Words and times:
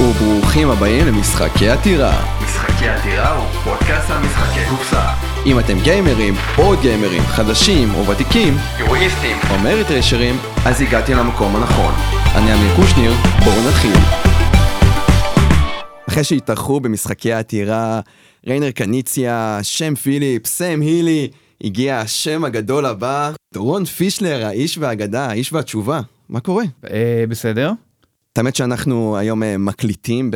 וברוכים 0.00 0.70
הבאים 0.70 1.06
למשחקי 1.06 1.68
עתירה. 1.68 2.12
משחקי 2.44 2.88
עתירה 2.88 3.36
הוא 3.36 3.46
פודקאסט 3.64 4.10
על 4.10 4.18
משחקי 4.18 4.60
קופסה. 4.70 5.02
אם 5.46 5.58
אתם 5.58 5.80
גיימרים, 5.82 6.34
או 6.58 6.72
גיימרים, 6.82 7.22
חדשים 7.22 7.94
או 7.94 8.06
ותיקים, 8.06 8.54
יורואיסטים. 8.78 9.36
או 9.50 9.58
מריטרשרים, 9.58 10.34
אז 10.66 10.80
הגעתי 10.80 11.14
למקום 11.14 11.56
הנכון. 11.56 11.94
אני 12.34 12.54
אמיר 12.54 12.76
קושניר, 12.76 13.12
בואו 13.44 13.68
נתחיל. 13.68 13.96
אחרי 16.08 16.24
שהתארחו 16.24 16.80
במשחקי 16.80 17.32
העתירה, 17.32 18.00
ריינר 18.46 18.70
קניציה, 18.70 19.58
שם 19.62 19.94
פיליפ, 19.94 20.46
סם 20.46 20.80
הילי, 20.80 21.28
הגיע 21.64 21.98
השם 21.98 22.44
הגדול 22.44 22.86
הבא, 22.86 23.30
דורון 23.54 23.84
פישלר, 23.84 24.46
האיש 24.46 24.78
והאגדה, 24.78 25.26
האיש 25.26 25.52
והתשובה. 25.52 26.00
מה 26.28 26.40
קורה? 26.40 26.64
אה, 26.90 27.24
בסדר. 27.28 27.72
האמת 28.38 28.56
שאנחנו 28.56 29.16
היום 29.16 29.42
אה, 29.42 29.58
מקליטים 29.58 30.30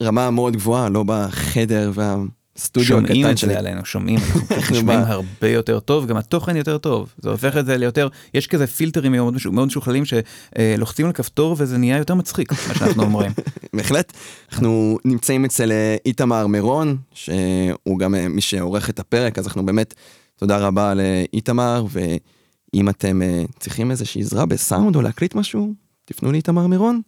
ברמה 0.00 0.30
מאוד 0.30 0.56
גבוהה, 0.56 0.88
לא 0.88 1.04
בחדר 1.06 1.92
והסטודיו 1.94 2.86
שומעים 2.88 3.20
הקטן 3.24 3.32
את 3.32 3.38
שלי. 3.38 3.52
זה 3.52 3.58
עלינו, 3.58 3.84
שומעים, 3.84 4.18
אנחנו 4.50 4.76
ב- 4.86 4.90
הרבה 4.90 5.48
יותר 5.48 5.80
טוב, 5.80 6.06
גם 6.06 6.16
התוכן 6.16 6.56
יותר 6.56 6.78
טוב, 6.78 7.12
זה 7.18 7.30
הופך 7.30 7.56
את 7.56 7.66
זה 7.66 7.76
ליותר, 7.76 8.08
יש 8.34 8.46
כזה 8.46 8.66
פילטרים 8.66 9.12
מאוד 9.12 9.34
משו- 9.34 9.52
מאוד 9.52 9.66
משוכללים 9.66 10.02
שלוחצים 10.04 11.06
על 11.06 11.12
כפתור 11.12 11.56
וזה 11.58 11.78
נהיה 11.78 11.96
יותר 11.98 12.14
מצחיק, 12.14 12.52
מה 12.52 12.74
שאנחנו 12.74 13.02
אומרים. 13.02 13.32
בהחלט. 13.76 14.12
אנחנו 14.52 14.98
נמצאים 15.04 15.44
אצל 15.44 15.72
אה, 15.72 15.96
איתמר 16.06 16.46
מירון, 16.46 16.96
שהוא 17.14 17.98
גם 17.98 18.14
אה, 18.14 18.28
מי 18.28 18.40
שעורך 18.40 18.90
את 18.90 18.98
הפרק, 18.98 19.38
אז 19.38 19.46
אנחנו 19.46 19.66
באמת, 19.66 19.94
תודה 20.38 20.58
רבה 20.58 20.92
לאיתמר, 20.94 21.86
ואם 21.90 22.88
אתם 22.88 23.22
אה, 23.22 23.42
צריכים 23.60 23.90
איזושהי 23.90 24.20
עזרה 24.20 24.46
בסאונד 24.46 24.96
או 24.96 25.02
להקליט 25.02 25.34
משהו, 25.34 25.72
תפנו 26.04 26.32
לאיתמר 26.32 26.66
מירון. 26.66 27.00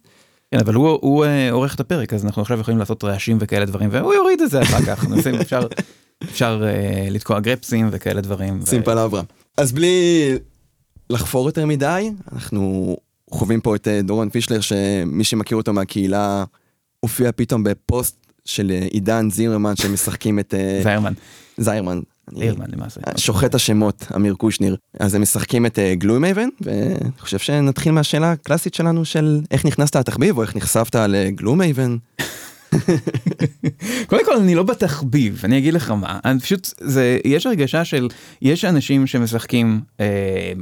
כן, 0.51 0.59
אבל 0.59 0.73
הוא, 0.73 0.99
הוא 1.01 1.25
אה, 1.25 1.51
עורך 1.51 1.75
את 1.75 1.79
הפרק, 1.79 2.13
אז 2.13 2.25
אנחנו 2.25 2.41
עכשיו 2.41 2.59
יכולים 2.59 2.77
לעשות 2.79 3.03
רעשים 3.03 3.37
וכאלה 3.39 3.65
דברים, 3.65 3.89
והוא 3.91 4.13
יוריד 4.13 4.41
את 4.41 4.49
זה 4.49 4.61
אחר 4.61 4.81
כך, 4.81 5.05
אפשר, 6.23 6.63
אה, 6.63 7.07
לתקוע 7.11 7.39
גרפסים 7.39 7.89
וכאלה 7.91 8.21
דברים. 8.21 8.59
שים 8.65 8.83
פלברה. 8.83 9.21
אז 9.57 9.71
בלי 9.71 10.37
לחפור 11.09 11.45
יותר 11.45 11.65
מדי, 11.65 12.11
אנחנו 12.31 12.97
חווים 13.31 13.61
פה 13.61 13.75
את 13.75 13.87
אה, 13.87 14.01
דורון 14.01 14.29
פישלר, 14.29 14.59
שמי 14.61 15.23
שמכיר 15.23 15.57
אותו 15.57 15.73
מהקהילה, 15.73 16.43
הופיע 16.99 17.31
פתאום 17.35 17.63
בפוסט 17.63 18.15
של 18.45 18.71
עידן 18.89 19.29
זימרמן 19.29 19.75
שמשחקים 19.75 20.39
את 20.39 20.53
זיירמן, 20.83 21.13
זיירמן. 21.57 21.99
זיירמן 22.37 22.65
למעשה. 22.73 23.01
שוחט 23.17 23.55
השמות, 23.55 24.07
אמיר 24.15 24.33
קושניר. 24.33 24.75
אז 24.99 25.15
הם 25.15 25.21
משחקים 25.21 25.65
את 25.65 25.79
Gloomhaven, 25.93 26.49
ואני 26.61 26.95
חושב 27.19 27.37
שנתחיל 27.37 27.91
מהשאלה 27.91 28.31
הקלאסית 28.31 28.73
שלנו 28.73 29.05
של 29.05 29.41
איך 29.51 29.65
נכנסת 29.65 29.95
לתחביב, 29.95 30.37
או 30.37 30.41
איך 30.41 30.55
נחשפת 30.55 30.95
ל 30.95 31.55
Gloomhaven. 31.55 31.97
קודם 34.07 34.25
כל 34.25 34.35
אני 34.37 34.55
לא 34.55 34.63
בתחביב 34.63 35.41
אני 35.43 35.57
אגיד 35.57 35.73
לך 35.73 35.91
מה 35.91 36.19
אני 36.25 36.39
פשוט 36.39 36.73
זה 36.81 37.19
יש 37.25 37.45
הרגשה 37.45 37.85
של 37.85 38.07
יש 38.41 38.65
אנשים 38.65 39.07
שמשחקים 39.07 39.81
אה, 39.99 40.05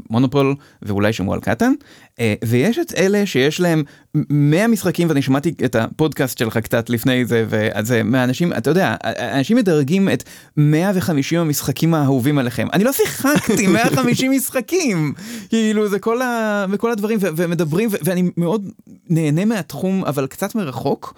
מונופול 0.10 0.56
ואולי 0.82 1.14
שמעו 1.14 1.34
על 1.34 1.40
קטן 1.40 1.72
אה, 2.20 2.34
ויש 2.46 2.80
את 2.80 2.94
אלה 2.98 3.26
שיש 3.26 3.60
להם 3.60 3.84
100 4.30 4.68
משחקים 4.68 5.10
ואני 5.10 5.22
שמעתי 5.22 5.54
את 5.66 5.76
הפודקאסט 5.76 6.38
שלך 6.38 6.58
קצת 6.58 6.90
לפני 6.90 7.26
זה 7.26 7.46
וזה 7.50 8.04
מהאנשים 8.04 8.54
אתה 8.54 8.70
יודע 8.70 8.96
אנשים 9.20 9.58
מדרגים 9.58 10.10
את 10.10 10.24
150 10.58 11.40
המשחקים 11.40 11.94
האהובים 11.94 12.38
עליכם 12.38 12.68
אני 12.74 12.84
לא 12.84 12.92
שיחקתי 12.92 13.68
150 13.74 14.32
משחקים 14.32 15.14
כאילו 15.50 15.88
זה 15.88 16.00
כל, 16.00 16.22
ה, 16.22 16.66
וכל 16.70 16.92
הדברים 16.92 17.18
ו, 17.22 17.28
ומדברים 17.36 17.90
ו, 17.92 17.96
ואני 18.04 18.30
מאוד 18.38 18.70
נהנה 19.10 19.46
מהתחום 19.46 20.06
אבל 20.06 20.28
קצת 20.28 20.56
מרחוק. 20.56 21.14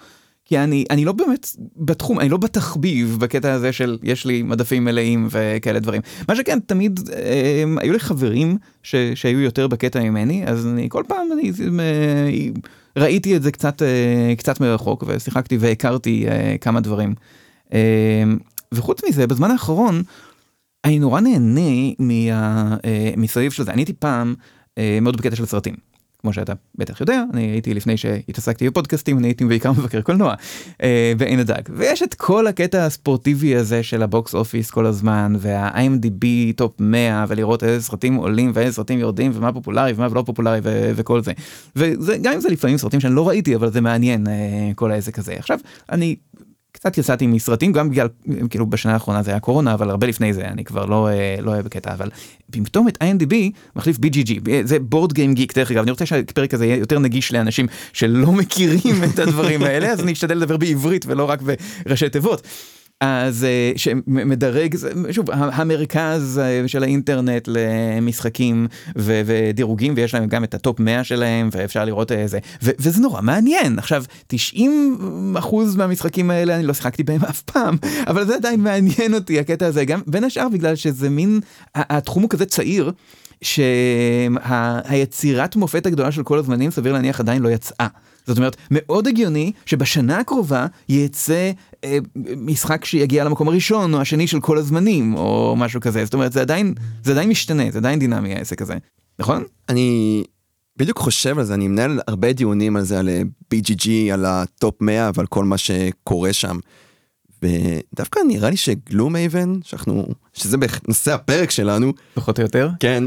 כי 0.50 0.58
אני, 0.58 0.84
אני 0.90 1.04
לא 1.04 1.12
באמת 1.12 1.46
בתחום, 1.76 2.20
אני 2.20 2.28
לא 2.28 2.36
בתחביב 2.36 3.16
בקטע 3.20 3.52
הזה 3.52 3.72
של 3.72 3.98
יש 4.02 4.26
לי 4.26 4.42
מדפים 4.42 4.84
מלאים 4.84 5.28
וכאלה 5.30 5.78
דברים. 5.78 6.02
מה 6.28 6.36
שכן, 6.36 6.58
תמיד 6.60 7.00
אה, 7.12 7.64
היו 7.76 7.92
לי 7.92 7.98
חברים 7.98 8.58
ש, 8.82 8.94
שהיו 9.14 9.40
יותר 9.40 9.66
בקטע 9.68 10.00
ממני, 10.00 10.46
אז 10.46 10.66
אני 10.66 10.86
כל 10.88 11.04
פעם 11.08 11.26
אני, 11.32 11.52
אה, 11.80 12.30
ראיתי 12.96 13.36
את 13.36 13.42
זה 13.42 13.52
קצת, 13.52 13.82
אה, 13.82 14.34
קצת 14.38 14.60
מרחוק 14.60 15.04
ושיחקתי 15.06 15.56
והכרתי 15.56 16.28
אה, 16.28 16.56
כמה 16.60 16.80
דברים. 16.80 17.14
אה, 17.72 18.24
וחוץ 18.74 19.00
מזה, 19.08 19.26
בזמן 19.26 19.50
האחרון, 19.50 20.02
אני 20.84 20.98
נורא 20.98 21.20
נהנה 21.20 21.92
מה, 21.98 22.76
מסביב 23.16 23.52
של 23.52 23.64
זה. 23.64 23.70
אני 23.70 23.80
הייתי 23.80 23.92
פעם 23.92 24.34
מאוד 25.02 25.16
בקטע 25.16 25.36
של 25.36 25.46
סרטים. 25.46 25.89
כמו 26.20 26.32
שאתה 26.32 26.52
בטח 26.74 27.00
יודע, 27.00 27.24
אני 27.32 27.42
הייתי 27.42 27.74
לפני 27.74 27.96
שהתעסקתי 27.96 28.70
בפודקאסטים, 28.70 29.18
אני 29.18 29.28
הייתי 29.28 29.44
בעיקר 29.44 29.72
מבקר 29.72 30.00
קולנוע 30.00 30.34
אה, 30.82 31.12
בעין 31.18 31.38
הדג. 31.38 31.62
ויש 31.76 32.02
את 32.02 32.14
כל 32.14 32.46
הקטע 32.46 32.84
הספורטיבי 32.86 33.56
הזה 33.56 33.82
של 33.82 34.02
ה 34.02 34.10
box 34.10 34.34
office 34.34 34.70
כל 34.70 34.86
הזמן, 34.86 35.32
וה-IMDB 35.38 36.26
Top 36.56 36.74
100, 36.78 37.24
ולראות 37.28 37.64
איזה 37.64 37.84
סרטים 37.84 38.14
עולים 38.14 38.50
ואיזה 38.54 38.72
סרטים 38.72 38.98
יורדים, 38.98 39.30
ומה 39.34 39.52
פופולרי 39.52 39.92
ומה 39.96 40.08
לא 40.08 40.22
פופולרי 40.26 40.60
ו- 40.62 40.92
וכל 40.96 41.22
זה. 41.22 41.32
וגם 41.76 42.32
אם 42.34 42.40
זה 42.40 42.48
לפעמים 42.48 42.78
סרטים 42.78 43.00
שאני 43.00 43.14
לא 43.14 43.28
ראיתי, 43.28 43.54
אבל 43.54 43.70
זה 43.70 43.80
מעניין 43.80 44.26
אה, 44.26 44.70
כל 44.74 44.90
העסק 44.90 45.18
הזה. 45.18 45.34
עכשיו, 45.38 45.58
אני 45.92 46.16
קצת 46.80 46.98
יצאתי 46.98 47.26
מסרטים 47.26 47.72
גם 47.72 47.90
בגלל 47.90 48.08
כאילו 48.50 48.66
בשנה 48.66 48.92
האחרונה 48.92 49.22
זה 49.22 49.30
היה 49.30 49.40
קורונה 49.40 49.74
אבל 49.74 49.90
הרבה 49.90 50.06
לפני 50.06 50.32
זה 50.32 50.44
אני 50.48 50.64
כבר 50.64 50.84
לא 50.84 51.08
אה, 51.08 51.36
לא 51.40 51.50
אוהב 51.50 51.64
בקטע 51.64 51.92
אבל 51.92 52.10
פתאום 52.50 52.88
את 52.88 52.98
IMDB 53.02 53.34
מחליף 53.76 53.96
BGG 53.96 54.30
זה 54.64 54.78
Board 54.78 55.12
Game 55.12 55.34
Geek 55.34 55.54
דרך 55.54 55.70
אגב 55.70 55.82
אני 55.82 55.90
רוצה 55.90 56.06
שהפרק 56.06 56.54
הזה 56.54 56.66
יהיה 56.66 56.76
יותר 56.76 56.98
נגיש 56.98 57.32
לאנשים 57.32 57.66
שלא 57.92 58.32
מכירים 58.32 59.04
את 59.04 59.18
הדברים 59.18 59.62
האלה 59.62 59.88
אז 59.88 60.00
אני 60.00 60.12
אשתדל 60.12 60.34
לדבר 60.34 60.56
בעברית 60.56 61.06
ולא 61.06 61.24
רק 61.24 61.42
בראשי 61.86 62.08
תיבות. 62.08 62.46
אז 63.00 63.44
אה, 63.44 63.72
שמדרג 63.76 64.74
שוב 65.10 65.30
המרכז 65.30 66.40
אה, 66.42 66.68
של 66.68 66.82
האינטרנט 66.82 67.48
למשחקים 67.48 68.66
ודירוגים 68.96 69.94
ויש 69.96 70.14
להם 70.14 70.26
גם 70.26 70.44
את 70.44 70.54
ה 70.54 70.60
Top 70.60 70.80
100 70.80 71.04
שלהם 71.04 71.48
ואפשר 71.52 71.84
לראות 71.84 72.12
איזה 72.12 72.38
ו- 72.62 72.70
וזה 72.78 73.00
נורא 73.00 73.20
מעניין 73.20 73.78
עכשיו 73.78 74.04
90 74.26 75.34
אחוז 75.38 75.76
מהמשחקים 75.76 76.30
האלה 76.30 76.56
אני 76.56 76.62
לא 76.62 76.74
שיחקתי 76.74 77.02
בהם 77.02 77.24
אף 77.24 77.42
פעם 77.42 77.76
אבל 78.06 78.26
זה 78.26 78.34
עדיין 78.34 78.60
מעניין 78.60 79.14
אותי 79.14 79.40
הקטע 79.40 79.66
הזה 79.66 79.84
גם 79.84 80.00
בין 80.06 80.24
השאר 80.24 80.48
בגלל 80.48 80.74
שזה 80.74 81.10
מין 81.10 81.40
התחום 81.74 82.22
הוא 82.22 82.30
כזה 82.30 82.46
צעיר. 82.46 82.92
שהיצירת 83.42 85.56
מופת 85.56 85.86
הגדולה 85.86 86.12
של 86.12 86.22
כל 86.22 86.38
הזמנים 86.38 86.70
סביר 86.70 86.92
להניח 86.92 87.20
עדיין 87.20 87.42
לא 87.42 87.48
יצאה. 87.48 87.86
זאת 88.26 88.38
אומרת 88.38 88.56
מאוד 88.70 89.08
הגיוני 89.08 89.52
שבשנה 89.66 90.18
הקרובה 90.18 90.66
יצא 90.88 91.50
אה, 91.84 91.98
משחק 92.36 92.84
שיגיע 92.84 93.24
למקום 93.24 93.48
הראשון 93.48 93.94
או 93.94 94.00
השני 94.00 94.26
של 94.26 94.40
כל 94.40 94.58
הזמנים 94.58 95.14
או 95.14 95.54
משהו 95.58 95.80
כזה 95.80 96.04
זאת 96.04 96.14
אומרת 96.14 96.32
זה 96.32 96.40
עדיין 96.40 96.74
זה 97.04 97.12
עדיין 97.12 97.28
משתנה 97.28 97.70
זה 97.70 97.78
עדיין 97.78 97.98
דינמי 97.98 98.34
העסק 98.34 98.62
הזה 98.62 98.74
נכון? 99.18 99.44
אני 99.68 100.22
בדיוק 100.76 100.98
חושב 100.98 101.38
על 101.38 101.44
זה, 101.44 101.54
אני 101.54 101.68
מנהל 101.68 102.00
הרבה 102.06 102.32
דיונים 102.32 102.76
על 102.76 102.82
זה, 102.82 102.98
על 102.98 103.08
אה, 103.08 103.22
BGG, 103.54 103.88
על 104.12 104.24
ה 104.24 104.38
Top 104.38 104.82
100 104.82 105.10
ועל 105.14 105.26
כל 105.26 105.44
מה 105.44 105.58
שקורה 105.58 106.32
שם. 106.32 106.58
ודווקא 107.42 108.20
נראה 108.28 108.50
לי 108.50 108.56
ש 108.56 109.16
Gloomhaven, 109.16 109.54
שאנחנו, 109.64 110.06
שזה 110.32 110.56
בנושא 110.56 111.12
הפרק 111.12 111.50
שלנו, 111.50 111.92
פחות 112.14 112.38
או 112.38 112.42
יותר. 112.42 112.70
כן, 112.80 113.04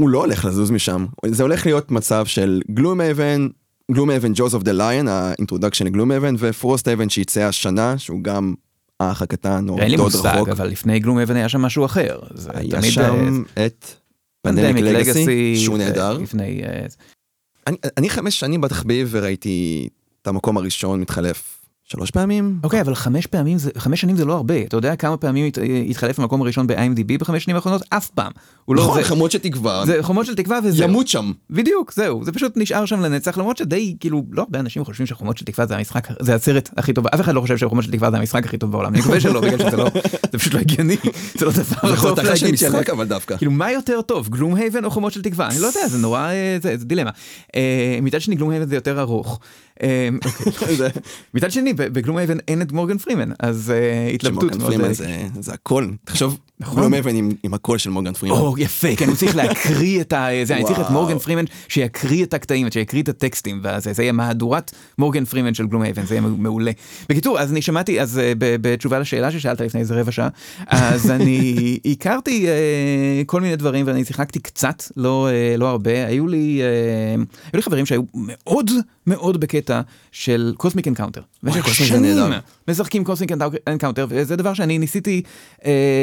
הוא 0.00 0.08
לא 0.08 0.18
הולך 0.18 0.44
לזוז 0.44 0.70
משם. 0.70 1.06
זה 1.26 1.42
הולך 1.42 1.66
להיות 1.66 1.90
מצב 1.90 2.26
של 2.26 2.62
Gloomhaven, 2.70 3.48
Gloomhaven 3.92 4.32
Jaws 4.34 4.54
of 4.54 4.62
the 4.62 4.72
Lion, 4.72 5.08
ה 5.08 5.14
introduction 5.14 5.86
ל 5.86 5.88
Gloomhaven, 5.88 6.12
ו 6.12 6.34
Frosthaven 6.38 7.08
שיצא 7.08 7.40
השנה, 7.40 7.98
שהוא 7.98 8.20
גם 8.22 8.54
האח 9.00 9.22
הקטן, 9.22 9.68
או 9.68 9.78
אין 9.78 9.90
לי 9.90 9.96
דוד 9.96 10.12
מושג 10.12 10.26
רחוק. 10.34 10.48
אבל 10.48 10.68
לפני 10.68 10.98
Gloomhaven 10.98 11.36
היה 11.36 11.48
שם 11.48 11.60
משהו 11.62 11.84
אחר. 11.84 12.18
היה 12.54 12.82
שם 12.82 13.42
את 13.66 13.86
Pandemic 14.42 14.84
Legacy, 14.84 15.56
שהוא 15.56 15.74
ו- 15.74 15.78
נהדר. 15.78 16.18
לפני 16.18 16.62
אה, 16.64 16.86
אני 17.96 18.10
חמש 18.10 18.40
שנים 18.40 18.60
בתחביב 18.60 19.08
וראיתי 19.10 19.88
את 20.22 20.26
המקום 20.26 20.56
הראשון 20.56 21.00
מתחלף 21.00 21.59
שלוש 21.92 22.10
פעמים. 22.10 22.58
אוקיי 22.64 22.80
אבל 22.80 22.94
חמש 22.94 23.26
פעמים 23.26 23.58
זה 23.58 23.70
חמש 23.78 24.00
שנים 24.00 24.16
זה 24.16 24.24
לא 24.24 24.32
הרבה 24.34 24.62
אתה 24.62 24.76
יודע 24.76 24.96
כמה 24.96 25.16
פעמים 25.16 25.46
הת- 25.46 25.58
התחלף 25.90 26.20
במקום 26.20 26.42
הראשון 26.42 26.66
ב-IMDb 26.66 27.18
בחמש 27.20 27.44
שנים 27.44 27.56
האחרונות 27.56 27.82
אף 27.88 28.08
פעם. 28.10 28.32
הוא 28.64 28.76
לא 28.76 28.82
נכון, 28.82 29.02
זה- 29.02 29.08
חמוד 29.08 29.30
שתקווה, 29.30 29.82
זה 29.86 29.98
חומות 30.02 30.26
של 30.26 30.34
תקווה 30.34 30.58
וזהו. 30.64 30.88
ימות 30.88 31.08
שם. 31.08 31.32
בדיוק 31.50 31.92
זהו 31.92 32.24
זה 32.24 32.32
פשוט 32.32 32.52
נשאר 32.56 32.84
שם 32.86 33.00
לנצח 33.00 33.38
למרות 33.38 33.56
שדי 33.56 33.96
כאילו 34.00 34.22
לא 34.30 34.42
הרבה 34.42 34.60
אנשים 34.60 34.84
חושבים 34.84 35.06
שחומות 35.06 35.38
של 35.38 35.44
תקווה 35.44 35.66
זה 35.66 35.76
המשחק 35.76 36.08
זה 36.20 36.34
הסרט 36.34 36.70
הכי 36.76 36.92
טוב 36.92 37.06
אף 37.06 37.20
אחד 37.20 37.34
לא 37.34 37.40
חושב 37.40 37.56
שחומות 37.56 37.84
של 37.84 37.90
תקווה 37.92 38.10
זה 38.10 38.16
המשחק 38.16 38.44
הכי 38.44 38.58
טוב 38.58 38.72
בעולם 38.72 38.92
אני 38.92 39.00
מקווה 39.00 39.20
שלא 39.20 39.40
בגלל 39.40 39.58
שזה 39.58 39.76
לא 39.76 39.90
זה 40.32 40.38
פשוט 40.38 40.54
לא 40.54 40.58
הגיוני 40.58 40.96
זה 41.38 41.44
לא 41.46 41.52
דבר 41.52 41.96
טוב 41.96 42.16
של 42.18 42.46
להגיד 42.46 42.52
משחק 42.54 42.90
אבל 42.90 43.04
דווקא. 43.04 43.36
כאילו 43.36 43.52
מה 43.52 43.72
יותר 43.72 44.00
טוב 44.02 44.28
גלום 44.28 44.54
הייבן 44.54 44.84
או 44.84 44.90
חומות 44.90 45.12
של 45.12 45.22
תקווה 45.22 45.48
אני 45.48 45.58
לא 45.58 45.66
יודע 45.66 45.88
זה 45.88 45.98
נורא 45.98 46.20
אה, 46.28 46.58
זה, 46.62 46.76
דילמה. 46.76 47.10
אה, 47.56 47.98
מצד 48.02 48.20
שני 48.20 48.34
Gloomhaven 48.34 48.68
זה 48.68 48.74
יותר 48.74 49.00
ארוך 49.00 49.40
מצד 51.34 51.50
שני, 51.50 51.72
ב 51.72 52.16
Gloomhaven 52.16 52.38
אין 52.48 52.62
את 52.62 52.72
מורגן 52.72 52.98
פרימן, 52.98 53.32
אז 53.38 53.70
אה, 53.70 54.08
התלבטות 54.08 54.52
שמורגן 54.54 54.80
מאוד... 54.80 54.92
פרימן 54.92 55.14
אה, 55.14 55.28
זה 55.40 55.52
הכל. 55.52 55.88
תחשוב, 56.04 56.38
נכון. 56.60 56.76
Gloomhaven 56.80 57.14
עם- 57.16 57.30
עם 57.42 57.54
הקול 57.54 57.78
של 57.78 57.90
מורגן 57.90 58.12
פרימן. 58.12 58.36
או 58.36 58.54
יפה, 58.58 58.96
כן, 58.96 59.08
אני 59.08 59.16
צריך 59.16 59.36
להקריא 59.36 60.00
את 60.00 60.12
ה... 60.12 60.26
זה, 60.44 60.56
אני 60.56 60.64
צריך 60.64 60.80
את. 60.80 60.90
מורגן 60.90 61.18
פרימן 61.18 61.44
שיקריא 61.68 62.24
את 62.24 62.34
הקטעים, 62.34 62.70
שיקריא 62.70 63.02
את 63.02 63.08
הטקסטים, 63.08 63.60
וזה 63.64 63.92
זה 63.92 64.02
יהיה 64.02 64.12
מהדורת 64.12 64.70
מורגן 64.98 65.24
פרימן 65.24 65.54
של 65.54 65.66
Gloomhaven, 65.66 66.06
זה 66.06 66.14
יהיה 66.14 66.20
מעולה. 66.38 66.70
בקיצור, 67.08 67.40
אז 67.40 67.52
אני 67.52 67.62
שמעתי, 67.62 68.00
אז 68.00 68.18
אה, 68.18 68.32
בתשובה 68.38 68.98
לשאלה 68.98 69.30
ששאלת 69.30 69.60
לפני 69.60 69.80
איזה 69.80 70.00
רבע 70.00 70.12
שעה, 70.12 70.28
אז 70.66 71.10
אני 71.16 71.54
הכרתי 71.86 72.48
אה, 72.48 72.52
כל 73.26 73.40
מיני 73.40 73.56
דברים 73.56 73.86
ואני 73.86 74.04
שיחקתי 74.04 74.38
קצת, 74.40 74.82
לא, 74.96 75.28
אה, 75.30 75.56
לא 75.56 75.68
הרבה, 75.68 76.06
היו 76.06 76.26
לי, 76.28 76.60
אה, 76.62 77.14
היו 77.52 77.56
לי 77.56 77.62
חברים 77.62 77.86
שהיו 77.86 78.02
מאוד 78.14 78.70
מאוד 79.06 79.40
בקטע 79.40 79.80
של 80.12 80.52
Cosmic 80.56 80.88
Encounter. 80.88 81.20
נהדר. 82.00 82.38
משחקים 82.68 83.04
Cosmic 83.04 83.30
Encounter 83.68 84.06
וזה 84.08 84.36
דבר 84.36 84.54
שאני 84.54 84.78
ניסיתי 84.78 85.22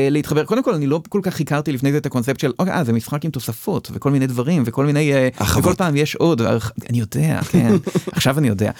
להתחבר 0.09 0.45
קודם 0.47 0.63
כל 0.63 0.73
אני 0.73 0.87
לא 0.87 1.01
כל 1.09 1.19
כך 1.23 1.39
הכרתי 1.41 1.71
לפני 1.71 1.91
זה 1.91 1.97
את 1.97 2.05
הקונספט 2.05 2.39
של 2.39 2.51
אוקיי 2.59 2.73
אה, 2.73 2.83
זה 2.83 2.93
משחק 2.93 3.25
עם 3.25 3.31
תוספות 3.31 3.89
וכל 3.93 4.11
מיני 4.11 4.27
דברים 4.27 4.63
וכל 4.65 4.85
מיני 4.85 5.13
אה, 5.13 5.29
הרחבות. 5.37 5.63
וכל 5.65 5.73
פעם 5.77 5.95
יש 5.95 6.15
עוד 6.15 6.41
והרח- 6.41 6.71
אני 6.89 6.99
יודע 6.99 7.41
כן 7.41 7.71
עכשיו 8.11 8.39
אני 8.39 8.47
יודע. 8.47 8.71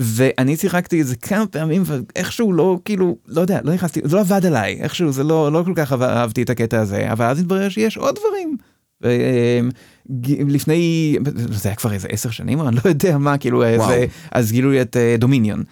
ואני 0.00 0.56
שיחקתי 0.56 1.00
את 1.02 1.06
זה 1.06 1.16
כמה 1.16 1.46
פעמים 1.46 1.82
ואיכשהו 1.86 2.52
לא 2.52 2.78
כאילו 2.84 3.16
לא 3.26 3.40
יודע 3.40 3.60
לא 3.64 3.74
נכנסתי 3.74 4.00
זה 4.04 4.16
לא 4.16 4.20
עבד 4.20 4.46
עליי 4.46 4.78
איכשהו 4.80 5.12
זה 5.12 5.24
לא 5.24 5.52
לא 5.52 5.62
כל 5.66 5.72
כך 5.76 5.92
אהב- 5.92 6.02
אהבתי 6.02 6.42
את 6.42 6.50
הקטע 6.50 6.80
הזה 6.80 7.12
אבל 7.12 7.24
אז 7.24 7.38
התברר 7.40 7.68
שיש 7.68 7.96
עוד 7.96 8.14
דברים. 8.18 8.56
ג- 10.20 10.42
לפני 10.48 11.16
זה 11.34 11.68
היה 11.68 11.76
כבר 11.76 11.92
איזה 11.92 12.08
עשר 12.10 12.30
שנים 12.30 12.60
אני 12.60 12.76
לא 12.76 12.80
יודע 12.84 13.18
מה 13.18 13.38
כאילו 13.38 13.58
וואו. 13.76 13.88
זה 13.88 14.06
אז 14.32 14.52
גילו 14.52 14.70
לי 14.70 14.82
את 14.82 14.96
אה, 14.96 15.16
Dominion. 15.18 15.62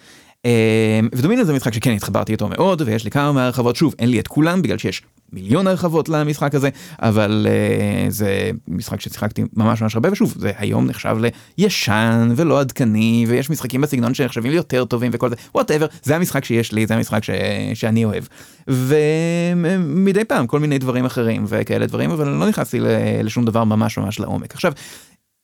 אה, 0.46 1.00
ו 1.12 1.16
Dominion 1.16 1.46
זה 1.46 1.52
משחק 1.52 1.74
שכן 1.74 1.90
התחברתי 1.90 2.32
איתו 2.32 2.48
מאוד 2.48 2.82
ויש 2.86 3.04
לי 3.04 3.10
כמה 3.10 3.32
מהרחבות. 3.32 3.76
שוב 3.76 3.94
אין 3.98 4.08
לי 4.08 4.20
את 4.20 4.28
כולם 4.28 4.62
בגלל 4.62 4.78
שיש 4.78 5.02
מיליון 5.32 5.66
הרחבות 5.66 6.08
למשחק 6.08 6.54
הזה 6.54 6.68
אבל 6.98 7.46
אה, 7.50 8.10
זה 8.10 8.50
משחק 8.68 9.00
ששיחקתי 9.00 9.44
ממש 9.56 9.82
ממש 9.82 9.94
הרבה 9.94 10.12
ושוב 10.12 10.34
זה 10.38 10.52
היום 10.56 10.86
נחשב 10.86 11.16
לישן 11.58 12.32
ולא 12.36 12.60
עדכני 12.60 13.24
ויש 13.28 13.50
משחקים 13.50 13.80
בסגנון 13.80 14.14
שנחשבים 14.14 14.52
יותר 14.52 14.84
טובים 14.84 15.10
וכל 15.14 15.28
זה. 15.28 15.36
whatever 15.54 15.86
זה 16.02 16.16
המשחק 16.16 16.44
שיש 16.44 16.72
לי 16.72 16.86
זה 16.86 16.94
המשחק 16.94 17.24
ש... 17.24 17.30
שאני 17.74 18.04
אוהב. 18.04 18.24
ומדי 18.68 20.24
פעם 20.24 20.46
כל 20.46 20.60
מיני 20.60 20.78
דברים 20.78 21.04
אחרים 21.04 21.44
וכאלה 21.48 21.86
דברים 21.86 22.10
אבל 22.10 22.28
לא 22.28 22.48
נכנסתי 22.48 22.78
לשום 23.24 23.44
דבר 23.44 23.64
ממש 23.64 23.98
ממש 23.98 24.20
לעומק. 24.20 24.54
עכשיו 24.54 24.72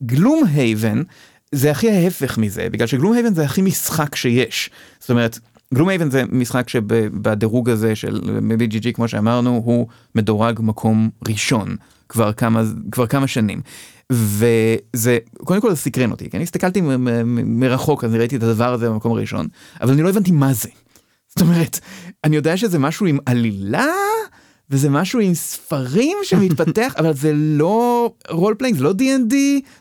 גלום 0.03 0.43
הייבן 0.55 1.03
זה 1.53 1.71
הכי 1.71 1.91
ההפך 1.91 2.39
מזה 2.39 2.69
בגלל 2.73 2.87
שגלום 2.87 3.13
הייבן 3.13 3.35
זה 3.35 3.45
הכי 3.45 3.63
משחק 3.63 4.15
שיש 4.15 4.71
זאת 5.01 5.11
אומרת 5.11 5.39
גלום 5.75 5.89
הייבן 5.89 6.11
זה 6.11 6.23
משחק 6.33 6.69
שבדירוג 6.69 7.71
הזה 7.71 7.97
של 7.97 8.21
BGG 8.59 8.93
כמו 8.93 9.09
שאמרנו 9.09 9.63
הוא 9.65 9.87
מדורג 10.15 10.61
מקום 10.63 11.11
ראשון 11.29 11.77
כבר 12.09 12.33
כמה 12.33 12.63
כבר 12.93 13.07
כמה 13.07 13.27
שנים. 13.27 13.61
וזה 14.13 15.19
קודם 15.39 15.61
כל 15.61 15.75
סקרן 15.75 16.11
אותי 16.11 16.31
כי 16.31 16.37
אני 16.37 16.45
הסתכלתי 16.45 16.81
מ- 16.81 17.05
מ- 17.05 17.61
מרחוק 17.61 18.05
אז 18.05 18.11
אני 18.11 18.19
ראיתי 18.19 18.37
את 18.37 18.43
הדבר 18.43 18.73
הזה 18.73 18.89
במקום 18.91 19.13
הראשון 19.13 19.47
אבל 19.81 19.93
אני 19.93 20.03
לא 20.03 20.09
הבנתי 20.09 20.31
מה 20.31 20.53
זה. 20.53 20.69
זאת 21.29 21.41
אומרת 21.41 21.81
אני 22.25 22.37
יודע 22.37 22.57
שזה 22.57 22.79
משהו 22.79 23.07
עם 23.07 23.19
עלילה 23.27 23.87
וזה 24.71 24.91
משהו 24.91 25.21
עם 25.21 25.35
ספרים 25.35 26.17
שמתפתח 26.23 26.95
אבל 26.99 27.15
זה 27.15 27.33
לא 27.35 28.13
role 28.31 28.55
playing 28.55 28.79
זה 28.79 28.85
לא 28.85 28.93
D&D 28.99 29.35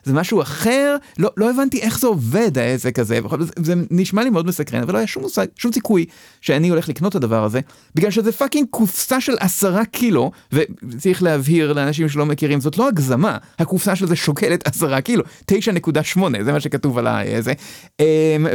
זה 0.04 0.12
משהו 0.12 0.42
אחר. 0.42 0.96
לא 1.18 1.30
לא 1.36 1.50
הבנתי 1.50 1.80
איך 1.80 1.98
זה 1.98 2.06
עובד 2.06 2.58
העסק 2.58 2.98
הזה. 2.98 3.20
זאת, 3.40 3.50
זה 3.58 3.74
נשמע 3.90 4.24
לי 4.24 4.30
מאוד 4.30 4.46
מסקרן 4.46 4.82
אבל 4.82 4.92
לא 4.92 4.98
היה 4.98 5.06
שום 5.06 5.22
מושג 5.22 5.46
שום 5.56 5.72
סיכוי 5.72 6.06
שאני 6.40 6.68
הולך 6.68 6.88
לקנות 6.88 7.10
את 7.10 7.16
הדבר 7.16 7.44
הזה 7.44 7.60
בגלל 7.94 8.10
שזה 8.10 8.32
fucking 8.32 8.66
קופסה 8.70 9.20
של 9.20 9.34
עשרה 9.40 9.84
קילו 9.84 10.30
וצריך 10.52 11.22
להבהיר 11.22 11.72
לאנשים 11.72 12.08
שלא 12.08 12.26
מכירים 12.26 12.60
זאת 12.60 12.78
לא 12.78 12.88
הגזמה. 12.88 13.36
הקופסה 13.58 13.96
של 13.96 14.06
זה 14.06 14.16
שוקלת 14.16 14.66
עשרה 14.66 15.00
קילו 15.00 15.24
9.8 15.52 16.20
זה 16.44 16.52
מה 16.52 16.60
שכתוב 16.60 16.98
על 16.98 17.06
הזה 17.06 17.52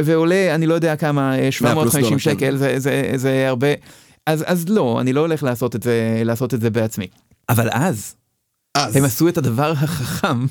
ועולה 0.04 0.54
אני 0.54 0.66
לא 0.66 0.74
יודע 0.74 0.96
כמה 0.96 1.38
אה, 1.38 1.52
750 1.52 2.02
דולר, 2.02 2.10
כן. 2.10 2.18
שקל 2.18 2.56
זה 2.56 2.78
זה 2.78 3.12
זה 3.14 3.48
הרבה 3.48 3.68
אז 4.26 4.44
אז 4.46 4.68
לא 4.68 5.00
אני 5.00 5.12
לא 5.12 5.20
הולך 5.20 5.42
לעשות 5.42 5.76
את 5.76 5.82
זה 5.82 6.22
לעשות 6.24 6.54
את 6.54 6.60
זה 6.60 6.70
בעצמי. 6.70 7.06
אבל 7.48 7.68
אז 7.72 8.14
אז. 8.74 8.96
הם 8.96 9.04
עשו 9.04 9.28
את 9.28 9.38
הדבר 9.38 9.70
החכם 9.70 10.44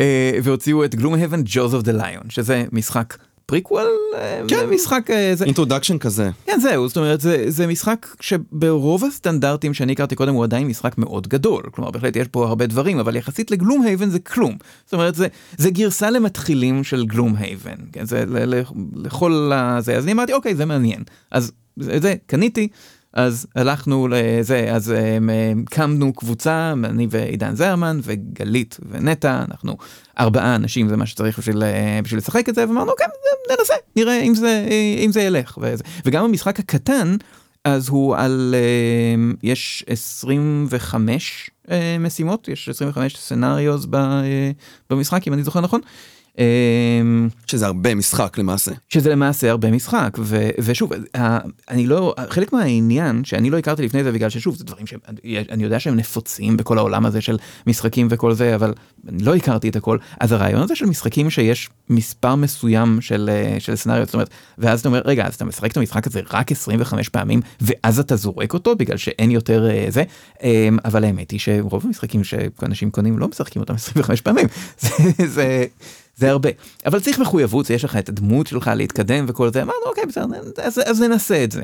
אה, 0.00 0.38
והוציאו 0.42 0.84
את 0.84 0.94
Gloomhaven 0.94 1.40
Jaws 1.44 1.74
of 1.74 1.82
the 1.82 1.92
Lion 1.92 2.30
שזה 2.30 2.64
משחק 2.72 3.16
פריקוול 3.46 3.86
כן. 4.48 4.70
משחק 4.70 5.10
אה, 5.10 5.34
introduction 5.44 5.98
כזה. 5.98 6.30
כן 6.46 6.60
זהו 6.60 6.88
זאת 6.88 6.96
אומרת 6.96 7.20
זה 7.20 7.44
זה 7.48 7.66
משחק 7.66 8.06
שברוב 8.20 9.04
הסטנדרטים 9.04 9.74
שאני 9.74 9.92
הכרתי 9.92 10.16
קודם 10.16 10.34
הוא 10.34 10.44
עדיין 10.44 10.66
משחק 10.66 10.98
מאוד 10.98 11.28
גדול. 11.28 11.62
כלומר 11.70 11.90
בהחלט 11.90 12.16
יש 12.16 12.28
פה 12.28 12.46
הרבה 12.46 12.66
דברים 12.66 12.98
אבל 12.98 13.16
יחסית 13.16 13.50
ל 13.50 13.82
Gloomhaven 13.82 14.10
זה 14.10 14.18
כלום. 14.18 14.56
זאת 14.84 14.94
אומרת 14.94 15.14
זה 15.14 15.26
זה 15.56 15.70
גרסה 15.70 16.10
למתחילים 16.10 16.84
של 16.84 17.06
Gloomhaven 17.06 17.76
כן 17.92 18.04
זה 18.04 18.24
ל, 18.26 18.54
ל, 18.54 18.62
לכל 18.94 19.50
הזה 19.54 19.96
אז 19.96 20.04
אני 20.04 20.12
אמרתי 20.12 20.32
אוקיי 20.32 20.54
זה 20.54 20.64
מעניין. 20.64 21.02
אז 21.30 21.52
זה, 21.80 22.00
זה 22.00 22.14
קניתי. 22.26 22.68
אז 23.12 23.46
הלכנו 23.56 24.08
לזה, 24.10 24.70
אז 24.74 24.90
um, 24.90 24.94
um, 24.94 25.74
קמנו 25.74 26.12
קבוצה, 26.12 26.74
אני 26.84 27.06
ועידן 27.10 27.54
זרמן 27.54 28.00
וגלית 28.02 28.78
ונטע, 28.90 29.44
אנחנו 29.48 29.76
ארבעה 30.18 30.54
אנשים, 30.54 30.88
זה 30.88 30.96
מה 30.96 31.06
שצריך 31.06 31.38
בשביל, 31.38 31.62
אה, 31.62 32.00
בשביל 32.04 32.18
לשחק 32.18 32.48
את 32.48 32.54
זה, 32.54 32.68
ואמרנו, 32.68 32.90
אוקיי, 32.90 33.06
ננסה, 33.50 33.74
נראה 33.96 34.20
אם 34.20 34.34
זה, 34.34 34.66
אה, 34.70 35.04
אם 35.04 35.12
זה 35.12 35.20
ילך. 35.20 35.58
וזה. 35.62 35.84
וגם 36.04 36.24
המשחק 36.24 36.60
הקטן, 36.60 37.16
אז 37.64 37.88
הוא 37.88 38.16
על, 38.16 38.54
uh, 38.54 39.36
יש 39.42 39.84
25 39.86 41.50
uh, 41.66 41.70
משימות, 42.00 42.48
יש 42.48 42.68
25 42.68 43.16
סצנריוז 43.16 43.86
במשחק, 44.90 45.28
אם 45.28 45.32
אני 45.32 45.42
זוכר 45.42 45.60
נכון. 45.60 45.80
Um, 46.36 46.40
שזה 47.46 47.66
הרבה 47.66 47.94
משחק 47.94 48.38
למעשה. 48.38 48.72
שזה 48.88 49.10
למעשה 49.10 49.50
הרבה 49.50 49.70
משחק 49.70 50.16
ו, 50.18 50.50
ושוב 50.58 50.92
אני 51.68 51.86
לא 51.86 52.14
חלק 52.30 52.52
מהעניין 52.52 53.24
שאני 53.24 53.50
לא 53.50 53.58
הכרתי 53.58 53.82
לפני 53.82 54.04
זה 54.04 54.12
בגלל 54.12 54.30
ששוב 54.30 54.56
זה 54.56 54.64
דברים 54.64 54.86
שאני 54.86 55.62
יודע 55.62 55.80
שהם 55.80 55.96
נפוצים 55.96 56.56
בכל 56.56 56.78
העולם 56.78 57.06
הזה 57.06 57.20
של 57.20 57.38
משחקים 57.66 58.08
וכל 58.10 58.34
זה 58.34 58.54
אבל 58.54 58.74
אני 59.08 59.22
לא 59.22 59.34
הכרתי 59.34 59.68
את 59.68 59.76
הכל 59.76 59.98
אז 60.20 60.32
הרעיון 60.32 60.62
הזה 60.62 60.76
של 60.76 60.86
משחקים 60.86 61.30
שיש 61.30 61.70
מספר 61.90 62.34
מסוים 62.34 63.00
של 63.00 63.30
אה, 63.32 63.60
של 63.60 63.76
סצנריות 63.76 64.06
זאת 64.08 64.14
אומרת 64.14 64.30
ואז 64.58 64.80
אתה 64.80 64.88
אומר 64.88 65.02
רגע 65.04 65.26
אז 65.26 65.34
אתה 65.34 65.44
משחק 65.44 65.72
את 65.72 65.76
המשחק 65.76 66.06
הזה 66.06 66.20
רק 66.32 66.52
25 66.52 67.08
פעמים 67.08 67.40
ואז 67.60 68.00
אתה 68.00 68.16
זורק 68.16 68.54
אותו 68.54 68.76
בגלל 68.76 68.96
שאין 68.96 69.30
יותר 69.30 69.70
אה, 69.70 69.86
זה 69.88 70.04
אה, 70.42 70.68
אבל 70.84 71.04
האמת 71.04 71.30
היא 71.30 71.40
שרוב 71.40 71.86
המשחקים 71.86 72.24
שאנשים 72.24 72.90
קונים 72.90 73.18
לא 73.18 73.28
משחקים 73.28 73.62
אותם 73.62 73.74
25 73.74 74.20
פעמים 74.20 74.46
זה. 74.78 74.88
זה 75.26 75.64
זה 76.18 76.30
הרבה 76.30 76.48
אבל 76.86 77.00
צריך 77.00 77.18
מחויבות 77.18 77.70
יש 77.70 77.84
לך 77.84 77.96
את 77.96 78.08
הדמות 78.08 78.46
שלך 78.46 78.70
להתקדם 78.76 79.24
וכל 79.28 79.52
זה 79.52 79.62
אמרנו 79.62 79.86
אוקיי 79.86 80.04
בסדר 80.06 80.24
אז, 80.62 80.80
אז 80.86 81.00
ננסה 81.02 81.44
את 81.44 81.52
זה. 81.52 81.62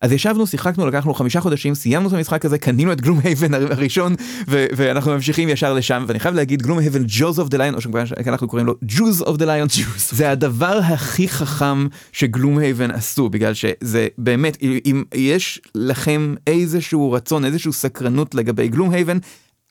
אז 0.00 0.12
ישבנו 0.12 0.46
שיחקנו 0.46 0.86
לקחנו 0.86 1.14
חמישה 1.14 1.40
חודשים 1.40 1.74
סיימנו 1.74 2.08
את 2.08 2.12
המשחק 2.12 2.44
הזה 2.44 2.58
קנינו 2.58 2.92
את 2.92 3.00
Gloomhaven 3.00 3.54
הר- 3.54 3.72
הראשון 3.72 4.14
ו- 4.48 4.66
ואנחנו 4.76 5.10
ממשיכים 5.10 5.48
ישר 5.48 5.74
לשם 5.74 6.04
ואני 6.08 6.20
חייב 6.20 6.34
להגיד 6.34 6.62
Gloomhaven 6.62 7.02
Jaws 7.06 7.38
of 7.38 7.48
the 7.48 7.58
Lion 7.58 7.74
או 7.74 7.80
שאנחנו 7.80 8.48
קוראים 8.48 8.66
לו 8.66 8.74
Jaws 8.84 9.22
of 9.22 9.36
the 9.36 9.44
Lion 9.44 9.68
זה 10.10 10.30
הדבר 10.30 10.80
הכי 10.84 11.28
חכם 11.28 11.86
ש 12.12 12.58
Gloomhaven 12.58 12.90
עשו 12.90 13.28
בגלל 13.28 13.54
שזה 13.54 14.08
באמת 14.18 14.58
אם 14.62 15.04
יש 15.14 15.60
לכם 15.74 16.34
איזשהו 16.46 17.12
רצון 17.12 17.44
איזשהו 17.44 17.72
סקרנות 17.72 18.34
לגבי 18.34 18.68
Gloomhaven 18.68 19.18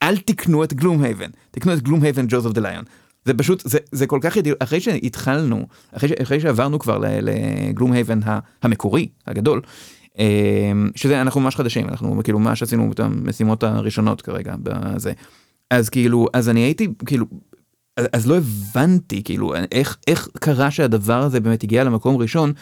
אל 0.02 0.16
תקנו 0.16 0.64
את 0.64 0.74
Gloomhaven 0.74 1.30
תקנו 1.50 1.72
את 1.72 1.82
Gloomhaven 1.82 2.24
Jaws 2.28 2.46
of 2.46 2.54
the 2.54 2.60
Lion. 2.60 2.84
זה 3.24 3.34
פשוט 3.34 3.62
זה 3.66 3.78
זה 3.92 4.06
כל 4.06 4.18
כך 4.22 4.36
ידיעות 4.36 4.62
אחרי 4.62 4.80
שהתחלנו 4.80 5.66
אחרי, 5.92 6.08
ש- 6.08 6.12
אחרי 6.22 6.40
שעברנו 6.40 6.78
כבר 6.78 6.98
ל 7.02 7.92
Gloomhaven 7.92 8.20
המקורי 8.62 9.08
הגדול 9.26 9.60
אה, 10.18 10.24
שזה 10.94 11.20
אנחנו 11.20 11.40
ממש 11.40 11.56
חדשים 11.56 11.88
אנחנו 11.88 12.20
כאילו 12.24 12.38
ממש 12.38 12.62
עשינו 12.62 12.92
את 12.92 13.00
המשימות 13.00 13.62
הראשונות 13.62 14.22
כרגע 14.22 14.54
בזה 14.62 15.12
אז 15.70 15.88
כאילו 15.88 16.26
אז 16.32 16.48
אני 16.48 16.60
הייתי 16.60 16.88
כאילו 17.06 17.26
אז- 17.96 18.06
אז 18.12 18.26
לא 18.26 18.36
הבנתי 18.36 19.22
כאילו 19.22 19.54
איך 19.72 19.98
איך 20.06 20.28
קרה 20.40 20.70
שהדבר 20.70 21.22
הזה 21.22 21.40
באמת 21.40 21.62
הגיע 21.64 21.84
למקום 21.84 22.16
ראשון 22.16 22.52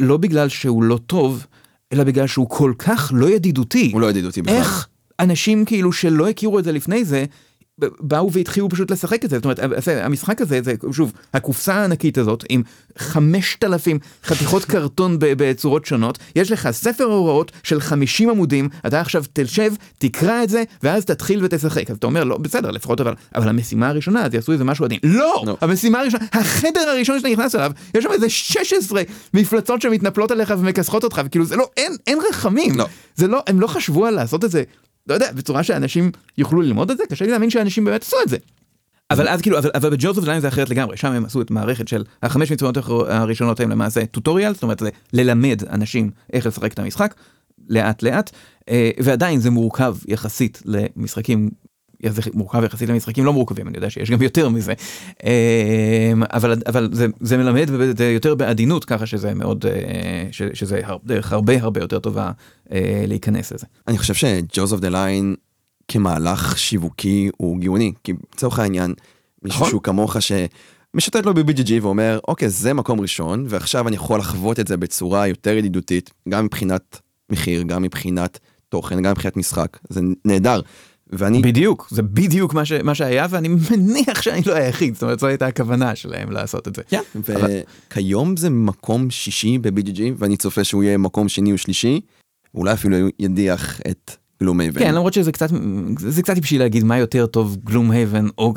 לא 0.00 0.16
בגלל 0.16 0.48
שהוא 0.48 0.82
לא 0.82 0.98
טוב 1.06 1.46
אלא 1.92 2.04
בגלל 2.04 2.26
שהוא 2.26 2.46
כל 2.48 2.72
כך 2.78 3.12
לא 3.14 3.30
ידידותי 3.30 3.90
הוא 3.92 4.00
לא 4.00 4.10
ידידותי 4.10 4.42
בכלל. 4.42 4.54
איך 4.54 4.88
אנשים 5.20 5.64
כאילו 5.64 5.92
שלא 5.92 6.28
הכירו 6.28 6.58
את 6.58 6.64
זה 6.64 6.72
לפני 6.72 7.04
זה 7.04 7.24
באו 7.78 8.32
והתחילו 8.32 8.68
פשוט 8.68 8.90
לשחק 8.90 9.24
את 9.24 9.30
זה, 9.30 9.36
זאת 9.36 9.44
אומרת, 9.44 9.60
המשחק 10.02 10.40
הזה, 10.40 10.60
זה 10.62 10.74
שוב, 10.92 11.12
הקופסה 11.34 11.74
הענקית 11.74 12.18
הזאת 12.18 12.44
עם 12.48 12.62
5,000 12.98 13.98
חתיכות 14.24 14.64
קרטון 14.72 15.16
בצורות 15.20 15.86
שונות, 15.86 16.18
יש 16.36 16.52
לך 16.52 16.70
ספר 16.70 17.04
הוראות 17.04 17.52
של 17.62 17.80
50 17.80 18.30
עמודים, 18.30 18.68
אתה 18.86 19.00
עכשיו 19.00 19.24
תשב, 19.32 19.72
תקרא 19.98 20.42
את 20.42 20.48
זה, 20.48 20.64
ואז 20.82 21.04
תתחיל 21.04 21.44
ותשחק. 21.44 21.90
אז 21.90 21.96
אתה 21.96 22.06
אומר, 22.06 22.24
לא, 22.24 22.38
בסדר, 22.38 22.70
לפחות 22.70 23.00
אבל, 23.00 23.14
אבל 23.34 23.48
המשימה 23.48 23.88
הראשונה, 23.88 24.24
אז 24.24 24.34
יעשו 24.34 24.52
איזה 24.52 24.64
משהו 24.64 24.84
עדין. 24.84 24.98
לא! 25.02 25.42
No. 25.46 25.50
המשימה 25.60 26.00
הראשונה, 26.00 26.24
החדר 26.32 26.88
הראשון 26.88 27.18
שאתה 27.18 27.28
נכנס 27.28 27.54
אליו, 27.54 27.70
יש 27.94 28.04
שם 28.04 28.12
איזה 28.12 28.28
16 28.28 29.02
מפלצות 29.34 29.82
שמתנפלות 29.82 30.30
עליך 30.30 30.54
ומכסחות 30.58 31.04
אותך, 31.04 31.20
וכאילו 31.24 31.44
זה 31.44 31.56
לא, 31.56 31.68
אין, 31.76 31.96
אין 32.06 32.18
רחמים. 32.30 32.80
No. 32.80 32.84
זה 33.14 33.26
לא, 33.26 33.42
הם 33.46 33.60
לא 33.60 33.66
חשבו 33.66 34.06
על 34.06 34.14
לעשות 34.14 34.44
את 34.44 34.50
זה 34.50 34.62
לא 35.06 35.14
יודע, 35.14 35.32
בצורה 35.32 35.62
שאנשים 35.62 36.10
יוכלו 36.38 36.60
ללמוד 36.60 36.90
את 36.90 36.96
זה, 36.96 37.04
קשה 37.08 37.24
לי 37.24 37.30
להאמין 37.30 37.50
שאנשים 37.50 37.84
באמת 37.84 38.02
עשו 38.02 38.16
את 38.24 38.28
זה. 38.28 38.36
אבל 39.10 39.28
אז 39.28 39.40
כאילו, 39.42 39.58
אבל, 39.58 39.70
אבל 39.74 39.90
בג'וזף 39.90 40.24
ליין 40.24 40.40
זה 40.40 40.48
אחרת 40.48 40.70
לגמרי, 40.70 40.96
שם 40.96 41.12
הם 41.12 41.24
עשו 41.24 41.40
את 41.40 41.50
מערכת 41.50 41.88
של 41.88 42.04
החמש 42.22 42.52
מצוות 42.52 42.76
הראשונות 43.08 43.60
הם 43.60 43.70
למעשה 43.70 44.06
טוטוריאל, 44.06 44.54
זאת 44.54 44.62
אומרת 44.62 44.78
זה 44.78 44.90
ללמד 45.12 45.62
אנשים 45.70 46.10
איך 46.32 46.46
לשחק 46.46 46.72
את 46.72 46.78
המשחק, 46.78 47.14
לאט 47.68 48.02
לאט, 48.02 48.30
אה, 48.68 48.90
ועדיין 49.02 49.40
זה 49.40 49.50
מורכב 49.50 49.96
יחסית 50.08 50.62
למשחקים 50.64 51.50
זה 52.08 52.22
מורכב 52.34 52.64
יחסית 52.64 52.88
למשחקים 52.88 53.24
לא 53.24 53.32
מורכבים 53.32 53.68
אני 53.68 53.76
יודע 53.76 53.90
שיש 53.90 54.10
גם 54.10 54.22
יותר 54.22 54.48
מזה 54.48 54.72
אמ, 55.24 56.22
אבל 56.32 56.54
אבל 56.66 56.88
זה 56.92 57.06
זה 57.20 57.36
מלמד 57.36 57.70
יותר 58.14 58.34
בעדינות 58.34 58.84
ככה 58.84 59.06
שזה 59.06 59.34
מאוד 59.34 59.66
אה, 59.66 60.28
שזה 60.30 60.80
דרך 61.04 61.32
הרבה 61.32 61.62
הרבה 61.62 61.80
יותר 61.80 61.98
טובה 61.98 62.30
אה, 62.72 63.04
להיכנס 63.06 63.52
לזה. 63.52 63.66
אני 63.88 63.98
חושב 63.98 64.14
ש 64.14 64.33
Jaws 64.33 64.72
of 64.72 64.80
the 64.80 64.88
Lion 64.88 65.34
כמהלך 65.88 66.58
שיווקי 66.58 67.30
הוא 67.36 67.58
גאוני 67.58 67.92
כי 68.04 68.12
לצורך 68.34 68.58
העניין 68.58 68.94
מישהו 69.42 69.58
נכון. 69.58 69.70
שהוא 69.70 69.82
כמוך 69.82 70.22
ש... 70.22 70.32
משוטט 70.94 71.26
לו 71.26 71.34
ב-BGG 71.34 71.72
ואומר 71.82 72.18
אוקיי 72.28 72.48
זה 72.48 72.74
מקום 72.74 73.00
ראשון 73.00 73.44
ועכשיו 73.48 73.88
אני 73.88 73.96
יכול 73.96 74.18
לחוות 74.18 74.60
את 74.60 74.68
זה 74.68 74.76
בצורה 74.76 75.26
יותר 75.26 75.56
ידידותית 75.56 76.10
גם 76.28 76.44
מבחינת 76.44 77.00
מחיר 77.30 77.62
גם 77.62 77.82
מבחינת 77.82 78.38
תוכן 78.68 79.02
גם 79.02 79.10
מבחינת 79.10 79.36
משחק 79.36 79.78
זה 79.88 80.00
נהדר 80.24 80.60
ואני 81.10 81.42
בדיוק 81.42 81.88
זה 81.90 82.02
בדיוק 82.02 82.54
מה, 82.54 82.64
ש, 82.64 82.72
מה 82.72 82.94
שהיה 82.94 83.26
ואני 83.30 83.48
מניח 83.70 84.22
שאני 84.22 84.42
לא 84.46 84.54
היחיד 84.54 84.94
זאת 84.94 85.02
אומרת 85.02 85.20
זו 85.20 85.26
הייתה 85.26 85.46
הכוונה 85.46 85.96
שלהם 85.96 86.30
לעשות 86.30 86.68
את 86.68 86.74
זה. 86.74 86.82
Yeah, 86.92 87.18
וכיום 87.90 88.36
זה 88.36 88.50
מקום 88.50 89.10
שישי 89.10 89.58
ב-BGG 89.58 90.00
ואני 90.18 90.36
צופה 90.36 90.64
שהוא 90.64 90.82
יהיה 90.82 90.98
מקום 90.98 91.28
שני 91.28 91.52
או 91.52 91.58
שלישי 91.58 92.00
אולי 92.54 92.72
אפילו 92.72 92.96
ידיח 93.18 93.80
את 93.90 94.16
גלום 94.40 94.60
הייבן. 94.60 94.80
כן 94.80 94.94
למרות 94.94 95.12
שזה 95.12 95.32
קצת 95.32 95.48
זה 95.98 96.22
קצת 96.22 96.38
בשביל 96.38 96.60
להגיד 96.60 96.84
מה 96.84 96.98
יותר 96.98 97.26
טוב 97.26 97.56
גלום 97.64 97.90
הייבן 97.90 98.26
או 98.38 98.54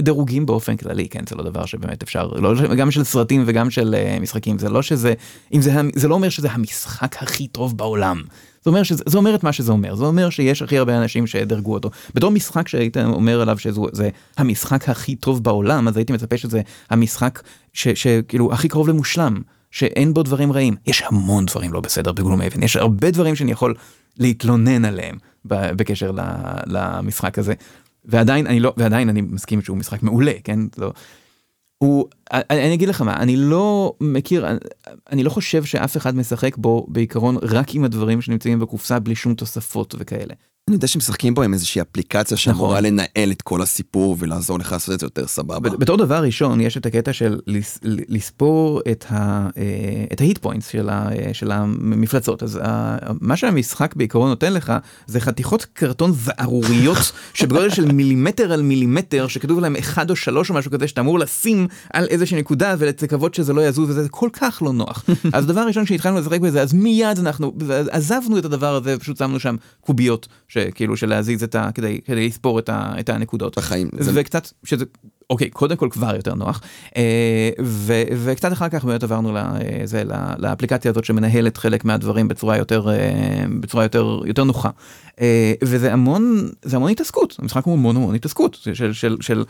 דירוגים 0.00 0.46
באופן 0.46 0.76
כללי 0.76 1.08
כן 1.08 1.24
זה 1.28 1.36
לא 1.36 1.44
דבר 1.44 1.66
שבאמת 1.66 2.02
אפשר 2.02 2.26
לא 2.26 2.74
גם 2.74 2.90
של 2.90 3.04
סרטים 3.04 3.42
וגם 3.46 3.70
של 3.70 3.94
uh, 3.94 4.20
משחקים 4.22 4.58
זה 4.58 4.68
לא 4.68 4.82
שזה 4.82 5.14
אם 5.52 5.62
זה 5.62 5.72
זה 5.94 6.08
לא 6.08 6.14
אומר 6.14 6.28
שזה 6.28 6.50
המשחק 6.50 7.22
הכי 7.22 7.46
טוב 7.46 7.76
בעולם 7.76 8.22
זה 8.66 8.70
אומר 8.70 8.82
שזה, 8.82 9.04
זה 9.06 9.18
אומר 9.18 9.34
את 9.34 9.44
מה 9.44 9.52
שזה 9.52 9.72
אומר, 9.72 9.94
זה 9.94 10.04
אומר 10.04 10.30
שיש 10.30 10.62
הכי 10.62 10.78
הרבה 10.78 10.98
אנשים 10.98 11.26
שדרגו 11.26 11.74
אותו. 11.74 11.90
בתור 12.14 12.30
משחק 12.30 12.68
שהיית 12.68 12.96
אומר 12.96 13.40
עליו 13.40 13.58
שזה 13.58 14.10
המשחק 14.36 14.88
הכי 14.88 15.16
טוב 15.16 15.44
בעולם, 15.44 15.88
אז 15.88 15.96
הייתי 15.96 16.12
מצפה 16.12 16.36
שזה 16.36 16.60
המשחק 16.90 17.42
שכאילו 17.72 18.52
הכי 18.52 18.68
קרוב 18.68 18.88
למושלם, 18.88 19.42
שאין 19.70 20.14
בו 20.14 20.22
דברים 20.22 20.52
רעים. 20.52 20.74
יש 20.86 21.02
המון 21.02 21.46
דברים 21.46 21.72
לא 21.72 21.80
בסדר 21.80 22.12
בגלום 22.12 22.42
אבן, 22.42 22.62
יש 22.62 22.76
הרבה 22.76 23.10
דברים 23.10 23.36
שאני 23.36 23.52
יכול 23.52 23.74
להתלונן 24.18 24.84
עליהם 24.84 25.16
בקשר 25.44 26.10
למשחק 26.66 27.38
הזה. 27.38 27.54
ועדיין 28.04 28.46
אני 28.46 28.60
לא, 28.60 28.72
ועדיין 28.76 29.08
אני 29.08 29.20
מסכים 29.20 29.62
שהוא 29.62 29.76
משחק 29.76 30.02
מעולה, 30.02 30.32
כן? 30.44 30.58
לא, 30.78 30.92
הוא, 31.78 32.08
אני 32.32 32.74
אגיד 32.74 32.88
לך 32.88 33.02
מה, 33.02 33.16
אני 33.16 33.36
לא 33.36 33.96
מכיר, 34.00 34.46
אני 35.10 35.22
לא 35.22 35.30
חושב 35.30 35.64
שאף 35.64 35.96
אחד 35.96 36.16
משחק 36.16 36.56
בו 36.56 36.86
בעיקרון 36.88 37.36
רק 37.42 37.74
עם 37.74 37.84
הדברים 37.84 38.20
שנמצאים 38.20 38.58
בקופסה 38.58 38.98
בלי 38.98 39.14
שום 39.14 39.34
תוספות 39.34 39.94
וכאלה. 39.98 40.34
אני 40.70 40.76
יודע 40.76 40.86
שמשחקים 40.86 41.34
בו 41.34 41.42
עם 41.42 41.54
איזושהי 41.54 41.82
אפליקציה 41.82 42.36
שאמורה 42.36 42.80
נכון. 42.80 42.84
לנהל 42.84 43.30
את 43.30 43.42
כל 43.42 43.62
הסיפור 43.62 44.16
ולעזור 44.18 44.58
לך 44.58 44.72
לעשות 44.72 44.94
את 44.94 45.00
זה 45.00 45.06
יותר 45.06 45.26
סבבה. 45.26 45.70
בתור 45.70 45.96
דבר 45.96 46.22
ראשון 46.22 46.60
יש 46.60 46.76
את 46.76 46.86
הקטע 46.86 47.12
של 47.12 47.40
לספור 47.84 48.80
את 48.90 50.20
ה 50.20 50.25
hit 50.25 50.38
points 50.38 50.68
של, 50.68 50.88
של 51.32 51.52
המפלצות 51.52 52.42
אז 52.42 52.60
מה 53.20 53.36
שהמשחק 53.36 53.94
בעיקרון 53.96 54.28
נותן 54.28 54.52
לך 54.52 54.72
זה 55.06 55.20
חתיכות 55.20 55.64
קרטון 55.64 56.12
זערוריות 56.12 57.12
שבגודל 57.34 57.70
של 57.70 57.92
מילימטר 57.92 58.52
על 58.52 58.62
מילימטר 58.62 59.26
שכתוב 59.26 59.60
להם 59.60 59.76
אחד 59.76 60.10
או 60.10 60.16
שלוש 60.16 60.50
או 60.50 60.54
משהו 60.54 60.70
כזה 60.70 60.88
שאתה 60.88 61.00
אמור 61.00 61.18
לשים 61.18 61.66
על 61.92 62.06
איזושהי 62.10 62.38
נקודה 62.38 62.74
ולקוות 62.78 63.34
שזה 63.34 63.52
לא 63.52 63.66
יזוז 63.66 63.90
וזה 63.90 64.08
כל 64.08 64.28
כך 64.32 64.62
לא 64.62 64.72
נוח. 64.72 65.04
אז 65.32 65.44
הדבר 65.44 65.60
הראשון 65.60 65.86
שהתחלנו 65.86 66.20
לשחק 66.20 66.40
בזה 66.40 66.62
אז 66.62 66.72
מיד 66.72 67.18
אנחנו 67.18 67.52
עזבנו 67.90 68.38
את 68.38 68.44
הדבר 68.44 68.74
הזה 68.74 68.98
פשוט 68.98 69.16
שמנו 69.16 69.40
שם 69.40 69.56
קוביות. 69.80 70.28
שכאילו 70.56 70.96
של 70.96 71.08
להזיז 71.08 71.42
את 71.42 71.54
ה... 71.54 71.70
כדי, 71.74 72.00
כדי 72.04 72.28
לספור 72.28 72.58
את, 72.58 72.68
ה, 72.68 72.92
את 73.00 73.08
הנקודות. 73.08 73.58
בחיים. 73.58 73.88
וקצת, 74.14 74.48
שזה, 74.64 74.84
אוקיי, 75.30 75.50
קודם 75.50 75.76
כל 75.76 75.88
כבר 75.90 76.16
יותר 76.16 76.34
נוח, 76.34 76.60
אה, 76.96 77.50
ו, 77.62 78.02
וקצת 78.24 78.52
אחר 78.52 78.68
כך 78.68 78.84
באמת 78.84 79.02
עברנו 79.02 79.32
לזה, 79.34 80.02
לאפליקציה 80.38 80.90
הזאת 80.90 81.04
שמנהלת 81.04 81.56
חלק 81.56 81.84
מהדברים 81.84 82.28
בצורה 82.28 82.56
יותר, 82.56 82.88
אה, 82.88 83.44
בצורה 83.60 83.84
יותר, 83.84 84.20
יותר 84.24 84.44
נוחה. 84.44 84.70
אה, 85.20 85.52
וזה 85.64 85.92
המון, 85.92 86.48
זה 86.62 86.76
המון 86.76 86.90
התעסקות, 86.90 87.36
המשחק 87.38 87.64
הוא 87.64 87.74
המון 87.74 87.96
המון 87.96 88.14
התעסקות, 88.14 88.54
של, 88.54 88.74
של, 88.74 88.92
של, 88.92 89.16
של 89.20 89.44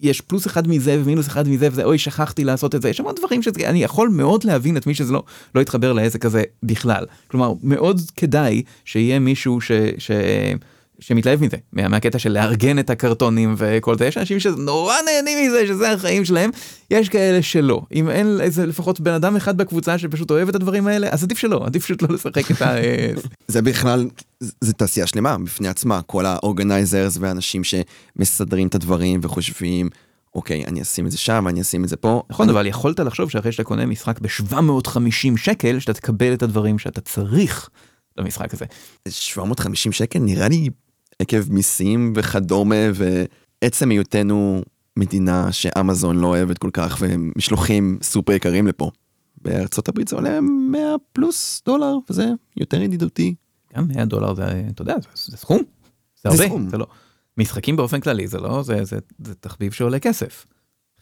יש 0.00 0.20
פלוס 0.20 0.46
אחד 0.46 0.68
מזה 0.68 1.00
ומינוס 1.02 1.28
אחד 1.28 1.48
מזה 1.48 1.68
וזה, 1.72 1.84
אוי 1.84 1.98
שכחתי 1.98 2.44
לעשות 2.44 2.74
את 2.74 2.82
זה, 2.82 2.88
יש 2.88 3.00
המון 3.00 3.14
דברים 3.14 3.42
שאני 3.42 3.82
יכול 3.82 4.08
מאוד 4.08 4.44
להבין 4.44 4.76
את 4.76 4.86
מי 4.86 4.94
שזה 4.94 5.12
לא, 5.12 5.22
לא 5.54 5.60
יתחבר 5.60 5.92
לעסק 5.92 6.24
הזה 6.24 6.42
בכלל. 6.62 7.04
כלומר, 7.26 7.52
מאוד 7.62 8.00
כדאי 8.16 8.62
שיהיה 8.84 9.18
מישהו 9.18 9.60
ש... 9.60 9.72
ש 9.98 10.10
שמתלהב 11.00 11.44
מזה, 11.44 11.56
מה, 11.72 11.88
מהקטע 11.88 12.18
של 12.18 12.32
לארגן 12.32 12.78
את 12.78 12.90
הקרטונים 12.90 13.54
וכל 13.58 13.98
זה, 13.98 14.06
יש 14.06 14.18
אנשים 14.18 14.40
שנורא 14.40 14.94
נהנים 15.04 15.46
מזה, 15.46 15.66
שזה 15.66 15.92
החיים 15.92 16.24
שלהם, 16.24 16.50
יש 16.90 17.08
כאלה 17.08 17.42
שלא. 17.42 17.82
אם 17.94 18.10
אין 18.10 18.40
איזה 18.40 18.66
לפחות 18.66 19.00
בן 19.00 19.12
אדם 19.12 19.36
אחד 19.36 19.56
בקבוצה 19.56 19.98
שפשוט 19.98 20.30
אוהב 20.30 20.48
את 20.48 20.54
הדברים 20.54 20.86
האלה, 20.86 21.08
אז 21.10 21.24
עדיף 21.24 21.38
שלא, 21.38 21.62
עדיף 21.66 21.84
פשוט 21.84 22.02
לא 22.02 22.08
לשחק 22.14 22.50
את 22.50 22.62
ה... 22.62 22.74
זה 23.48 23.62
בכלל, 23.62 24.08
זה 24.40 24.72
תעשייה 24.72 25.06
שלמה 25.06 25.38
בפני 25.38 25.68
עצמה, 25.68 26.02
כל 26.02 26.26
האורגנייזרס 26.26 27.18
ואנשים 27.20 27.62
שמסדרים 27.64 28.66
את 28.68 28.74
הדברים 28.74 29.20
וחושבים, 29.22 29.88
אוקיי, 30.34 30.64
אני 30.64 30.82
אשים 30.82 31.06
את 31.06 31.10
זה 31.10 31.18
שם, 31.18 31.48
אני 31.48 31.60
אשים 31.60 31.84
את 31.84 31.88
זה 31.88 31.96
פה. 31.96 32.22
נכון, 32.30 32.50
אבל 32.50 32.66
יכולת 32.66 33.00
לחשוב 33.00 33.30
שאחרי 33.30 33.52
שאתה 33.52 33.64
קונה 33.64 33.86
משחק 33.86 34.20
ב-750 34.20 35.36
שקל, 35.36 35.78
שאתה 35.78 35.92
תקבל 35.92 36.32
את 36.32 36.42
הדברים 36.42 36.78
שאתה 36.78 37.00
צריך. 37.00 37.68
למשחק 38.18 38.54
הזה. 38.54 38.64
750 39.08 39.92
שקל 39.92 40.18
נראה 40.18 40.48
לי 40.48 40.68
עקב 41.18 41.52
מיסים 41.52 42.12
וכדומה 42.16 42.76
ועצם 42.94 43.90
היותנו 43.90 44.62
מדינה 44.96 45.52
שאמזון 45.52 46.18
לא 46.18 46.26
אוהבת 46.26 46.58
כל 46.58 46.70
כך 46.72 46.96
ומשלוחים 47.00 47.98
סופר 48.02 48.32
יקרים 48.32 48.66
לפה. 48.66 48.90
בארצות 49.42 49.88
הברית 49.88 50.08
זה 50.08 50.16
עולה 50.16 50.40
100 50.40 50.94
פלוס 51.12 51.62
דולר 51.66 51.94
וזה 52.10 52.26
יותר 52.56 52.82
ידידותי. 52.82 53.34
גם 53.76 53.88
100 53.88 54.04
דולר 54.04 54.34
זה 54.34 54.62
אתה 54.70 54.82
יודע 54.82 54.94
זה, 55.00 55.08
זה 55.14 55.36
סכום. 55.36 55.58
זה, 55.58 55.62
זה 56.22 56.28
הרבה. 56.28 56.46
סכום. 56.46 56.68
זה 56.68 56.78
לא. 56.78 56.86
משחקים 57.38 57.76
באופן 57.76 58.00
כללי 58.00 58.28
זה 58.28 58.38
לא 58.38 58.62
זה, 58.62 58.84
זה, 58.84 58.98
זה 59.24 59.34
תחביב 59.34 59.72
שעולה 59.72 59.98
כסף. 59.98 60.46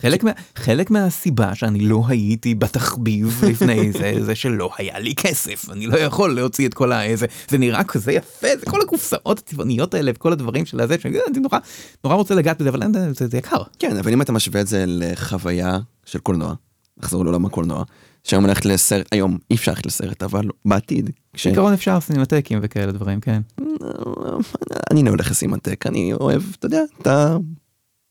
חלק, 0.02 0.24
מה, 0.24 0.30
חלק 0.56 0.90
מהסיבה 0.90 1.54
שאני 1.54 1.80
לא 1.80 2.02
הייתי 2.08 2.54
בתחביב 2.54 3.40
לפני 3.50 3.92
זה, 3.92 4.12
זה 4.20 4.34
שלא 4.34 4.70
היה 4.78 4.98
לי 4.98 5.14
כסף, 5.14 5.70
אני 5.70 5.86
לא 5.86 5.98
יכול 5.98 6.34
להוציא 6.34 6.68
את 6.68 6.74
כל 6.74 6.92
ה... 6.92 7.16
זה, 7.16 7.26
זה 7.48 7.58
נראה 7.58 7.84
כזה 7.84 8.12
יפה, 8.12 8.48
זה 8.60 8.66
כל 8.66 8.80
הקופסאות 8.80 9.38
הצבעוניות 9.38 9.94
האלה 9.94 10.12
וכל 10.14 10.32
הדברים 10.32 10.66
של 10.66 10.80
הזה, 10.80 10.96
שאני 11.00 11.18
נורא, 11.42 11.58
נורא 12.04 12.16
רוצה 12.16 12.34
לגעת 12.34 12.60
בזה, 12.60 12.68
אבל 12.68 12.82
זה, 13.14 13.26
זה 13.26 13.38
יקר. 13.38 13.62
כן, 13.78 13.96
אבל 13.96 14.12
אם 14.12 14.22
אתה 14.22 14.32
משווה 14.32 14.60
את 14.60 14.66
זה 14.66 14.84
לחוויה 14.86 15.78
של 16.04 16.18
קולנוע, 16.18 16.54
נחזור 16.98 17.24
לעולם 17.24 17.46
הקולנוע, 17.46 17.84
שהיום 18.24 18.44
הולכת 18.44 18.64
לסרט, 18.64 19.06
היום 19.12 19.38
אי 19.50 19.56
אפשר 19.56 19.72
ללכת 19.72 19.86
לסרט, 19.86 20.22
אבל 20.22 20.48
בעתיד. 20.64 21.10
כש... 21.32 21.46
בעיקרון 21.46 21.72
אפשר 21.72 22.00
סינמטקים 22.00 22.58
וכאלה 22.62 22.92
דברים, 22.92 23.20
כן. 23.20 23.40
אני 24.90 25.02
לא 25.02 25.10
הולך 25.10 25.30
לסינמטק, 25.30 25.86
אני 25.86 26.12
אוהב, 26.12 26.42
אתה 26.58 26.66
יודע, 26.66 26.82
אתה... 27.02 27.36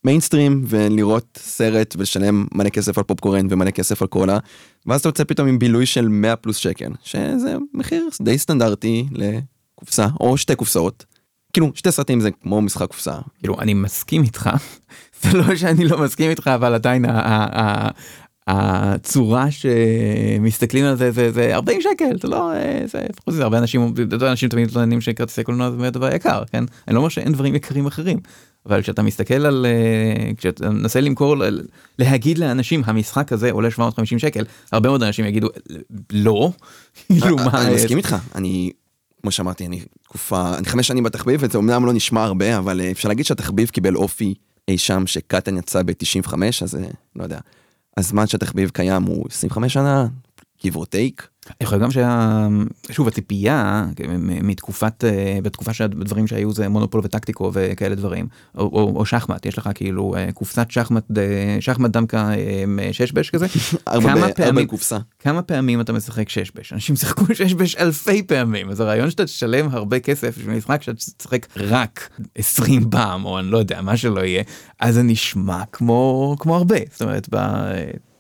מיינסטרים 0.06 0.62
ולראות 0.68 1.40
סרט 1.42 1.96
ולשלם 1.98 2.46
מלא 2.54 2.70
כסף 2.70 2.98
על 2.98 3.04
פופקורן 3.04 3.48
ומלא 3.50 3.72
כסף 3.72 4.02
על 4.02 4.08
קולה 4.08 4.38
ואז 4.86 5.00
אתה 5.00 5.10
יוצא 5.10 5.24
פתאום 5.24 5.48
עם 5.48 5.60
בילוי 5.60 5.86
של 5.86 6.08
100 6.08 6.36
פלוס 6.36 6.58
שקל 6.58 6.92
שזה 7.04 7.56
מחיר 7.74 8.10
די 8.22 8.38
סטנדרטי 8.38 9.06
לקופסה 9.12 10.08
או 10.20 10.38
שתי 10.38 10.56
קופסאות. 10.56 11.06
כאילו 11.54 11.72
שתי 11.76 11.92
סרטים 11.92 12.20
זה 12.20 12.32
כמו 12.32 12.62
משחק 12.62 12.88
קופסה. 12.88 13.16
כאילו 13.40 13.60
אני 13.60 13.74
מסכים 13.74 14.24
איתך 14.24 14.50
זה 15.22 15.38
לא 15.38 15.56
שאני 15.56 15.86
לא 15.86 15.98
מסכים 15.98 16.30
איתך 16.30 16.48
אבל 16.48 16.74
עדיין 16.74 17.06
הצורה 18.48 19.48
שמסתכלים 19.52 20.86
על 20.86 20.96
זה 20.96 21.12
זה 21.12 21.32
זה 21.32 21.56
40 21.56 21.82
שקל 21.82 22.18
זה 22.22 22.28
לא 22.28 22.52
אה, 22.54 22.82
זה, 22.86 23.06
זה 23.30 23.44
הרבה 23.44 23.58
אנשים 23.58 23.94
אנשים 24.22 24.50
תמיד 24.50 24.68
מתלוננים 24.68 25.02
שכרטיסי 25.02 25.44
קולנוע 25.44 25.72
זה 25.72 25.90
דבר 25.90 26.16
יקר 26.16 26.44
כן 26.52 26.64
אני 26.88 26.94
לא 26.96 27.00
אומר 27.00 27.10
שאין 27.10 27.32
דברים 27.32 27.56
יקרים 27.56 27.86
אחרים 27.86 28.20
אבל 28.66 28.82
כשאתה 28.82 29.02
מסתכל 29.02 29.46
על 29.46 29.66
אה, 29.66 30.32
כשאתה 30.38 30.70
מנסה 30.70 31.02
למכור 31.02 31.36
להגיד 32.00 32.38
לאנשים 32.38 32.82
המשחק 32.86 33.32
הזה 33.34 33.52
עולה 33.52 33.72
750 33.72 34.20
שקל 34.20 34.46
הרבה 34.72 34.90
מאוד 34.90 35.04
אנשים 35.04 35.26
יגידו 35.26 35.48
לא. 36.12 36.52
כאילו 37.08 37.36
מה 37.36 37.62
אני 37.62 37.72
יש?" 37.72 37.82
מסכים 37.82 37.98
איתך, 37.98 38.16
אני, 38.36 38.72
כמו 39.22 39.32
שאמרתי, 39.32 39.66
אני 39.66 39.82
תקופה, 40.04 40.58
אני 40.58 40.66
חמש 40.66 40.88
שנים 40.88 41.04
בתחביב, 41.04 41.40
וזה 41.44 41.58
אמנם 41.58 41.86
לא 41.86 41.94
נשמע 41.94 42.24
הרבה, 42.24 42.58
אבל 42.58 42.82
אה, 42.82 42.92
אפשר 42.92 43.10
להגיד 43.10 43.26
שהתחביב 43.26 43.70
קיבל 43.70 43.96
אופי 43.96 44.34
אי 44.68 44.78
שם 44.78 45.08
שקטן 45.08 45.58
יצא 45.58 45.82
ב-95, 45.84 46.34
אז 46.62 46.76
אה, 46.76 46.82
לא 47.16 47.24
יודע. 47.24 47.40
הזמן 47.98 48.28
שהתחביב 48.28 48.70
קיים 48.70 49.04
הוא 49.04 49.26
25 49.32 49.74
שנה, 49.74 50.08
give 50.60 50.74
or 50.74 50.86
take. 50.86 51.24
יכול 51.62 51.76
להיות 51.76 51.84
גם 51.84 51.92
שה... 51.92 52.48
שוב 52.92 53.08
הציפייה 53.08 53.86
מ- 54.08 54.48
מתקופת 54.48 55.04
אה, 55.04 55.38
בתקופה 55.44 55.74
שהדברים 55.74 56.28
שהיו 56.28 56.54
זה 56.54 56.70
מונופול 56.70 57.02
וטקטיקו 57.04 57.52
וכאלה 57.54 57.96
דברים 57.96 58.28
או, 58.58 58.64
או, 58.64 58.94
או 58.96 59.06
שחמט 59.06 59.46
יש 59.46 59.58
לך 59.58 59.70
כאילו 59.76 60.16
אה, 60.16 60.32
קופסת 60.32 60.72
שחמט 60.72 61.04
אה, 61.18 61.58
שחמט 61.60 61.92
דמקה 61.92 62.32
שש 62.92 63.12
בש 63.12 63.30
כזה 63.30 63.46
כמה 63.86 64.28
פעמים 64.36 64.68
קופסה. 64.68 64.98
כמה 65.20 65.42
פעמים 65.42 65.82
אתה 65.82 65.94
משחק 65.94 66.30
שש 66.30 66.52
בש 66.56 66.74
אנשים 66.74 66.96
שיחקו 66.96 67.26
שש 67.36 67.54
בש 67.54 67.76
אלפי 67.76 68.24
פעמים 68.24 68.70
אז 68.70 68.80
הרעיון 68.80 69.10
שאתה 69.10 69.26
תשלם 69.26 69.70
הרבה 69.72 70.00
כסף 70.00 70.38
בשביל 70.38 70.56
משחק 70.56 70.82
שאתה 70.82 70.98
תשחק 71.18 71.48
רק 71.58 72.10
20 72.36 72.90
פעם 72.90 73.26
או 73.26 73.40
אני 73.40 73.48
לא 73.48 73.58
יודע 73.58 73.82
מה 73.82 73.98
שלא 73.98 74.22
יהיה 74.22 74.44
אז 74.80 74.94
זה 74.94 75.04
נשמע 75.04 75.64
כמו 75.72 76.36
כמו 76.40 76.56
הרבה 76.56 76.78
זאת 76.92 77.02
אומרת 77.02 77.28
ב... 77.32 77.38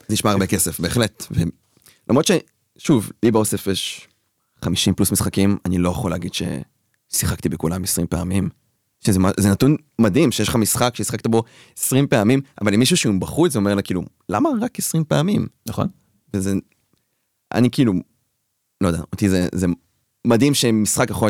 נשמע 0.10 0.32
הרבה 0.32 0.48
כסף, 0.48 0.80
בהחלט. 0.80 1.26
למרות 2.10 2.26
ששוב, 2.78 3.12
לי 3.24 3.32
באוסף 3.32 3.68
יש 3.68 4.08
50 4.62 4.94
פלוס 4.94 5.12
משחקים, 5.12 5.58
אני 5.66 5.78
לא 5.78 5.90
יכול 5.90 6.12
להגיד 6.12 6.32
ששיחקתי 6.34 7.50
בכולם 7.50 7.84
20 7.84 8.08
פעמים. 8.08 8.50
שזה 9.06 9.50
נתון 9.52 9.76
מדהים 10.02 10.32
שיש 10.32 10.50
לך 10.50 10.56
משחק 10.56 10.96
שהשחקת 10.96 11.28
בו 11.28 11.44
20 11.78 12.08
פעמים, 12.08 12.42
אבל 12.62 12.74
אם 12.74 12.80
מישהו 12.80 12.98
שהוא 12.98 13.22
בחוץ 13.22 13.52
זה 13.52 13.60
אומר 13.60 13.76
לה 13.76 13.82
כאילו, 13.82 14.02
למה 14.30 14.50
רק 14.62 14.80
20 14.80 15.04
פעמים? 15.04 15.48
נכון 15.68 15.88
וזה, 16.34 16.54
אני 17.54 17.70
כאילו, 17.72 17.94
לא 18.82 18.88
יודע, 18.88 19.00
אותי 19.12 19.30
זה, 19.30 19.48
זה 19.56 19.68
מדהים 20.28 20.54
שמשחק 20.54 21.10
יכול 21.10 21.30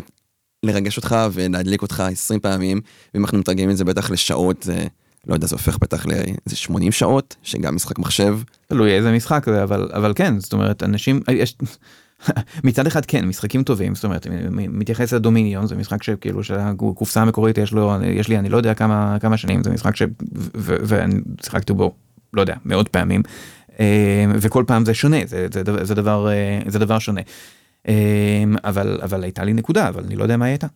לרגש 0.66 0.98
אותך 0.98 1.16
ולהדליק 1.32 1.82
אותך 1.82 2.00
20 2.00 2.40
פעמים, 2.40 2.82
ואם 3.14 3.24
אנחנו 3.24 3.38
מתרגמים 3.38 3.72
את 3.72 3.78
זה 3.78 3.84
בטח 3.84 4.12
לשעות, 4.12 4.64
זה, 4.64 4.88
לא 5.28 5.34
יודע, 5.34 5.48
זה 5.48 5.56
הופך 5.56 5.78
בטח 5.82 6.06
לאיזה 6.06 6.56
80 6.56 6.92
שעות, 6.92 7.36
שגם 7.44 7.76
משחק 7.76 8.00
מחשב. 8.00 8.40
תלוי 8.68 8.92
איזה 8.92 9.12
משחק 9.12 9.46
זה 9.46 9.64
אבל 9.64 9.90
אבל 9.94 10.14
כן 10.16 10.40
זאת 10.40 10.54
אומרת 10.54 10.84
אנשים 10.84 11.22
יש 11.32 11.58
מצד 12.64 12.88
אחד 12.88 13.06
כן 13.06 13.26
משחקים 13.26 13.64
טובים 13.64 13.96
זאת 13.96 14.04
אומרת 14.04 14.28
מתייחס 14.52 15.14
לדומיניון 15.14 15.68
זה 15.68 15.76
משחק 15.76 16.04
שכאילו 16.04 16.44
שהקופסה 16.44 17.22
המקורית 17.22 17.58
יש 17.58 17.72
לו 17.72 17.94
יש 18.04 18.28
לי 18.28 18.40
אני 18.40 18.50
לא 18.50 18.58
יודע 18.58 18.74
כמה 18.74 19.18
כמה 19.22 19.38
שנים 19.38 19.64
זה 19.64 19.70
משחק 19.70 19.96
ש... 19.96 20.02
ואני 20.54 21.16
שיחקתי 21.44 21.74
בו 21.74 21.94
לא 22.34 22.42
יודע 22.42 22.56
מאות 22.66 22.88
פעמים 22.88 23.22
אה, 23.80 24.26
וכל 24.36 24.64
פעם 24.68 24.86
זה 24.86 24.94
שונה 24.94 25.18
זה, 25.26 25.48
זה, 25.54 25.64
דבר- 25.64 25.84
זה 25.84 25.96
דבר 25.96 26.28
אה, 26.30 26.60
זה 26.68 26.80
דבר 26.80 27.00
שונה 27.00 27.22
אה, 27.88 28.44
אבל 28.64 29.00
אבל 29.04 29.24
הייתה 29.24 29.44
לי 29.44 29.54
נקודה 29.54 29.88
אבל 29.88 30.04
אני 30.04 30.16
לא 30.16 30.24
יודע 30.24 30.38
מה 30.38 30.46
הייתה. 30.46 30.68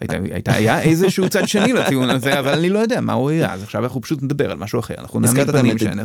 הייתה, 0.00 0.54
היה 0.54 0.82
איזשהו 0.82 1.28
צד 1.28 1.48
שני 1.48 1.72
לטיעון 1.72 2.10
הזה 2.10 2.40
אבל 2.40 2.52
אני 2.52 2.68
לא 2.68 2.78
יודע 2.78 3.00
מה 3.00 3.12
הוא 3.12 3.30
היה 3.30 3.54
אז 3.54 3.62
עכשיו 3.62 3.84
אנחנו 3.84 4.00
פשוט 4.00 4.22
נדבר 4.22 4.50
על 4.50 4.58
משהו 4.58 4.80
אחר 4.80 4.94
אנחנו 4.98 5.20
נעמיד 5.20 5.48
הזכרת 5.48 5.54
את 5.54 5.60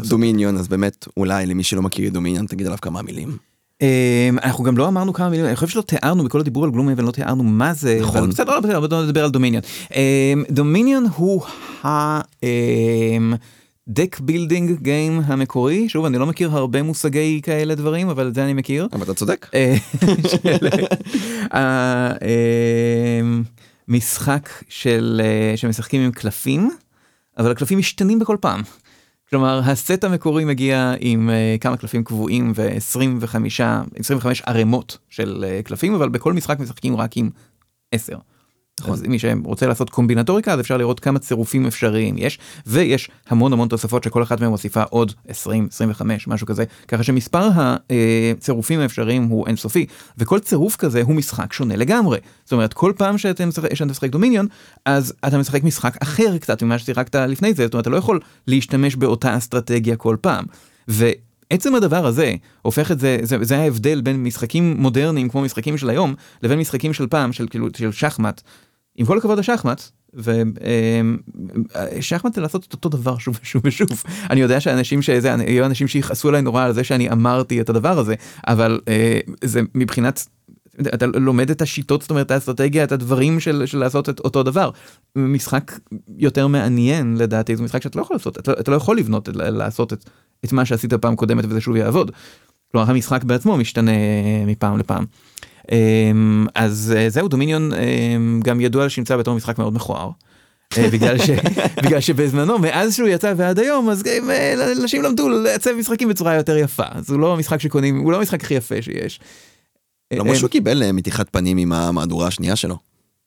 Dominion, 0.07 0.57
אז 0.57 0.67
באמת, 0.67 1.07
אולי 1.17 1.45
למי 1.45 1.63
שלא 1.63 1.81
מכיר 1.81 2.07
את 2.07 2.13
Dominion, 2.13 2.45
תגיד 2.45 2.65
עליו 2.65 2.77
כמה 2.81 3.01
מילים. 3.01 3.38
אמ, 3.81 3.88
אנחנו 4.43 4.63
גם 4.63 4.77
לא 4.77 4.88
אמרנו 4.88 5.13
כמה 5.13 5.29
מילים, 5.29 5.45
אני 5.45 5.55
חושב 5.55 5.67
שלא 5.67 5.81
תיארנו 5.81 6.23
בכל 6.23 6.39
הדיבור 6.39 6.63
על 6.63 6.71
Gloomhaven, 6.71 7.05
לא 7.05 7.12
תיארנו 7.12 7.43
מה 7.43 7.73
זה, 7.73 8.00
נכון. 8.01 8.29
בסדר, 8.29 8.53
לא, 8.53 8.59
בסדר, 8.59 8.88
בוא 8.88 9.03
נדבר 9.03 9.23
על 9.23 9.31
Dominion. 9.31 9.63
אמ, 9.95 10.43
Dominion 10.51 11.05
הוא 11.15 11.41
ה 11.83 11.91
deck 11.91 12.19
building 14.19 14.81
game 14.81 15.21
המקורי, 15.25 15.89
שוב 15.89 16.05
אני 16.05 16.17
לא 16.17 16.25
מכיר 16.25 16.50
הרבה 16.51 16.83
מושגי 16.83 17.41
כאלה 17.43 17.75
דברים, 17.75 18.09
אבל 18.09 18.27
את 18.27 18.35
זה 18.35 18.43
אני 18.43 18.53
מכיר. 18.53 18.88
אבל 18.93 19.03
אתה 19.03 19.13
צודק. 19.13 19.50
משחק 23.87 24.49
של 24.69 25.21
אה, 25.23 25.57
שמשחקים 25.57 26.01
עם 26.01 26.11
קלפים, 26.11 26.69
אבל 27.37 27.51
הקלפים 27.51 27.79
משתנים 27.79 28.19
בכל 28.19 28.37
פעם. 28.41 28.61
כלומר 29.29 29.61
הסט 29.65 30.03
המקורי 30.03 30.45
מגיע 30.45 30.93
עם 30.99 31.29
uh, 31.29 31.61
כמה 31.61 31.77
קלפים 31.77 32.03
קבועים 32.03 32.51
ו-25 32.55 33.37
25 33.99 34.41
ערימות 34.41 34.97
של 35.09 35.45
uh, 35.45 35.67
קלפים 35.67 35.93
אבל 35.93 36.09
בכל 36.09 36.33
משחק 36.33 36.59
משחקים 36.59 36.95
רק 36.95 37.17
עם 37.17 37.29
10. 37.91 38.17
נכון. 38.79 38.93
אז 38.93 39.01
מי 39.01 39.19
שרוצה 39.19 39.67
לעשות 39.67 39.89
קומבינטוריקה 39.89 40.53
אז 40.53 40.59
אפשר 40.59 40.77
לראות 40.77 40.99
כמה 40.99 41.19
צירופים 41.19 41.65
אפשריים 41.65 42.15
יש 42.17 42.39
ויש 42.65 43.09
המון 43.29 43.53
המון 43.53 43.67
תוספות 43.67 44.03
שכל 44.03 44.23
אחת 44.23 44.41
מהן 44.41 44.49
מוסיפה 44.49 44.83
עוד 44.83 45.11
20 45.27 45.67
25 45.71 46.27
משהו 46.27 46.47
כזה 46.47 46.63
ככה 46.87 47.03
שמספר 47.03 47.49
הצירופים 48.37 48.79
האפשריים 48.79 49.23
הוא 49.23 49.47
אינסופי 49.47 49.86
וכל 50.17 50.39
צירוף 50.39 50.75
כזה 50.75 51.01
הוא 51.01 51.15
משחק 51.15 51.53
שונה 51.53 51.75
לגמרי 51.75 52.19
זאת 52.43 52.53
אומרת 52.53 52.73
כל 52.73 52.93
פעם 52.97 53.17
שאתם 53.17 53.49
משחק- 53.49 53.73
שאתה 53.73 53.91
משחק 53.91 54.09
דומיניון 54.09 54.47
אז 54.86 55.13
אתה 55.27 55.38
משחק 55.38 55.63
משחק 55.63 55.97
אחר 56.03 56.38
קצת 56.38 56.63
ממה 56.63 56.79
ששיחקת 56.79 57.15
לפני 57.15 57.53
זה 57.53 57.63
זאת 57.65 57.73
אומרת 57.73 57.81
אתה 57.83 57.89
לא 57.89 57.97
יכול 57.97 58.19
להשתמש 58.47 58.95
באותה 58.95 59.38
אסטרטגיה 59.38 59.95
כל 59.95 60.17
פעם. 60.21 60.45
ו... 60.89 61.09
עצם 61.53 61.75
הדבר 61.75 62.05
הזה 62.05 62.35
הופך 62.61 62.91
את 62.91 62.99
זה, 62.99 63.17
זה, 63.23 63.37
זה 63.41 63.57
ההבדל 63.57 64.01
בין 64.01 64.23
משחקים 64.23 64.75
מודרניים 64.77 65.29
כמו 65.29 65.41
משחקים 65.41 65.77
של 65.77 65.89
היום 65.89 66.15
לבין 66.43 66.59
משחקים 66.59 66.93
של 66.93 67.07
פעם 67.07 67.33
של 67.33 67.47
כאילו 67.47 67.67
של 67.75 67.91
שחמט. 67.91 68.41
עם 68.95 69.05
כל 69.05 69.17
הכבוד 69.17 69.39
לשחמט 69.39 69.83
ושחמט 71.99 72.33
זה 72.33 72.41
לעשות 72.41 72.65
את 72.65 72.73
אותו 72.73 72.89
דבר 72.89 73.17
שוב 73.17 73.39
ושוב 73.41 73.61
ושוב 73.65 74.03
אני 74.29 74.41
יודע 74.41 74.59
שאנשים 74.59 75.01
שזה 75.01 75.35
יהיו 75.47 75.65
אנשים 75.65 75.87
שיכעסו 75.87 76.29
עליי 76.29 76.41
נורא 76.41 76.63
על 76.63 76.73
זה 76.73 76.83
שאני 76.83 77.11
אמרתי 77.11 77.61
את 77.61 77.69
הדבר 77.69 77.99
הזה 77.99 78.15
אבל 78.47 78.79
אה, 78.87 79.19
זה 79.43 79.61
מבחינת 79.75 80.27
אתה 80.93 81.05
לומד 81.05 81.49
את 81.49 81.61
השיטות 81.61 82.01
זאת 82.01 82.11
אומרת 82.11 82.31
האסטרטגיה 82.31 82.83
את 82.83 82.91
הדברים 82.91 83.39
של, 83.39 83.65
של 83.65 83.77
לעשות 83.77 84.09
את 84.09 84.19
אותו 84.19 84.43
דבר 84.43 84.69
משחק 85.15 85.71
יותר 86.17 86.47
מעניין 86.47 87.17
לדעתי 87.17 87.55
זה 87.55 87.63
משחק 87.63 87.81
שאתה 87.81 87.99
לא 87.99 88.03
יכול 88.03 88.15
לעשות 88.15 88.39
אתה, 88.39 88.51
אתה 88.51 88.71
לא 88.71 88.75
יכול 88.75 88.97
לבנות 88.97 89.29
לעשות 89.33 89.93
את, 89.93 90.09
את 90.45 90.51
מה 90.51 90.65
שעשית 90.65 90.93
פעם 90.93 91.15
קודמת 91.15 91.45
וזה 91.49 91.62
שוב 91.62 91.75
יעבוד. 91.75 92.12
כלומר 92.71 92.89
המשחק 92.89 93.23
בעצמו 93.23 93.58
משתנה 93.58 93.91
מפעם 94.47 94.77
לפעם. 94.77 95.06
אמ, 95.71 96.45
אז 96.56 96.93
אה, 96.97 97.10
זהו 97.10 97.27
דומיניון 97.27 97.71
אמ, 97.73 98.39
גם 98.43 98.62
ידוע 98.62 98.86
לשמצה 98.86 99.17
בתור 99.17 99.36
משחק 99.36 99.58
מאוד 99.60 99.73
מכוער. 99.73 100.10
אה, 100.77 100.89
בגלל 100.89 101.17
ש... 101.17 101.29
בגלל 101.86 101.99
שבזמנו 101.99 102.60
מאז 102.60 102.95
שהוא 102.95 103.08
יצא 103.08 103.34
ועד 103.38 103.60
היום 103.60 103.89
אז 103.89 104.03
גם, 104.03 104.29
אה, 104.29 104.71
אנשים 104.82 105.01
למדו 105.03 105.29
לעצב 105.29 105.71
משחקים 105.79 106.10
בצורה 106.10 106.36
יותר 106.36 106.58
יפה 106.58 106.84
אז 106.91 107.10
הוא 107.10 107.19
לא 107.19 107.38
משחק 107.38 107.62
שקונים 107.62 107.99
הוא 107.99 108.12
לא 108.12 108.17
המשחק 108.17 108.43
הכי 108.43 108.53
יפה 108.53 108.82
שיש. 108.82 109.19
למרות 110.13 110.34
אה, 110.34 110.36
שהוא 110.39 110.49
קיבל 110.49 110.84
אה, 110.84 110.91
מתיחת 110.91 111.29
פנים 111.32 111.58
עם 111.58 111.73
המהדורה 111.73 112.27
השנייה 112.27 112.56
שלו. 112.56 112.77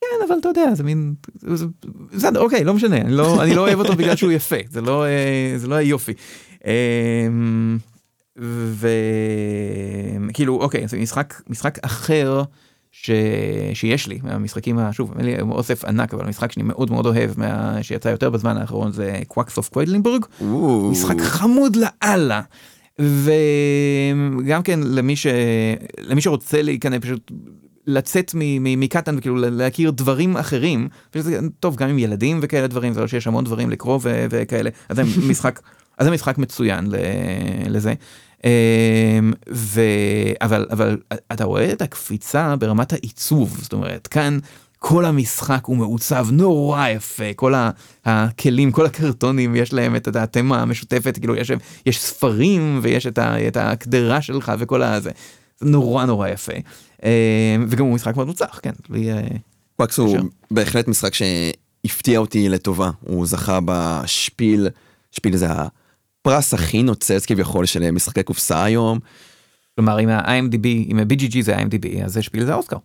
כן 0.00 0.06
אבל 0.28 0.38
אתה 0.40 0.48
יודע 0.48 0.74
זה 0.74 0.82
מין 0.82 1.14
זה- 1.34 1.56
זה- 1.56 1.66
בסדר 2.14 2.40
אוקיי 2.40 2.64
לא 2.64 2.74
משנה 2.74 2.96
אני 2.96 3.12
לא 3.12 3.42
אני 3.42 3.54
לא 3.54 3.60
אוהב 3.60 3.78
אותו 3.78 3.96
בגלל 3.96 4.16
שהוא 4.16 4.32
יפה 4.32 4.56
זה 4.70 4.80
לא 4.80 5.04
אה, 5.04 5.10
זה 5.56 5.66
לא 5.66 5.74
היופי. 5.74 6.12
אמ, 6.66 7.78
וכאילו 10.28 10.60
אוקיי 10.60 10.88
זה 10.88 10.98
משחק 10.98 11.34
משחק 11.48 11.78
אחר 11.82 12.42
ש... 12.92 13.10
שיש 13.74 14.06
לי 14.06 14.18
מהמשחקים 14.22 14.78
שוב 14.92 15.12
אין 15.18 15.26
לי 15.26 15.40
אוסף 15.40 15.84
ענק 15.84 16.14
אבל 16.14 16.26
המשחק 16.26 16.52
שאני 16.52 16.66
מאוד 16.66 16.90
מאוד 16.90 17.06
אוהב 17.06 17.30
מה... 17.36 17.82
שיצא 17.82 18.08
יותר 18.08 18.30
בזמן 18.30 18.56
האחרון 18.56 18.92
זה 18.92 19.20
Quacks 19.28 19.56
of 19.56 19.68
Quedlinburg 19.68 20.24
או, 20.40 20.88
משחק 20.90 21.20
חמוד 21.20 21.76
לאללה. 21.76 22.40
וגם 22.98 24.62
כן 24.64 24.80
למי 24.82 25.16
ש... 25.16 25.26
למי 26.00 26.20
שרוצה 26.20 26.62
להיכנס 26.62 27.00
פשוט 27.00 27.32
לצאת 27.86 28.30
מ 28.60 28.70
Catan 28.70 29.18
וכאילו 29.18 29.36
להכיר 29.36 29.90
דברים 29.90 30.36
אחרים 30.36 30.88
טוב 31.60 31.76
גם 31.76 31.88
עם 31.88 31.98
ילדים 31.98 32.38
וכאלה 32.42 32.66
דברים 32.66 32.92
זה 32.92 33.00
לא 33.00 33.06
שיש 33.06 33.26
המון 33.26 33.44
דברים 33.44 33.70
לקרוא 33.70 33.98
ו- 34.02 34.26
וכאלה 34.30 34.70
אז 34.88 34.96
זה 34.96 35.02
משחק 35.28 35.60
אז 35.98 36.06
זה 36.06 36.10
משחק 36.10 36.38
מצוין 36.38 36.86
לזה. 37.68 37.94
אמ, 38.44 39.32
ו... 39.52 39.80
אבל 40.40 40.66
אבל 40.70 40.96
אתה 41.32 41.44
רואה 41.44 41.72
את 41.72 41.82
הקפיצה 41.82 42.56
ברמת 42.56 42.92
העיצוב 42.92 43.58
זאת 43.62 43.72
אומרת 43.72 44.06
כאן 44.06 44.38
כל 44.78 45.04
המשחק 45.04 45.64
הוא 45.64 45.76
מעוצב 45.76 46.26
נורא 46.32 46.88
יפה 46.88 47.24
כל 47.36 47.54
ה- 47.54 47.70
הכלים 48.04 48.72
כל 48.72 48.86
הקרטונים 48.86 49.56
יש 49.56 49.72
להם 49.72 49.96
את 49.96 50.16
התמה 50.16 50.62
המשותפת 50.62 51.18
כאילו 51.18 51.36
יש, 51.36 51.52
יש 51.86 52.00
ספרים 52.00 52.78
ויש 52.82 53.06
את, 53.06 53.18
ה, 53.18 53.48
את 53.48 53.56
הקדרה 53.56 54.22
שלך 54.22 54.52
וכל 54.58 54.82
הזה 54.82 55.10
זה 55.60 55.66
נורא 55.66 56.04
נורא 56.04 56.28
יפה 56.28 56.52
אמ, 57.02 57.08
וגם 57.68 57.84
הוא 57.84 57.94
משחק 57.94 58.16
מאוד 58.16 58.26
מוצלח 58.26 58.60
כן 58.62 58.72
בלי, 58.88 59.12
אה, 59.12 59.20
וואקס 59.78 59.98
הוא. 59.98 60.18
בהחלט 60.50 60.88
משחק 60.88 61.12
שהפתיע 61.14 62.18
אותי 62.18 62.48
לטובה. 62.48 62.90
הוא 63.00 63.26
זכה 63.26 63.58
בשפיל, 63.64 64.68
שפיל 65.12 65.36
זה 65.36 65.46
הפרס 66.26 66.54
הכי 66.54 66.82
נוצץ 66.82 67.26
כביכול 67.26 67.66
של 67.66 67.90
משחקי 67.90 68.22
קופסה 68.22 68.64
היום. 68.64 68.98
כלומר 69.74 69.96
עם 69.96 70.08
ה-IMDb 70.08 70.66
עם 70.86 70.98
ה-BGG 70.98 71.36
זה 71.40 71.56
ה-IMDb 71.56 72.04
אז 72.04 72.12
זה 72.12 72.22
שפיל 72.22 72.44
זה 72.44 72.52
האוסקר. 72.52 72.76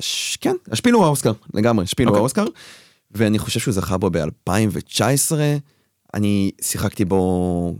ש... 0.00 0.36
כן, 0.36 0.54
השפיל 0.70 0.94
הוא 0.94 1.04
האוסקר, 1.04 1.32
לגמרי, 1.54 1.84
השפיל 1.84 2.06
הוא 2.06 2.10
אוקיי. 2.10 2.20
האוסקר. 2.20 2.44
ואני 3.10 3.38
חושב 3.38 3.60
שהוא 3.60 3.74
זכה 3.74 3.98
בו 3.98 4.10
ב-2019. 4.10 5.32
אני 6.14 6.50
שיחקתי 6.60 7.04
בו 7.04 7.74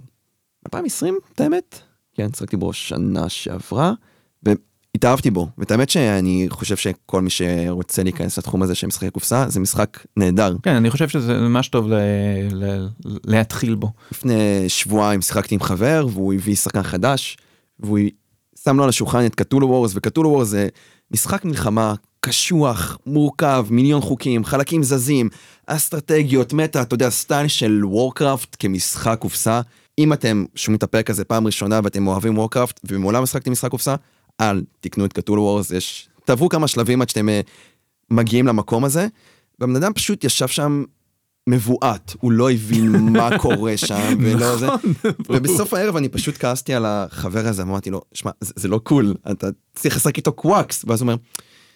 2020, 0.67 1.19
את 1.35 1.41
האמת? 1.41 1.79
כן, 2.15 2.29
שיחקתי 2.37 2.57
בו 2.57 2.73
שנה 2.73 3.29
שעברה, 3.29 3.93
והתאהבתי 4.95 5.31
בו. 5.31 5.49
ואת 5.59 5.71
האמת 5.71 5.91
שאני 5.91 6.47
חושב 6.51 6.77
שכל 6.77 7.23
מי 7.23 7.31
שרוצה 7.31 8.03
להיכנס 8.03 8.39
לתחום 8.39 8.63
הזה 8.63 8.75
של 8.75 8.87
משחקי 8.87 9.11
קופסה, 9.11 9.45
זה 9.49 9.61
משחק 9.61 9.99
נהדר. 10.17 10.57
כן, 10.63 10.75
אני 10.75 10.91
חושב 10.91 11.09
שזה 11.09 11.35
ממש 11.35 11.69
טוב 11.69 11.89
ל... 11.89 11.95
ל... 12.53 12.89
להתחיל 13.05 13.75
בו. 13.75 13.91
לפני 14.13 14.69
שבועיים 14.69 15.23
שיחקתי 15.23 15.55
עם 15.55 15.61
חבר, 15.61 16.07
והוא 16.11 16.35
הביא 16.35 16.57
שחקן 16.57 16.83
חדש, 16.83 17.37
והוא 17.81 17.99
שם 18.65 18.77
לו 18.77 18.83
על 18.83 18.89
השולחן 18.89 19.27
את 19.27 19.35
Cthulhu 19.35 19.69
Wars, 19.69 19.93
ו 19.95 19.99
Cthulhu 19.99 20.31
Wars 20.31 20.49
זה 20.49 20.69
משחק 21.11 21.45
מלחמה 21.45 21.95
קשוח, 22.21 22.99
מורכב, 23.07 23.67
מיליון 23.71 24.01
חוקים, 24.01 24.45
חלקים 24.45 24.83
זזים, 24.83 25.29
אסטרטגיות, 25.67 26.53
meta, 26.53 26.83
אתה 26.83 26.95
יודע, 26.95 27.11
סטייל 27.11 27.49
של 27.49 27.85
Warcraft 27.85 28.57
כמשחק 28.59 29.17
קופסה. 29.21 29.61
אם 29.99 30.13
אתם 30.13 30.45
שומעים 30.55 30.77
את 30.77 30.83
הפרק 30.83 31.11
הזה 31.11 31.25
פעם 31.25 31.47
ראשונה 31.47 31.81
ואתם 31.85 32.07
אוהבים 32.07 32.39
Warcraft 32.39 32.81
ומעולם 32.85 33.23
לא 33.23 33.29
שיחקתם 33.29 33.53
משחק 33.53 33.71
קופסה, 33.71 33.95
אל 34.41 34.63
תקנו 34.81 35.05
את 35.05 35.13
Cthulhu 35.13 35.43
Wars, 35.43 35.71
יש... 35.71 36.09
תעברו 36.25 36.49
כמה 36.49 36.69
שלבים 36.69 37.03
עד 37.03 37.09
שאתם 37.09 37.29
אה, 37.29 37.41
מגיעים 38.11 38.47
למקום 38.47 38.85
הזה. 38.85 39.07
והבן 39.59 39.77
אדם 39.77 39.93
פשוט 39.93 40.25
ישב 40.25 40.49
שם 40.49 40.85
מבועת, 41.47 42.15
הוא 42.21 42.33
לא 42.33 42.51
הבין 42.51 42.93
מה 43.19 43.39
קורה 43.39 43.77
שם 43.77 44.19
ולא 44.21 44.57
זה. 44.57 44.67
ובסוף 45.29 45.75
הערב 45.75 45.97
אני 45.97 46.09
פשוט 46.09 46.37
כעסתי 46.39 46.75
על 46.75 46.87
החבר 46.87 47.47
הזה, 47.47 47.63
אמרתי 47.63 47.91
לו, 47.91 48.03
שמע, 48.13 48.31
זה, 48.41 48.53
זה 48.57 48.69
לא 48.69 48.79
cool, 48.79 49.15
אתה 49.31 49.47
צריך 49.75 49.97
לשחק 49.97 50.17
איתו 50.17 50.33
Quacks, 50.33 50.85
ואז 50.87 51.01
הוא 51.01 51.07
אומר, 51.07 51.17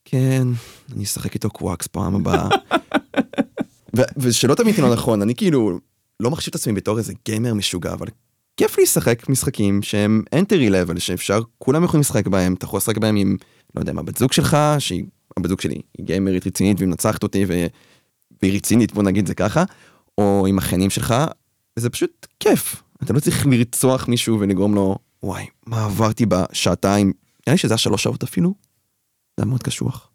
כן, 0.04 0.48
אני 0.94 1.04
אשחק 1.04 1.34
איתו 1.34 1.50
Quacks 1.50 1.86
פעם 1.86 2.14
הבאה. 2.14 2.48
ו- 3.96 4.02
ושלא 4.16 4.54
תמיד 4.54 4.78
לא 4.78 4.92
נכון, 4.92 5.22
אני 5.22 5.34
כאילו 5.34 5.78
לא 6.20 6.30
מחשיב 6.30 6.50
את 6.50 6.54
עצמי 6.54 6.72
בתור 6.72 6.98
איזה 6.98 7.12
גיימר 7.24 7.54
משוגע, 7.54 7.92
אבל 7.92 8.06
כיף 8.56 8.78
לשחק 8.78 9.28
משחקים 9.28 9.82
שהם 9.82 10.22
entry 10.34 10.70
level, 10.70 11.00
שאפשר, 11.00 11.40
כולם 11.58 11.84
יכולים 11.84 12.00
לשחק 12.00 12.26
בהם, 12.26 12.54
אתה 12.54 12.64
יכול 12.64 12.76
לשחק 12.76 12.98
בהם 12.98 13.16
עם, 13.16 13.36
לא 13.74 13.80
יודע, 13.80 13.92
מה, 13.92 14.02
בת 14.02 14.16
זוג 14.16 14.32
שלך, 14.32 14.56
שהיא, 14.78 15.04
הבת 15.36 15.48
זוג 15.48 15.60
שלי 15.60 15.80
היא 15.98 16.06
גיימרית 16.06 16.46
רצינית 16.46 16.78
והיא 16.78 16.88
מנצחת 16.88 17.22
אותי 17.22 17.44
ו... 17.48 17.66
והיא 18.42 18.56
רצינית, 18.56 18.92
בוא 18.92 19.02
נגיד 19.02 19.26
זה 19.26 19.34
ככה, 19.34 19.64
או 20.18 20.46
עם 20.48 20.58
החיינים 20.58 20.90
שלך, 20.90 21.14
וזה 21.78 21.90
פשוט 21.90 22.26
כיף. 22.40 22.82
אתה 23.02 23.12
לא 23.12 23.20
צריך 23.20 23.46
לרצוח 23.46 24.08
מישהו 24.08 24.40
ולגרום 24.40 24.74
לו, 24.74 24.98
וואי, 25.22 25.46
מה 25.66 25.84
עברתי 25.84 26.26
בשעתיים, 26.26 27.06
נראה 27.46 27.54
לי 27.54 27.58
שזה 27.58 27.74
היה 27.74 27.78
שלוש 27.78 28.02
שעות 28.02 28.22
אפילו, 28.22 28.54
זה 29.36 29.42
היה 29.42 29.46
מאוד 29.46 29.62
קשוח. 29.62 30.10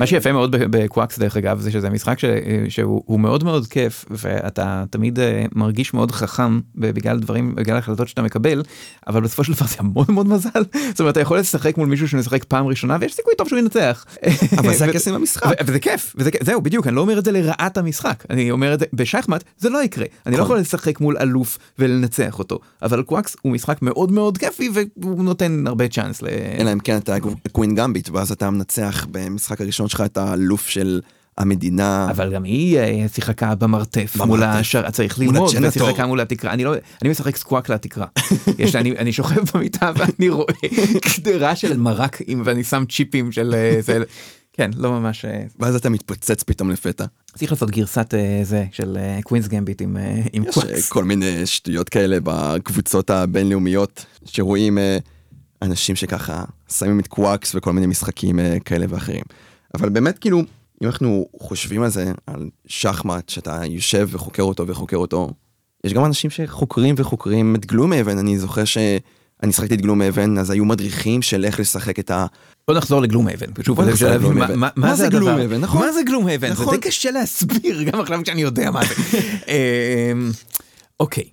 מה 0.00 0.06
שיפה 0.06 0.32
מאוד 0.32 0.56
בקוואקס 0.56 1.18
דרך 1.18 1.36
אגב 1.36 1.60
זה 1.60 1.70
שזה 1.70 1.90
משחק 1.90 2.18
ש- 2.18 2.24
שהוא 2.68 3.02
הוא 3.06 3.20
מאוד 3.20 3.44
מאוד 3.44 3.66
כיף 3.66 4.04
ואתה 4.10 4.84
תמיד 4.90 5.18
אה, 5.18 5.44
מרגיש 5.54 5.94
מאוד 5.94 6.12
חכם 6.12 6.60
בגלל 6.74 7.18
דברים 7.18 7.54
בגלל 7.54 7.76
החלטות 7.76 8.08
שאתה 8.08 8.22
מקבל 8.22 8.62
אבל 9.06 9.20
בסופו 9.20 9.44
של 9.44 9.52
דבר 9.52 9.66
זה 9.66 9.76
המון 9.78 10.04
המון 10.08 10.26
מזל 10.28 10.48
זאת 10.88 11.00
אומרת 11.00 11.12
אתה 11.12 11.20
יכול 11.20 11.38
לשחק 11.38 11.76
מול 11.78 11.88
מישהו 11.88 12.08
שמשחק 12.08 12.44
פעם 12.44 12.66
ראשונה 12.66 12.96
ויש 13.00 13.14
סיכוי 13.14 13.34
טוב 13.38 13.48
שהוא 13.48 13.58
ינצח. 13.58 14.04
אבל 14.58 14.74
זה 14.74 14.84
הקסם 14.84 15.14
במשחק. 15.14 15.46
ו- 15.46 15.66
וזה 15.66 15.78
כיף 15.78 16.14
וזה 16.18 16.30
כיף 16.30 16.44
זהו 16.44 16.60
בדיוק 16.62 16.86
אני 16.86 16.96
לא 16.96 17.00
אומר 17.00 17.18
את 17.18 17.24
זה 17.24 17.32
לרעת 17.32 17.78
המשחק 17.78 18.24
אני 18.30 18.50
אומר 18.50 18.74
את 18.74 18.80
זה 18.80 18.86
בשחמט 18.92 19.44
זה 19.58 19.68
לא 19.70 19.82
יקרה 19.84 20.04
אני 20.26 20.34
לא 20.34 20.40
נכון. 20.40 20.46
יכול 20.52 20.58
לשחק 20.58 21.00
מול 21.00 21.16
אלוף 21.20 21.58
ולנצח 21.78 22.38
אותו 22.38 22.58
אבל 22.82 23.02
Quacks 23.02 23.36
הוא 23.42 23.52
משחק 23.52 23.82
מאוד 23.82 24.12
מאוד 24.12 24.38
כיפי 24.38 24.70
והוא 24.96 25.24
נותן 25.24 25.64
הרבה 25.66 25.88
צ'אנס. 25.88 26.22
אלא 26.58 26.72
אם 26.72 26.78
כן 26.80 26.96
אתה 26.96 27.16
Queen's 27.52 27.74
Gambit, 27.74 28.08
ואז 28.10 28.32
אתה 28.32 28.50
מנצח 28.50 28.79
במשחק 29.10 29.60
הראשון 29.60 29.88
שלך 29.88 30.00
את 30.00 30.16
האלוף 30.16 30.68
של 30.68 31.00
המדינה. 31.38 32.08
אבל 32.10 32.34
גם 32.34 32.44
היא 32.44 32.78
אה, 32.78 33.06
שיחקה 33.14 33.54
במרתף 33.54 34.16
מול 34.16 34.40
במרתף. 34.40 34.90
צריך 34.92 35.18
מול 35.18 35.26
ללמוד, 35.26 35.50
ה 35.50 35.54
janitor. 35.54 35.82
ושיחקה 35.82 36.06
מול 36.06 36.20
התקרה, 36.20 36.52
אני 36.52 36.64
לא, 36.64 36.74
אני 37.02 37.10
משחק 37.10 37.36
Quacks 37.36 37.68
על 37.68 37.78
התקרה. 37.78 38.06
יש, 38.58 38.74
אני, 38.74 38.90
אני 38.98 39.12
שוכב 39.12 39.40
במיטה 39.54 39.92
ואני 39.96 40.28
רואה 40.28 40.54
קדרה 41.02 41.56
של 41.56 41.76
מרק 41.76 42.22
ואני 42.44 42.64
שם 42.64 42.84
צ'יפים 42.88 43.32
של 43.32 43.54
אה, 43.54 43.78
זה, 43.80 44.02
כן, 44.52 44.70
לא 44.76 44.90
ממש, 44.90 45.24
אה, 45.24 45.42
ואז 45.58 45.74
אתה 45.74 45.88
מתפוצץ 45.88 46.42
פתאום 46.42 46.70
לפתע. 46.70 47.04
צריך 47.34 47.52
לעשות 47.52 47.70
גרסת 47.70 48.14
אה, 48.14 48.40
זה 48.42 48.64
של 48.72 48.98
Queen's 49.22 49.48
Gambit 49.48 49.82
עם 49.82 49.96
אה, 49.96 50.22
עם 50.32 50.44
יש 50.48 50.58
אה. 50.58 50.82
כל 50.88 51.04
מיני 51.04 51.46
שטויות 51.46 51.88
כאלה 51.88 52.18
בקבוצות 52.22 53.10
הבינלאומיות, 53.10 54.04
שרואים 54.24 54.78
אה, 54.78 54.98
אנשים 55.62 55.96
שככה 55.96 56.44
שמים 56.72 57.00
את 57.00 57.06
Quacks 57.06 57.54
וכל 57.54 57.72
מיני 57.72 57.86
משחקים 57.86 58.38
אה, 58.40 58.56
כאלה 58.64 58.86
ואחרים. 58.88 59.22
אבל 59.74 59.88
באמת 59.88 60.18
כאילו, 60.18 60.38
אם 60.82 60.86
אנחנו 60.86 61.26
חושבים 61.40 61.82
על 61.82 61.90
זה, 61.90 62.12
על 62.26 62.48
שחמט, 62.66 63.28
שאתה 63.28 63.60
יושב 63.66 64.08
וחוקר 64.10 64.42
אותו 64.42 64.66
וחוקר 64.66 64.96
אותו, 64.96 65.30
יש 65.84 65.92
גם 65.92 66.04
אנשים 66.04 66.30
שחוקרים 66.30 66.94
וחוקרים 66.98 67.54
את 67.54 67.66
גלום 67.66 67.92
אבן, 67.92 68.18
אני 68.18 68.38
זוכר 68.38 68.64
שאני 68.64 69.52
שחקתי 69.52 69.74
את 69.74 69.80
גלום 69.80 70.02
אבן, 70.02 70.38
אז 70.38 70.50
היו 70.50 70.64
מדריכים 70.64 71.22
של 71.22 71.44
איך 71.44 71.60
לשחק 71.60 71.98
את 71.98 72.10
ה... 72.10 72.26
בוא 72.68 72.76
נחזור 72.76 73.00
לגלום 73.00 73.28
זה 73.36 73.46
נחזור 73.86 73.94
בשביל 73.94 74.10
לגלום 74.12 74.38
להבין. 74.38 74.58
מה- 74.76 74.94
זה 74.94 75.08
גלום 75.08 75.28
האבן, 75.28 75.60
נכון? 75.60 75.86
מה 75.86 75.92
זה 75.92 76.00
גלום 76.06 76.26
האבן, 76.26 76.54
זה 76.54 76.62
נכון. 76.62 76.74
די 76.74 76.80
קשה 76.80 77.10
להסביר 77.10 77.82
גם 77.92 78.00
עכשיו 78.00 78.20
שאני 78.26 78.42
יודע 78.42 78.70
מה 78.70 78.80
זה. 78.86 78.94
אמ, 79.48 80.30
אוקיי, 81.00 81.24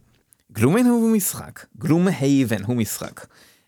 גלום 0.51 0.75
האבן 0.75 0.87
הוא 0.89 1.11
משחק, 1.11 1.65
גלום 1.77 2.07
האבן 2.11 2.63
הוא 2.63 2.75
משחק. 2.75 3.25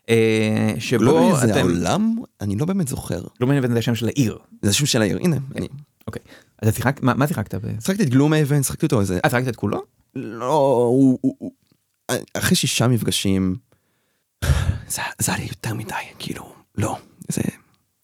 אה, 0.09 0.73
שבו 0.79 0.99
גלום 0.99 1.31
אבן 1.31 1.47
זה 1.47 1.59
העולם? 1.59 2.15
אני 2.41 2.55
לא 2.55 2.65
באמת 2.65 2.87
זוכר. 2.87 3.21
גלום 3.39 3.51
האבן 3.51 3.73
זה 3.73 3.79
השם 3.79 3.95
של 3.95 4.07
העיר. 4.07 4.37
זה 4.61 4.69
השם 4.69 4.85
של 4.85 5.01
העיר, 5.01 5.19
הנה, 5.21 5.37
אני... 5.55 5.67
אוקיי, 6.07 6.21
אז 6.61 6.67
אתה 6.67 6.77
שיחק, 6.77 6.99
מה 7.03 7.27
שיחקת? 7.27 7.55
ב- 7.55 7.79
שחקתי 7.79 8.03
את 8.03 8.09
גלום 8.09 8.33
אבן, 8.33 8.63
שחקתי 8.63 8.85
אותו 8.85 9.01
איזה... 9.01 9.19
אה, 9.25 9.29
שיחקת 9.29 9.47
את 9.47 9.55
כולו? 9.55 9.81
לא, 10.15 10.53
הוא, 10.89 11.19
אחרי 12.33 12.55
שישה 12.55 12.87
מפגשים, 12.87 13.55
זה, 14.93 15.01
זה 15.19 15.31
היה 15.31 15.41
לי 15.41 15.47
יותר 15.49 15.73
מדי, 15.73 15.93
כאילו, 16.19 16.53
לא, 16.77 16.97
זה, 17.27 17.41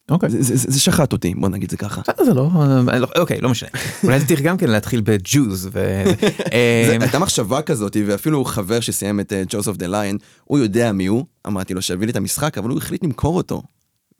אוקיי. 0.09 0.29
זה, 0.29 0.79
שחט 0.79 1.13
אותי, 1.13 1.33
בוא 1.35 1.49
נגיד 1.49 1.71
זה 1.71 1.77
ככה. 1.77 2.01
זה 2.25 2.33
לא, 2.33 2.49
אה, 2.91 2.99
לא- 2.99 3.07
אוקיי, 3.17 3.41
לא 3.41 3.49
משנה. 3.49 3.69
אולי 4.03 4.25
צריך 4.25 4.41
גם 4.41 4.57
כן 4.57 4.69
להתחיל 4.69 5.01
בג'וז. 5.01 5.67
אמ, 5.73 7.01
הייתה 7.01 7.19
מחשבה 7.19 7.61
כזאת, 7.61 7.97
ואפילו 8.07 8.45
חבר 8.45 8.79
שסיים 8.79 9.19
את 9.19 9.33
ג'וזף 9.49 9.77
דה 9.77 9.87
ליין, 9.87 10.17
הוא 10.43 10.59
יודע 10.59 10.91
מי 10.91 11.05
הוא, 11.05 11.25
אמרתי 11.47 11.73
לו 11.73 11.81
שיביא 11.81 12.05
לי 12.05 12.11
את 12.11 12.17
המשחק, 12.17 12.57
אבל 12.57 12.69
הוא 12.69 12.77
החליט 12.77 13.03
למכור 13.03 13.37
אותו. 13.37 13.63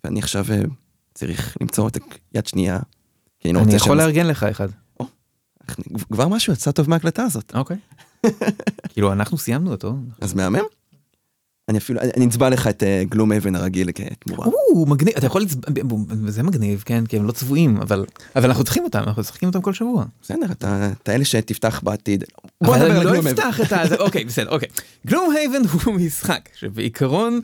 ואני 0.04 0.20
עכשיו 0.20 0.46
אה, 0.52 0.62
צריך 1.14 1.58
למצוא 1.62 1.88
את 1.88 1.98
היד 2.34 2.48
שנייה, 2.48 2.80
אני 3.46 3.54
לא 3.54 3.60
יכול 3.76 3.98
לארגן 3.98 4.28
לך 4.28 4.44
אחד. 4.44 4.70
כבר 6.14 6.28
משהו 6.28 6.54
יצא 6.54 6.72
טוב 6.72 6.90
מההקלטה 6.90 7.24
הזאת, 7.24 7.52
אוקיי. 7.56 7.78
כאילו 8.94 9.12
אנחנו 9.12 9.38
סיימנו 9.38 9.72
אותו. 9.72 9.96
אז 10.22 10.34
מהמם. 10.34 10.60
אני 11.70 11.78
אפילו, 11.78 12.00
אני 12.18 12.26
אצבע 12.26 12.50
לך 12.50 12.68
את 12.68 12.84
אה, 12.84 13.04
גלום 13.10 13.32
אבן 13.32 13.56
הרגיל 13.56 13.90
כתמורה. 13.92 14.48
או, 14.48 14.86
מגניב, 14.86 15.14
אתה 15.18 15.26
יכול, 15.26 15.42
לצ- 15.42 15.72
זה 16.28 16.44
מגניב, 16.44 16.84
כן, 16.86 17.06
כי 17.06 17.18
הם 17.18 17.26
לא 17.28 17.32
צבועים, 17.32 17.78
אבל 17.78 18.06
אבל 18.36 18.46
אנחנו 18.50 18.64
צריכים 18.64 18.84
אותם, 18.84 19.00
אנחנו 19.00 19.22
משחקים 19.22 19.50
אותם 19.50 19.62
כל 19.62 19.74
שבוע. 19.74 20.06
בסדר, 20.22 20.46
אתה 20.52 21.16
אלה 21.16 21.26
שתפתח 21.26 21.82
בעתיד. 21.84 22.24
בוא 22.64 22.76
נדבר 22.78 22.92
על 22.92 22.98
לא 22.98 23.12
גלום 23.12 23.16
אבן. 23.28 23.28
אפתח 23.28 23.62
את 23.62 23.72
ה... 23.72 23.96
אוקיי, 24.00 24.26
בסדר, 24.26 24.50
אוקיי. 24.50 24.70
גלום 25.08 25.34
הייבן 25.36 25.62
הוא 25.86 25.94
משחק, 25.94 26.50
שבעיקרון 26.56 27.40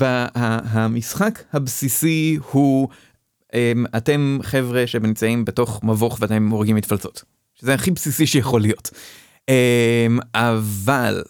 המשחק 0.00 1.42
הבסיסי 1.52 2.38
הוא 2.50 2.88
אמ, 3.54 3.84
אתם 3.96 4.38
חבר'ה 4.42 4.86
שנמצאים 4.86 5.44
בתוך 5.44 5.80
מבוך 5.84 6.18
ואתם 6.20 6.48
הורגים 6.48 6.76
מתפלצות. 6.76 7.22
שזה 7.54 7.74
הכי 7.74 7.90
בסיסי 7.90 8.26
שיכול 8.26 8.60
להיות. 8.60 8.90
אמ, 9.48 9.54
אבל 10.34 11.22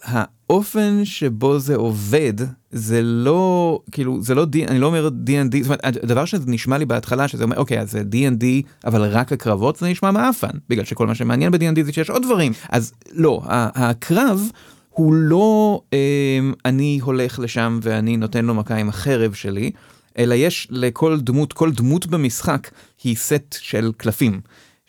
האופן 0.53 1.05
שבו 1.05 1.59
זה 1.59 1.77
עובד 1.77 2.33
זה 2.71 3.03
לא 3.03 3.81
כאילו 3.93 4.23
זה 4.23 4.35
לא 4.35 4.45
D, 4.45 4.69
אני 4.69 4.79
לא 4.79 4.87
אומר 4.87 5.09
D&D 5.27 5.57
זאת 5.63 5.65
אומרת 5.65 5.81
הדבר 6.03 6.25
שנשמע 6.25 6.79
לי 6.79 6.85
בהתחלה 6.85 7.29
שזה 7.29 7.45
אומר 7.45 7.57
אוקיי 7.57 7.81
אז 7.81 7.91
זה 7.91 8.03
D&D 8.13 8.45
אבל 8.85 9.03
רק 9.03 9.33
הקרבות 9.33 9.77
זה 9.77 9.87
נשמע 9.89 10.11
מעפן 10.11 10.49
בגלל 10.69 10.85
שכל 10.85 11.07
מה 11.07 11.15
שמעניין 11.15 11.53
ב-D&D 11.53 11.83
זה 11.85 11.93
שיש 11.93 12.11
עוד 12.11 12.23
דברים 12.23 12.53
אז 12.69 12.93
לא 13.13 13.41
הקרב 13.47 14.51
הוא 14.91 15.15
לא 15.15 15.81
אמ, 15.93 16.53
אני 16.65 16.99
הולך 17.03 17.39
לשם 17.39 17.81
ואני 17.83 18.17
נותן 18.17 18.45
לו 18.45 18.55
מכה 18.55 18.77
עם 18.77 18.89
החרב 18.89 19.33
שלי 19.33 19.71
אלא 20.19 20.35
יש 20.35 20.69
לכל 20.71 21.21
דמות 21.21 21.53
כל 21.53 21.73
דמות 21.73 22.07
במשחק 22.07 22.71
היא 23.05 23.17
סט 23.17 23.57
של 23.61 23.93
קלפים. 23.97 24.41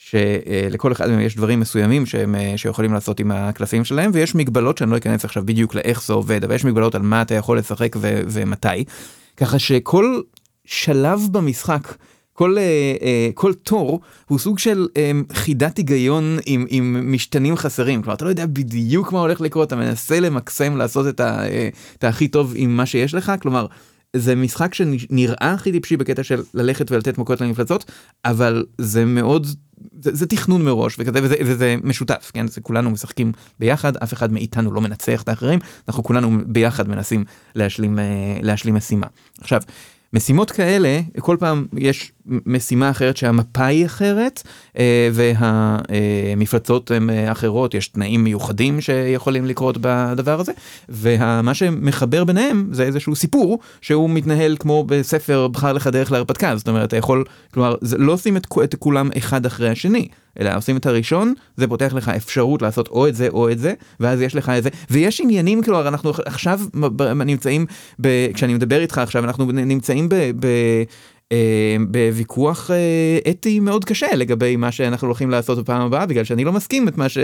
שלכל 0.09 0.91
אחד 0.91 1.09
מהם 1.09 1.19
יש 1.19 1.35
דברים 1.35 1.59
מסוימים 1.59 2.05
שהם 2.05 2.35
אה, 2.35 2.53
שיכולים 2.55 2.93
לעשות 2.93 3.19
עם 3.19 3.31
הקלפים 3.31 3.83
שלהם 3.83 4.11
ויש 4.13 4.35
מגבלות 4.35 4.77
שאני 4.77 4.91
לא 4.91 4.97
אכנס 4.97 5.25
עכשיו 5.25 5.45
בדיוק 5.45 5.75
לאיך 5.75 6.03
זה 6.03 6.13
עובד 6.13 6.43
אבל 6.43 6.55
יש 6.55 6.65
מגבלות 6.65 6.95
על 6.95 7.01
מה 7.01 7.21
אתה 7.21 7.33
יכול 7.33 7.57
לשחק 7.57 7.95
ו- 7.99 8.21
ומתי. 8.27 8.83
ככה 9.37 9.59
שכל 9.59 10.21
שלב 10.65 11.19
במשחק 11.31 11.95
כל 12.33 12.57
אה, 12.57 12.63
אה, 13.01 13.29
כל 13.33 13.53
תור 13.53 13.99
הוא 14.27 14.39
סוג 14.39 14.59
של 14.59 14.87
חידת 15.33 15.77
היגיון 15.77 16.37
עם, 16.45 16.65
עם 16.69 17.13
משתנים 17.13 17.55
חסרים 17.55 18.01
כלומר 18.01 18.15
אתה 18.15 18.25
לא 18.25 18.29
יודע 18.29 18.45
בדיוק 18.45 19.11
מה 19.11 19.19
הולך 19.19 19.41
לקרות 19.41 19.67
אתה 19.67 19.75
מנסה 19.75 20.19
למקסם 20.19 20.77
לעשות 20.77 21.07
את, 21.07 21.19
ה, 21.19 21.41
את 21.97 22.03
הכי 22.03 22.27
טוב 22.27 22.53
עם 22.55 22.77
מה 22.77 22.85
שיש 22.85 23.13
לך 23.13 23.31
כלומר 23.41 23.65
זה 24.15 24.35
משחק 24.35 24.73
שנראה 24.73 25.51
הכי 25.53 25.71
טיפשי 25.71 25.97
בקטע 25.97 26.23
של 26.23 26.43
ללכת 26.53 26.91
ולתת 26.91 27.17
מכות 27.17 27.41
למפלצות, 27.41 27.91
אבל 28.25 28.65
זה 28.77 29.05
מאוד, 29.05 29.47
זה, 30.01 30.15
זה 30.15 30.25
תכנון 30.25 30.65
מראש 30.65 30.95
וכזה, 30.99 31.19
וזה, 31.23 31.35
וזה 31.45 31.75
משותף, 31.83 32.31
כן? 32.33 32.47
זה 32.47 32.61
כולנו 32.61 32.89
משחקים 32.91 33.31
ביחד, 33.59 33.97
אף 33.97 34.13
אחד 34.13 34.31
מאיתנו 34.31 34.73
לא 34.73 34.81
מנצח 34.81 35.21
את 35.21 35.29
האחרים, 35.29 35.59
אנחנו 35.87 36.03
כולנו 36.03 36.37
ביחד 36.45 36.89
מנסים 36.89 37.23
להשלים, 37.55 37.99
אה, 37.99 38.03
להשלים 38.41 38.75
משימה. 38.75 39.07
עכשיו, 39.41 39.61
משימות 40.13 40.51
כאלה, 40.51 40.99
כל 41.19 41.37
פעם 41.39 41.65
יש 41.77 42.11
משימה 42.25 42.89
אחרת 42.89 43.17
שהמפה 43.17 43.65
היא 43.65 43.85
אחרת 43.85 44.43
אה, 44.79 45.09
והמפלצות 45.13 46.91
הן 46.91 47.09
אה, 47.09 47.31
אחרות, 47.31 47.73
יש 47.73 47.87
תנאים 47.87 48.23
מיוחדים 48.23 48.81
שיכולים 48.81 49.45
לקרות 49.45 49.77
בדבר 49.81 50.39
הזה, 50.39 50.51
ומה 50.89 51.53
שמחבר 51.53 52.23
ביניהם 52.23 52.67
זה 52.71 52.83
איזשהו 52.83 53.15
סיפור 53.15 53.59
שהוא 53.81 54.09
מתנהל 54.09 54.55
כמו 54.59 54.83
בספר 54.83 55.47
בחר 55.47 55.73
לך 55.73 55.87
דרך 55.87 56.11
להרפתקה, 56.11 56.55
זאת 56.55 56.67
אומרת 56.67 56.87
אתה 56.87 56.97
יכול, 56.97 57.23
כלומר 57.53 57.75
לא 57.97 58.13
עושים 58.13 58.37
את, 58.37 58.47
את 58.63 58.75
כולם 58.75 59.09
אחד 59.17 59.45
אחרי 59.45 59.69
השני. 59.69 60.07
אלא 60.39 60.57
עושים 60.57 60.77
את 60.77 60.85
הראשון, 60.85 61.33
זה 61.57 61.67
פותח 61.67 61.93
לך 61.93 62.09
אפשרות 62.09 62.61
לעשות 62.61 62.87
או 62.87 63.07
את 63.07 63.15
זה 63.15 63.27
או 63.27 63.51
את 63.51 63.59
זה, 63.59 63.73
ואז 63.99 64.21
יש 64.21 64.35
לך 64.35 64.49
את 64.49 64.63
זה, 64.63 64.69
ויש 64.89 65.21
עניינים, 65.21 65.63
כלומר 65.63 65.87
אנחנו 65.87 66.11
עכשיו 66.25 66.59
נמצאים, 67.25 67.65
ב, 68.01 68.07
כשאני 68.33 68.53
מדבר 68.53 68.81
איתך 68.81 68.97
עכשיו, 68.97 69.23
אנחנו 69.23 69.45
נמצאים 69.51 70.09
ב... 70.09 70.15
ב 70.15 70.47
בוויכוח 71.87 72.71
אה, 72.71 73.31
אתי 73.31 73.59
מאוד 73.59 73.85
קשה 73.85 74.15
לגבי 74.15 74.55
מה 74.55 74.71
שאנחנו 74.71 75.07
הולכים 75.07 75.29
לעשות 75.29 75.57
בפעם 75.57 75.81
הבאה 75.81 76.05
בגלל 76.05 76.23
שאני 76.23 76.43
לא 76.43 76.51
מסכים 76.51 76.87
את 76.87 76.97
מה 76.97 77.09
ש... 77.09 77.17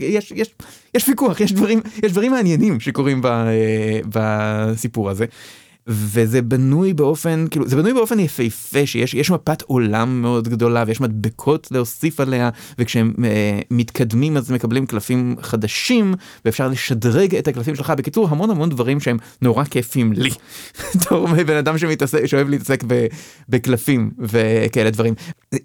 יש, 0.00 0.32
יש, 0.36 0.54
יש 0.94 1.08
ויכוח, 1.08 1.40
יש 1.40 1.52
דברים, 1.52 1.80
יש 2.02 2.12
דברים 2.12 2.32
מעניינים 2.32 2.80
שקורים 2.80 3.22
ב, 3.22 3.26
אה, 3.26 4.00
בסיפור 4.08 5.10
הזה. 5.10 5.24
וזה 5.86 6.42
בנוי 6.42 6.94
באופן 6.94 7.44
כאילו 7.50 7.68
זה 7.68 7.76
בנוי 7.76 7.92
באופן 7.92 8.20
יפהפה 8.20 8.86
שיש 8.86 9.14
יש 9.14 9.30
מפת 9.30 9.62
עולם 9.62 10.22
מאוד 10.22 10.48
גדולה 10.48 10.84
ויש 10.86 11.00
מדבקות 11.00 11.68
להוסיף 11.70 12.20
עליה 12.20 12.50
וכשהם 12.78 13.14
אה, 13.24 13.60
מתקדמים 13.70 14.36
אז 14.36 14.50
מקבלים 14.50 14.86
קלפים 14.86 15.36
חדשים 15.42 16.14
ואפשר 16.44 16.68
לשדרג 16.68 17.34
את 17.34 17.48
הקלפים 17.48 17.74
שלך 17.76 17.90
בקיצור 17.90 18.28
המון 18.28 18.50
המון 18.50 18.68
דברים 18.68 19.00
שהם 19.00 19.16
נורא 19.42 19.64
כיפים 19.64 20.12
לי. 20.12 20.30
בתור 20.94 21.26
בן 21.46 21.56
אדם 21.56 21.78
שמתעסק 21.78 22.26
שאוהב 22.26 22.48
להתעסק 22.48 22.84
בקלפים 23.48 24.10
וכאלה 24.18 24.90
דברים. 24.90 25.14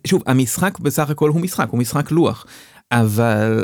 שוב 0.07 0.23
המשחק 0.25 0.79
בסך 0.79 1.09
הכל 1.09 1.29
הוא 1.29 1.41
משחק 1.41 1.69
הוא 1.69 1.79
משחק 1.79 2.11
לוח 2.11 2.45
אבל 2.91 3.63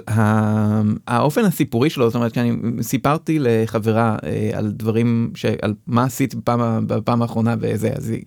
האופן 1.07 1.45
הסיפורי 1.45 1.89
שלו 1.89 2.09
זאת 2.09 2.15
אומרת 2.15 2.33
שאני 2.33 2.51
סיפרתי 2.81 3.37
לחברה 3.39 4.17
אה, 4.23 4.49
על 4.53 4.71
דברים 4.71 5.31
שעל 5.35 5.73
מה 5.87 6.03
עשית 6.03 6.35
בפעם, 6.35 6.87
בפעם 6.87 7.21
האחרונה 7.21 7.55
וזה 7.59 7.89
אז 7.95 8.09
היא 8.09 8.23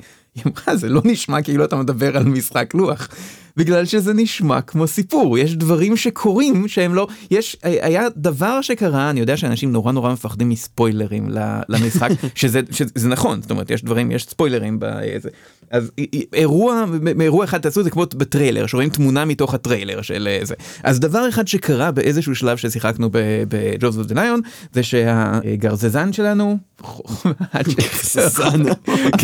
אמרה 0.47 0.77
זה 0.77 0.89
לא 0.89 1.03
נשמע 1.05 1.43
כאילו 1.43 1.65
אתה 1.65 1.77
מדבר 1.77 2.17
על 2.17 2.25
משחק 2.25 2.75
לוח. 2.75 3.09
בגלל 3.57 3.85
שזה 3.85 4.15
נשמע 4.15 4.61
כמו 4.61 4.87
סיפור. 4.87 5.39
יש 5.39 5.57
דברים 5.57 5.97
שקורים 5.97 6.69
שהם 6.69 6.95
לא 6.95 7.07
יש 7.31 7.57
היה 7.63 8.09
דבר 8.17 8.61
שקרה 8.61 9.11
אני 9.11 9.21
יודע 9.21 9.37
שאנשים 9.37 9.73
נורא 9.73 9.93
נורא 9.93 10.13
מפחדים 10.13 10.49
מספוילרים 10.49 11.29
למשחק 11.69 12.11
שזה, 12.35 12.61
שזה 12.71 13.09
נכון 13.09 13.43
זאת 13.43 13.51
אומרת 13.51 13.71
יש 13.71 13.85
דברים 13.85 14.11
יש 14.11 14.25
ספוילרים 14.25 14.77
בזה 14.81 15.29
אז 15.71 15.91
אירוע 16.33 16.85
מאירוע 17.17 17.45
אחד 17.45 17.59
תעשו 17.59 17.81
את 17.81 17.85
זה 17.85 17.91
כמו 17.91 18.05
בטריילר 18.15 18.67
שרואים 18.67 18.91
תמונה 18.91 19.25
מתוך 19.25 19.55
הטריילר 19.55 20.03
של 20.03 20.29
זה. 20.43 20.55
אז 20.85 21.01
דבר 21.01 21.29
אחד 21.29 21.49
שקרה 21.49 21.91
באיזשהו 21.91 22.35
שלב 22.35 22.57
ששיחקנו 22.57 23.09
ב 23.13 23.30
Jaws 23.30 23.99
of 23.99 24.07
the 24.07 24.21
Lion 24.21 24.41
זה 24.73 24.83
שהגרזזן 24.83 26.13
שלנו 26.13 26.59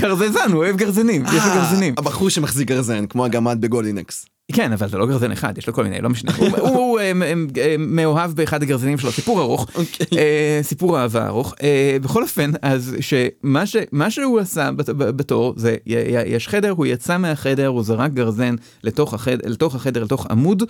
גרזזן. 0.01 0.53
הוא 0.53 0.65
אוהב 0.65 0.77
גרזנים 0.77 1.25
יש 1.25 1.45
לו 1.47 1.55
גרזנים. 1.55 1.95
הבחור 1.99 2.29
שמחזיק 2.31 2.69
גרזן 2.69 3.07
כמו 3.07 3.25
הגמד 3.25 3.59
ב 3.61 3.67
Golden 3.67 4.03
Axe. 4.03 4.27
כן 4.53 4.73
אבל 4.73 4.89
זה 4.89 4.99
לא 4.99 5.07
גרזן 5.07 5.33
אחד 5.33 5.59
יש 5.59 5.67
לו 5.67 5.73
כל 5.73 5.85
מיני 5.85 6.01
לא 6.01 6.11
משנה. 6.11 6.33
הוא 6.61 7.01
מאוהב 7.79 8.31
באחד 8.31 8.63
הגרזנים 8.63 8.99
שלו 8.99 9.13
סיפור 9.13 9.41
ארוך. 9.41 9.67
סיפור 10.63 10.99
אהבה 11.01 11.27
ארוך. 11.27 11.55
בכל 12.03 12.23
אופן 12.23 12.51
אז 12.63 12.97
שמה 13.01 14.11
שהוא 14.11 14.41
עשה 14.41 14.71
בתור 14.97 15.55
זה 15.57 15.77
יש 16.27 16.49
חדר 16.49 16.71
הוא 16.71 16.87
יצא 16.87 17.19
מהחדר 17.19 17.67
הוא 17.67 17.83
זרק 17.83 18.13
גרזן 18.13 18.55
לתוך 18.85 19.15
החדר 19.15 19.49
לתוך 19.49 19.75
החדר 19.75 20.05
לתוך 20.05 20.27
עמוד 20.31 20.63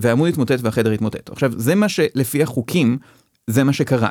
והעמוד 0.00 0.28
התמוטט 0.28 0.58
והחדר 0.62 0.90
התמוטט. 0.90 1.30
עכשיו 1.30 1.52
זה 1.56 1.74
מה 1.74 1.88
שלפי 1.88 2.42
החוקים 2.42 2.98
זה 3.50 3.64
מה 3.64 3.72
שקרה 3.72 4.08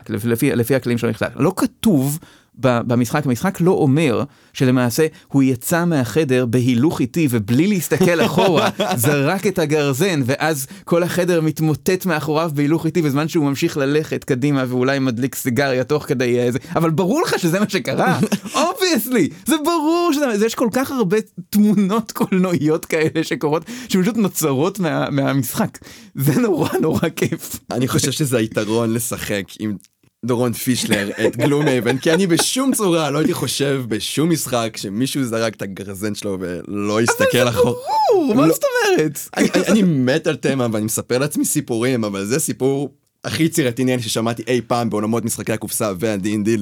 לפי 0.55 0.75
הכלים 0.75 0.97
שלו 0.97 1.09
נכתב 1.09 1.27
לא 1.35 1.53
כתוב 1.55 2.19
במשחק, 2.57 3.25
המשחק 3.25 3.61
לא 3.61 3.71
אומר 3.71 4.23
שלמעשה 4.53 5.07
הוא 5.27 5.43
יצא 5.43 5.85
מהחדר 5.85 6.45
בהילוך 6.45 7.01
איטי 7.01 7.27
ובלי 7.29 7.67
להסתכל 7.67 8.21
אחורה, 8.25 8.69
זרק 8.95 9.47
את 9.47 9.59
הגרזן 9.59 10.21
ואז 10.25 10.67
כל 10.83 11.03
החדר 11.03 11.41
מתמוטט 11.41 12.05
מאחוריו 12.05 12.51
בהילוך 12.53 12.85
איטי 12.85 13.01
בזמן 13.01 13.27
שהוא 13.27 13.45
ממשיך 13.45 13.77
ללכת 13.77 14.23
קדימה 14.23 14.63
ואולי 14.67 14.99
מדליק 14.99 15.35
סיגריה 15.35 15.83
תוך 15.83 16.03
כדי 16.03 16.39
איזה, 16.39 16.59
אבל 16.75 16.89
ברור 16.89 17.21
לך 17.21 17.39
שזה 17.39 17.59
מה 17.59 17.69
שקרה, 17.69 18.19
obviously, 18.55 19.29
זה 19.45 19.55
ברור 19.65 20.11
שזה, 20.13 20.45
יש 20.45 20.55
כל 20.55 20.69
כך 20.71 20.91
הרבה 20.91 21.17
תמונות 21.49 22.11
קולנועיות 22.11 22.85
כאלה 22.85 23.23
שקורות, 23.23 23.65
שפשוט 23.89 24.17
נוצרות 24.17 24.79
מה, 24.79 25.09
מהמשחק, 25.09 25.77
זה 26.15 26.41
נורא 26.41 26.69
נורא 26.81 27.09
כיף. 27.15 27.59
אני 27.71 27.87
חושב 27.87 28.11
שזה 28.11 28.37
היתרון 28.37 28.93
לשחק 28.93 29.43
עם 29.59 29.75
דורון 30.25 30.53
פישלר 30.53 31.09
את 31.27 31.37
גלום 31.37 31.67
אבן 31.67 31.97
כי 31.97 32.13
אני 32.13 32.27
בשום 32.27 32.73
צורה 32.73 33.09
לא 33.09 33.19
הייתי 33.19 33.33
חושב 33.33 33.83
בשום 33.87 34.29
משחק 34.29 34.77
שמישהו 34.77 35.23
זרק 35.23 35.55
את 35.55 35.61
הגרזן 35.61 36.15
שלו 36.15 36.37
ולא 36.39 37.01
יסתכל 37.01 37.49
אחורה. 37.49 37.73
אבל 37.73 37.73
זה 37.73 38.13
ברור, 38.13 38.35
מה 38.35 38.47
לא. 38.47 38.53
זאת 38.53 38.63
אומרת? 38.63 39.19
אני 39.67 39.81
מת 39.83 40.27
על 40.27 40.35
תמה 40.35 40.67
ואני 40.71 40.85
מספר 40.85 41.17
לעצמי 41.17 41.45
סיפורים 41.45 42.03
אבל 42.03 42.25
זה 42.25 42.39
סיפור 42.39 42.93
הכי 43.23 43.43
יצירתי 43.43 43.83
נראה 43.83 43.97
לי 43.97 44.03
ששמעתי 44.03 44.43
אי 44.47 44.61
פעם 44.67 44.89
בעולמות 44.89 45.25
משחקי 45.25 45.53
הקופסה 45.53 45.91
והדי.אן.די. 45.99 46.57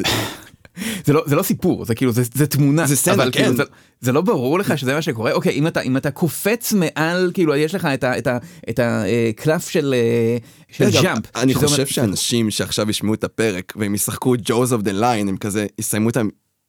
זה 1.05 1.13
לא 1.13 1.23
זה 1.25 1.36
לא 1.36 1.43
סיפור 1.43 1.86
זה 1.86 1.95
כאילו 1.95 2.12
זה, 2.12 2.23
זה 2.33 2.47
תמונה 2.47 2.88
זה 2.88 2.95
סצנה, 2.95 3.13
אבל 3.13 3.31
כן. 3.31 3.41
כאילו, 3.41 3.55
זה, 3.55 3.63
זה 4.01 4.12
לא 4.12 4.21
ברור 4.21 4.59
לך 4.59 4.77
שזה 4.77 4.93
מה 4.93 5.01
שקורה 5.01 5.31
אוקיי 5.31 5.53
אם 5.53 5.67
אתה 5.67 5.81
אם 5.81 5.97
אתה 5.97 6.12
קופץ 6.12 6.73
מעל 6.73 7.31
כאילו 7.33 7.55
יש 7.55 7.75
לך 7.75 7.86
את 7.86 8.03
ה, 8.03 8.17
את 8.17 8.27
ה, 8.27 8.38
את 8.69 8.79
הקלף 8.83 9.69
של 9.69 9.93
אה, 9.97 10.38
של 10.71 11.01
jump. 11.03 11.25
אני 11.36 11.53
חושב 11.53 11.73
אומר- 11.73 11.86
שאנשים 11.86 12.51
שעכשיו 12.51 12.89
ישמעו 12.89 13.13
את 13.13 13.23
הפרק 13.23 13.73
והם 13.75 13.95
ישחקו 13.95 14.36
Jaws 14.43 14.73
of 14.73 14.82
the 14.82 14.91
Lion 14.91 15.27
הם 15.29 15.38
כזה 15.38 15.65
יסיימו 15.79 16.09
את 16.09 16.17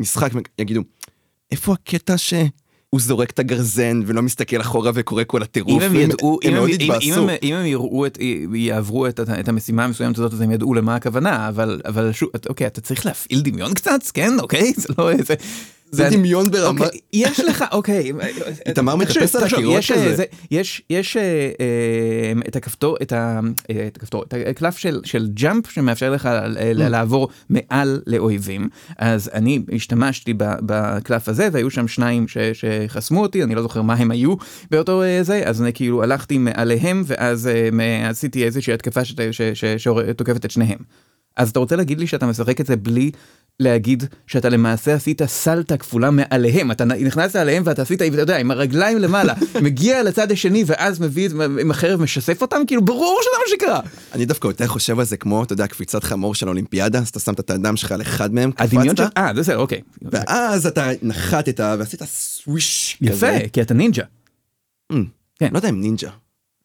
המשחק 0.00 0.30
ויגידו 0.58 0.80
איפה 1.50 1.72
הקטע 1.72 2.16
שהוא 2.94 3.00
זורק 3.00 3.30
את 3.30 3.38
הגרזן 3.38 4.00
ולא 4.06 4.22
מסתכל 4.22 4.60
אחורה 4.60 4.90
וקורה 4.94 5.22
כל 5.26 5.36
אם 5.38 5.42
הטירוף 5.42 5.82
הם 5.82 5.94
ידעו, 5.94 6.38
הם 6.44 6.50
אם 6.50 6.56
הם, 6.56 6.66
אם, 6.80 6.90
אם. 7.02 7.12
הם, 7.18 7.28
אם 7.42 7.54
הם 7.54 7.66
יראו 7.66 8.06
את, 8.06 8.18
יעברו 8.54 9.06
את, 9.06 9.20
את 9.40 9.48
המשימה 9.48 9.84
המסוימת 9.84 10.18
הזאת 10.18 10.32
אז 10.32 10.40
הם 10.40 10.50
ידעו 10.50 10.74
למה 10.74 10.94
הכוונה 10.94 11.48
אבל 11.48 11.80
אבל 11.84 12.12
שוב 12.12 12.28
את- 12.36 12.46
אוקיי 12.46 12.66
אתה 12.66 12.80
צריך 12.80 13.06
להפעיל 13.06 13.40
דמיון 13.40 13.74
קצת 13.74 14.00
כן 14.14 14.32
אוקיי 14.40 14.72
זה 14.76 14.88
לא 14.98 15.10
איזה. 15.10 15.34
זה 15.94 16.08
דמיון 16.10 16.50
ברמה 16.50 16.84
אוקיי, 16.86 16.98
יש 17.12 17.40
לך 17.40 17.64
אוקיי 17.72 18.12
איתמר 18.68 18.96
מטפס 18.96 19.34
על 19.36 19.44
הקירות 19.44 19.82
כזה. 19.92 20.16
זה- 20.16 20.24
יש 20.50 20.82
יש 20.90 21.16
את 22.48 22.56
הכפתור 22.56 22.96
את 23.02 23.12
הקלף 24.50 24.76
של 24.78 25.00
של 25.04 25.28
ג'אמפ 25.34 25.70
שמאפשר 25.70 26.10
לך 26.10 26.26
אה, 26.26 26.46
ל- 26.48 26.88
לעבור 26.88 27.28
מעל 27.50 28.02
לאויבים 28.06 28.68
אז 28.98 29.30
אני 29.34 29.58
השתמשתי 29.74 30.34
בקלף 30.38 31.28
הזה 31.28 31.48
והיו 31.52 31.70
שם 31.70 31.88
שניים 31.88 32.26
שחסמו 32.52 33.22
אותי 33.22 33.42
אני 33.42 33.54
לא 33.54 33.62
זוכר 33.62 33.82
מה 33.82 33.94
הם 33.94 34.10
היו 34.10 34.34
באותו 34.70 35.02
אה, 35.02 35.22
זה 35.22 35.42
אז 35.44 35.62
אני 35.62 35.72
כאילו 35.72 36.02
הלכתי 36.02 36.38
מעליהם 36.38 37.02
ואז 37.06 37.46
אה, 37.80 38.08
עשיתי 38.10 38.44
איזושהי 38.44 38.72
התקפה 38.74 39.00
שתוקפת 39.54 40.44
את 40.44 40.50
שניהם. 40.50 40.78
אז 41.36 41.50
אתה 41.50 41.58
רוצה 41.58 41.76
להגיד 41.76 41.98
לי 42.00 42.06
שאתה 42.06 42.26
משחק 42.26 42.60
את 42.60 42.66
זה 42.66 42.76
בלי 42.76 43.10
להגיד 43.60 44.04
שאתה 44.26 44.48
למעשה 44.48 44.94
עשית 44.94 45.22
סלטה 45.26 45.76
כפולה 45.76 46.10
מעליהם, 46.10 46.70
אתה 46.70 46.84
נכנסת 46.84 47.36
עליהם 47.36 47.62
ואתה 47.66 47.82
עשית, 47.82 48.02
אתה 48.02 48.20
יודע, 48.20 48.36
עם 48.36 48.50
הרגליים 48.50 48.98
למעלה, 48.98 49.34
מגיע 49.62 50.02
לצד 50.02 50.32
השני 50.32 50.64
ואז 50.66 51.00
מביא 51.00 51.28
את, 51.28 51.32
עם 51.60 51.70
החרב 51.70 52.00
משסף 52.00 52.42
אותם, 52.42 52.62
כאילו 52.66 52.84
ברור 52.84 53.20
שזה 53.22 53.30
מה 53.38 53.56
שקרה. 53.56 53.80
אני 54.12 54.26
דווקא 54.26 54.46
יותר 54.46 54.66
חושב 54.66 54.98
על 54.98 55.04
זה 55.04 55.16
כמו 55.16 55.42
אתה 55.42 55.52
יודע 55.52 55.66
קפיצת 55.66 56.04
חמור 56.04 56.34
של 56.34 56.46
האולימפיאדה 56.46 56.98
אז 56.98 57.08
אתה 57.08 57.20
שמת 57.20 57.40
את 57.40 57.50
האדם 57.50 57.76
שלך 57.76 57.92
על 57.92 58.02
אחד 58.02 58.34
מהם 58.34 58.50
הדמיון 58.58 58.96
של, 58.96 59.04
קפצת 59.04 59.18
אה, 59.18 59.30
זה 59.34 59.40
בסדר, 59.40 59.58
אוקיי. 59.58 59.80
ואז 60.02 60.66
אתה 60.66 60.90
נחתת 61.02 61.60
ועשית 61.60 62.02
סוויש 62.02 62.98
יפה, 63.00 63.16
כזה. 63.16 63.40
כי 63.52 63.62
אתה 63.62 63.74
נינג'ה. 63.74 64.04
כן. 65.38 65.48
לא 65.52 65.58
יודע 65.58 65.68
אם 65.68 65.80
נינג'ה 65.80 66.10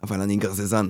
אבל 0.04 0.22
אני 0.22 0.38
גרזזן. 0.38 0.88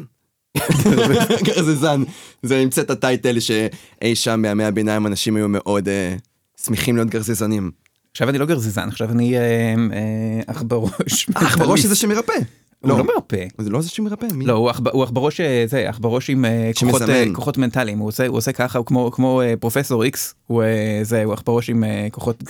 גרזזן 1.43 2.03
זה 2.43 2.61
נמצא 2.61 2.81
את 2.81 2.89
הטייטל 2.89 3.39
שאי 3.39 4.15
שם 4.15 4.41
בימי 4.41 4.63
הביניים 4.63 5.07
אנשים 5.07 5.35
היו 5.35 5.49
מאוד 5.49 5.89
אה, 5.89 6.15
שמחים 6.65 6.95
להיות 6.95 7.09
גרזזנים. 7.09 7.71
עכשיו 8.11 8.29
אני 8.29 8.37
לא 8.37 8.45
גרזזן, 8.45 8.87
עכשיו 8.87 9.09
אני 9.11 9.35
אח 10.47 10.61
בראש. 10.61 11.29
אך 11.33 11.57
בראש 11.57 11.85
זה 11.85 11.95
שמרפא. 11.95 12.33
הוא 12.81 12.89
לא 12.89 13.03
מרפא. 13.03 13.45
זה 13.57 13.69
לא 13.69 13.81
זה 13.81 13.89
שמרפא, 13.89 14.27
מי? 14.33 14.45
לא, 14.45 14.53
הוא 14.53 14.69
עכב- 14.69 14.87
הוא 14.91 15.03
עכברוש, 15.03 15.41
אה, 15.41 15.63
זה, 15.67 15.89
עכברוש 15.89 16.29
עם 16.29 16.45
אה, 16.45 16.71
כוחות. 16.79 17.01
אה, 17.01 17.23
כוחות 17.33 17.57
מנטליים, 17.57 17.99
הוא 17.99 18.07
עושה, 18.07 18.27
הוא 18.27 18.37
עושה 18.37 18.51
ככה, 18.51 18.77
הוא 18.79 18.85
כמו, 18.85 19.11
כמו 19.11 19.41
פרופסור 19.59 20.03
איקס, 20.03 20.33
הוא 20.47 20.63
זה, 21.03 21.23
הוא 21.23 21.33
עכברוש 21.33 21.69
עם 21.69 21.83
כוחות, 22.11 22.43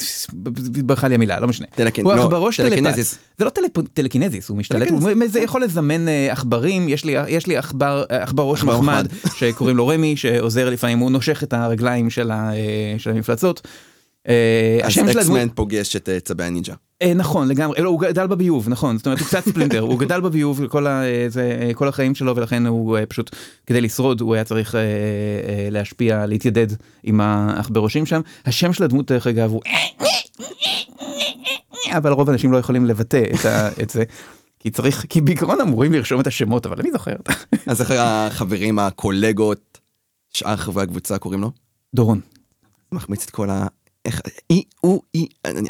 ברכה 0.84 1.08
לי 1.08 1.16
המילה, 1.16 1.40
לא 1.40 1.48
משנה. 1.48 1.68
טלקינ- 1.78 2.02
הוא 2.04 2.14
לא, 2.14 2.24
עכברוש 2.24 2.58
טלפת. 2.58 2.70
טלקינזיס. 2.70 3.18
זה 3.38 3.46
לא 3.46 3.50
טלפ- 3.50 3.88
טלקינזיס, 3.94 4.50
הוא 4.50 4.58
משתלט, 4.58 4.90
הוא. 4.90 5.02
זה 5.28 5.40
יכול 5.40 5.64
לזמן 5.64 6.06
עכברים, 6.30 6.90
יש 6.90 7.06
לי, 7.48 7.58
עכבר, 7.58 8.04
עכברוש 8.10 8.60
עכבר 8.60 8.74
מחמד. 8.80 9.08
שקוראים 9.36 9.78
לו 9.78 9.88
רמי, 9.88 10.18
שעוזר 10.18 10.70
לפעמים, 10.70 11.00
הוא 11.00 11.12
נושך 11.12 11.44
את 11.44 11.54
הרגליים 11.54 12.10
של 12.10 12.32
המפלצות. 13.12 13.62
אה, 14.28 14.80
אז 14.84 14.88
השם 14.88 15.02
של 15.12 15.20
הדמות- 15.20 15.38
אקסמן 15.38 15.56
פוגש 15.56 15.96
את 15.96 16.10
אה, 16.10 16.20
צבי 16.20 16.44
הנינג'ה. 16.44 16.74
אה, 17.02 17.14
נכון 17.14 17.48
לגמרי, 17.48 17.82
לא, 17.82 17.90
הוא 17.90 18.00
גדל 18.00 18.28
בביוב, 18.28 18.70
נכון, 18.70 18.98
זאת 18.98 19.06
אומרת 19.06 19.20
הוא 19.20 19.28
קצת 19.28 19.46
ספלינטר, 19.46 19.80
הוא 19.80 20.00
גדל 20.00 20.22
בביוב 20.22 20.68
כל, 21.76 21.88
החיים 21.88 22.16
שלו 22.16 22.36
ולכן 22.36 22.66
הוא 22.66 22.98
פשוט, 23.10 23.36
כדי 23.66 23.82
לשרוד 23.82 24.22
הוא 24.22 24.36
היה 24.36 24.44
צריך 24.44 24.76
להשפיע, 25.72 26.26
להתיידד 26.26 26.68
עם 27.04 27.22
העכברושים 27.22 28.06
שם. 28.06 28.22
השם 28.46 28.74
של 28.74 28.84
הדמות 28.84 29.12
דרך 29.12 29.28
אגב 29.28 29.52
הוא 29.52 29.62
אבל 31.98 32.12
רוב 32.12 32.30
האנשים 32.30 32.52
לא 32.52 32.58
יכולים 32.58 32.86
לבטא 32.86 33.24
את, 33.84 33.90
זה. 33.90 34.04
כי 34.60 34.70
צריך, 34.72 35.06
כי 35.10 35.22
בעיקרון 35.22 35.62
אמורים 35.62 35.94
לרשום 35.94 36.22
את 36.22 36.28
השמות, 36.28 36.66
אבל 36.66 36.80
אני 36.80 36.92
זוכר. 36.92 37.16
אז 37.68 37.82
איך 37.82 37.92
החברים, 37.98 38.80
הקולגות, 38.80 39.78
שאר 40.34 40.56
חברי 40.56 40.84
הקבוצה 40.84 41.18
קוראים 41.18 41.42
לו? 41.42 41.52
דורון. 41.96 42.22
מחמיץ 42.92 43.24
את 43.24 43.30
כל 43.30 43.50
הוא, 44.82 45.02
אי... 45.16 45.28
אני- 45.46 45.70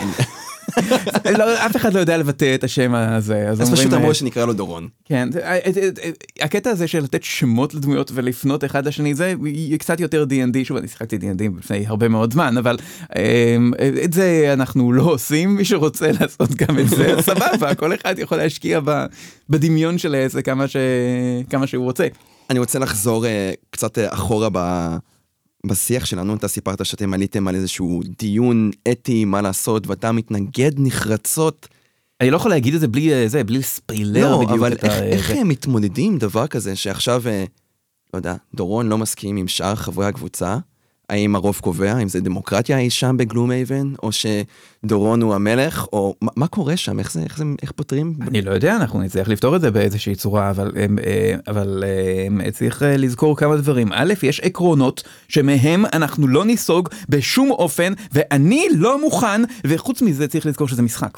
לא, 1.38 1.66
אף 1.66 1.76
אחד 1.76 1.94
לא 1.94 2.00
יודע 2.00 2.18
לבטא 2.18 2.56
את 2.56 2.64
השם 2.64 2.94
הזה, 2.96 3.50
אז. 3.50 3.72
פשוט 3.74 3.94
אה, 3.94 3.98
אמרו 3.98 4.14
שנקרא 4.14 4.46
לו 4.46 4.54
דורון. 4.54 4.88
כן, 5.06 5.30
אה, 5.36 5.42
אה, 5.42 5.60
אה, 6.04 6.10
הקטע 6.42 6.70
הזה 6.70 6.88
של 6.88 7.00
לתת 7.04 7.24
שמות 7.24 7.74
לדמויות 7.74 8.12
ולפנות 8.14 8.66
אחד 8.66 8.88
לשני 8.88 9.16
זה 9.16 9.34
קצת 9.80 10.00
יותר 10.00 10.26
D&D, 10.30 10.58
שוב 10.64 10.78
אני 10.78 10.88
שיחקתי 10.88 11.18
D&D 11.18 11.58
לפני 11.58 11.88
הרבה 11.88 12.08
מאוד 12.08 12.34
זמן, 12.34 12.58
אבל 12.58 12.78
אה, 13.16 13.58
את 14.04 14.14
זה 14.14 14.50
אנחנו 14.54 14.94
לא 14.94 15.04
עושים, 15.04 15.56
מי 15.56 15.66
שרוצה 15.66 16.12
לעשות 16.20 16.56
גם 16.56 16.80
את 16.80 16.90
זה, 16.90 17.16
סבבה, 17.22 17.76
כל 17.80 17.94
אחד 17.94 18.20
יכול 18.20 18.38
להשקיע 18.38 18.80
בדמיון 19.50 19.98
של 19.98 20.16
העסק 20.16 20.46
כמה 21.50 21.68
שהוא 21.68 21.84
רוצה. 21.84 22.08
אני 22.50 22.60
רוצה 22.60 22.80
לחזור 22.80 23.26
אה, 23.26 23.52
קצת 23.70 23.98
אה, 23.98 24.14
אחורה 24.14 24.50
ב... 24.52 24.58
בשיח 25.66 26.06
שלנו, 26.06 26.36
אתה 26.36 26.48
סיפרת 26.48 26.86
שאתם 26.86 27.14
עליתם 27.14 27.48
על 27.48 27.56
איזשהו 27.56 28.02
דיון 28.20 28.72
אתי, 28.92 29.26
מה 29.26 29.42
לעשות, 29.42 29.88
ואתה 29.88 30.12
מתנגד 30.12 30.72
נחרצות. 30.78 31.68
אני 32.22 32.32
לא 32.32 32.36
יכול 32.36 32.52
להגיד 32.52 32.74
את 32.74 32.80
זה 32.80 32.88
בלי 32.88 33.14
אה, 33.14 33.28
זה, 33.28 33.44
בלי 33.44 33.64
ספיילר 33.64 34.32
לא, 34.32 34.38
בדיוק. 34.38 34.52
אבל 34.60 34.74
את 34.74 34.84
ה- 34.84 34.88
איך, 34.88 35.30
איך. 35.32 35.38
הם 35.40 35.48
מתמודדים 35.50 36.12
עם 36.14 36.18
דבר 36.20 36.48
כזה 36.48 36.76
שעכשיו, 36.76 37.24
אה, 37.28 37.44
לא 38.14 38.20
יודע, 38.20 38.36
דורון 38.56 38.90
לא 38.90 38.98
מסכים 38.98 39.38
עם 39.38 39.48
שאר 39.48 39.76
חברי 39.76 40.06
הקבוצה? 40.06 40.58
האם 41.10 41.36
הרוב 41.36 41.60
קובע, 41.62 41.98
אם 41.98 42.10
זה 42.10 42.22
דמוקרטיה 42.22 42.80
אי 42.80 42.90
שם 42.90 43.16
בגלום 43.18 43.52
אייבן, 43.52 43.94
או 44.04 44.10
שדורון 44.12 45.22
הוא 45.22 45.36
המלך, 45.36 45.86
או 45.94 46.16
מה, 46.22 46.32
מה 46.36 46.48
קורה 46.48 46.78
שם, 46.78 47.00
איך 47.00 47.12
זה, 47.12 47.22
איך 47.24 47.38
זה, 47.38 47.44
איך 47.62 47.72
פותרים? 47.72 48.14
אני 48.22 48.42
לא 48.42 48.52
יודע, 48.52 48.76
אנחנו 48.76 49.02
נצטרך 49.02 49.30
לפתור 49.30 49.56
את 49.56 49.62
זה 49.62 49.72
באיזושהי 49.72 50.16
צורה, 50.16 50.50
אבל, 50.50 50.72
אה, 50.78 51.36
אבל 51.48 51.84
אה, 52.46 52.52
צריך 52.52 52.84
אה, 52.84 52.98
לזכור 52.98 53.38
כמה 53.38 53.58
דברים. 53.58 53.88
א', 53.94 54.14
יש 54.24 54.40
עקרונות 54.40 55.04
שמהם 55.28 55.86
אנחנו 55.94 56.28
לא 56.28 56.46
ניסוג 56.46 56.90
בשום 57.10 57.52
אופן, 57.52 57.94
ואני 58.12 58.68
לא 58.76 59.02
מוכן, 59.02 59.42
וחוץ 59.68 60.02
מזה 60.02 60.28
צריך 60.28 60.46
לזכור 60.46 60.68
שזה 60.68 60.82
משחק. 60.82 61.18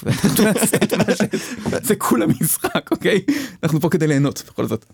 זה 1.88 1.96
כולה 1.96 2.26
משחק, 2.28 2.92
אוקיי? 2.92 3.22
אנחנו 3.64 3.82
פה 3.82 3.90
כדי 3.90 4.08
ליהנות 4.08 4.44
בכל 4.48 4.66
זאת. 4.66 4.86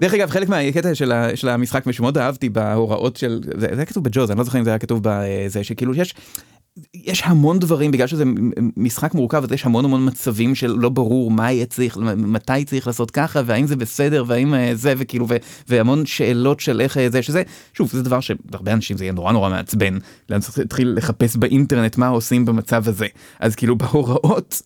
דרך 0.00 0.14
אגב 0.14 0.30
חלק 0.30 0.48
מהקטע 0.48 0.94
של, 0.94 1.48
המשחק 1.48 1.90
שמאוד 1.90 2.18
אהבתי 2.18 2.48
בהוראות 2.48 3.16
של 3.16 3.40
זה, 3.58 3.66
היה 3.72 3.84
כתוב 3.84 4.04
בג'וז 4.04 4.30
אני 4.30 4.38
לא 4.38 4.44
זוכר 4.44 4.58
אם 4.58 4.64
זה 4.64 4.70
היה 4.70 4.78
כתוב 4.78 5.00
בזה 5.02 5.64
שכאילו 5.64 5.94
יש 5.94 6.14
יש 6.94 7.22
המון 7.24 7.58
דברים 7.58 7.90
בגלל 7.90 8.06
שזה 8.06 8.24
משחק 8.76 9.14
מורכב 9.14 9.44
אז 9.44 9.52
יש 9.52 9.66
המון 9.66 9.84
המון 9.84 10.08
מצבים 10.08 10.54
של 10.54 10.74
לא 10.78 10.88
ברור 10.88 11.30
מה 11.30 11.52
יהיה 11.52 11.66
צריך 11.66 11.96
מתי 12.16 12.64
צריך 12.64 12.86
לעשות 12.86 13.10
ככה 13.10 13.40
והאם 13.46 13.66
זה 13.66 13.76
בסדר 13.76 14.24
והאם 14.26 14.54
אה, 14.54 14.70
זה 14.74 14.94
וכאילו 14.98 15.26
ו, 15.28 15.36
והמון 15.68 16.06
שאלות 16.06 16.60
של 16.60 16.80
איך 16.80 16.98
אה, 16.98 17.10
זה 17.10 17.22
שזה 17.22 17.42
שוב 17.74 17.90
זה 17.90 18.02
דבר 18.02 18.20
שהרבה 18.20 18.72
אנשים 18.72 18.96
זה 18.96 19.04
יהיה 19.04 19.12
נורא 19.12 19.32
נורא 19.32 19.50
מעצבן 19.50 19.98
להתחיל 20.28 20.94
לחפש 20.96 21.36
באינטרנט 21.36 21.96
מה 21.96 22.08
עושים 22.08 22.44
במצב 22.44 22.88
הזה 22.88 23.06
אז 23.40 23.54
כאילו 23.54 23.76
בהוראות. 23.82 24.62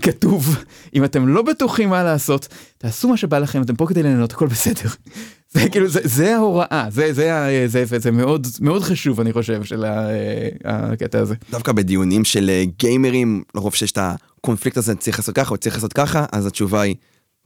כתוב 0.00 0.56
אם 0.94 1.04
אתם 1.04 1.28
לא 1.28 1.42
בטוחים 1.42 1.88
מה 1.88 2.02
לעשות 2.04 2.48
תעשו 2.78 3.08
מה 3.08 3.16
שבא 3.16 3.38
לכם 3.38 3.62
אתם 3.62 3.76
פה 3.76 3.86
כדי 3.86 4.02
ליהנות 4.02 4.32
הכל 4.32 4.46
בסדר. 4.46 4.88
זה 5.52 5.68
כאילו 5.68 5.88
זה, 5.88 6.00
זה 6.04 6.36
ההוראה 6.36 6.86
זה 6.90 7.12
זה 7.12 7.64
זה, 7.66 7.84
זה, 7.84 7.98
זה 7.98 8.10
מאוד 8.10 8.46
מאוד 8.60 8.82
חשוב 8.82 9.20
אני 9.20 9.32
חושב 9.32 9.64
של 9.64 9.84
ה- 9.84 10.08
הקטע 10.64 11.18
הזה. 11.18 11.34
דווקא 11.50 11.72
בדיונים 11.72 12.24
של 12.24 12.50
אה, 12.50 12.64
גיימרים, 12.78 13.42
לרוב 13.54 13.74
שיש 13.74 13.92
את 13.92 13.98
הקונפליקט 14.00 14.76
הזה, 14.76 14.94
צריך 14.94 15.18
לעשות 15.18 15.34
ככה 15.34 15.50
או 15.50 15.56
צריך 15.56 15.74
לעשות 15.74 15.92
ככה, 15.92 16.24
אז 16.32 16.46
התשובה 16.46 16.80
היא, 16.80 16.94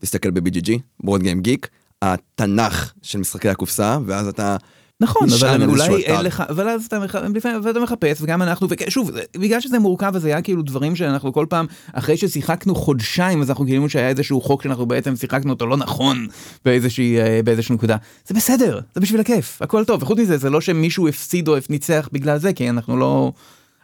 תסתכל 0.01 0.31
ב-BGG, 0.31 0.71
בורד 1.05 1.23
גיים 1.23 1.41
גיק, 1.41 1.69
התנ"ך 2.03 2.93
של 3.03 3.19
משחקי 3.19 3.49
הקופסה, 3.49 3.99
ואז 4.07 4.29
אתה... 4.29 4.57
נכון 5.01 5.29
אבל 5.41 5.65
אולי 5.65 6.03
אין. 6.03 6.25
לך 6.25 6.43
אבל 6.49 6.69
אז 6.69 6.87
אתה, 6.87 7.81
מחפש 7.83 8.23
וגם 8.23 8.43
אנחנו 8.43 8.69
ושוב 8.71 9.11
בגלל 9.37 9.61
שזה 9.61 9.79
מורכב 9.79 10.13
אז 10.17 10.25
היה 10.25 10.43
כאילו 10.43 10.63
דברים 10.63 10.97
שאנחנו 10.97 11.33
כל 11.33 11.47
פעם 11.49 11.67
אחרי 11.93 12.17
ששיחקנו 12.17 12.75
חודשיים 12.75 13.43
אז 13.43 13.51
אנחנו 13.51 13.65
גילינו 13.65 13.89
שהיה 13.89 14.09
איזשהו 14.09 14.41
חוק 14.41 14.63
שאנחנו 14.63 14.87
בעצם 14.87 15.17
שיחקנו 15.17 15.53
אותו 15.53 15.67
לא 15.67 15.77
נכון 15.77 16.27
באיזושהי 16.65 17.21
אה, 17.21 17.41
באיזושהי 17.45 17.75
נקודה 17.75 17.97
זה 18.27 18.35
בסדר 18.35 18.81
זה 18.95 19.01
בשביל 19.01 19.21
הכיף 19.21 19.63
הכל 19.63 19.85
טוב 19.85 20.03
וחוץ 20.03 20.19
מזה 20.19 20.37
זה 20.39 20.51
לא 20.51 20.61
שמישהו 20.61 21.09
הפסיד 21.09 21.49
או 21.49 21.57
ניצח 21.71 22.09
בגלל 22.13 22.39
זה 22.39 22.53
כי 22.53 22.71
אנחנו 22.71 22.97
לא 22.97 23.33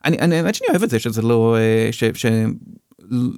אני 0.04 0.18
אני 0.18 0.36
האמת 0.36 0.54
שאני 0.54 0.68
אוהב 0.70 0.82
את 0.82 0.90
זה 0.90 0.98
שזה 0.98 1.22
לא 1.22 1.56
אה, 1.56 1.88
ש, 1.92 2.04
ש, 2.14 2.26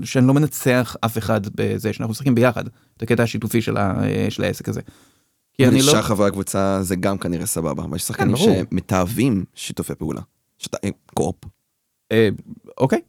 שאני 0.04 0.26
לא 0.26 0.34
מנצח 0.34 0.96
אף 1.00 1.18
אחד 1.18 1.40
בזה 1.54 1.92
שאנחנו 1.92 2.10
משחקים 2.10 2.34
ביחד 2.34 2.66
את 2.96 3.02
הקטע 3.02 3.22
השיתופי 3.22 3.62
של, 3.62 3.76
ה, 3.76 4.04
אה, 4.04 4.26
של 4.30 4.44
העסק 4.44 4.68
הזה. 4.68 4.80
כי 5.58 5.68
אני 5.68 5.82
לא 5.82 5.92
שאר 5.92 6.02
חברי 6.02 6.28
הקבוצה 6.28 6.82
זה 6.82 6.96
גם 6.96 7.18
כנראה 7.18 7.46
סבבה, 7.46 7.84
אבל 7.84 7.96
יש 7.96 8.02
שחקנים 8.02 8.34
ברור. 8.34 8.60
שמתעבים 8.70 9.44
שיתופי 9.54 9.94
פעולה. 9.94 10.20
שאתה 10.58 10.76
אה, 10.84 10.90
קורפ. 11.14 11.34
אה, 12.12 12.28
אוקיי. 12.78 13.00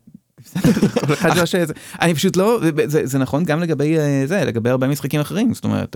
שזה. 1.46 1.74
אני 2.02 2.16
פשוט 2.16 2.38
לא 2.38 2.60
זה, 2.86 3.20
נכון 3.20 3.44
גם 3.44 3.60
לגבי 3.60 4.00
אה, 4.00 4.24
זה 4.26 4.46
לגבי 4.46 4.70
הרבה 4.70 4.88
משחקים 4.88 5.22
אחרים 5.22 5.54
זאת 5.54 5.64
אומרת 5.64 5.96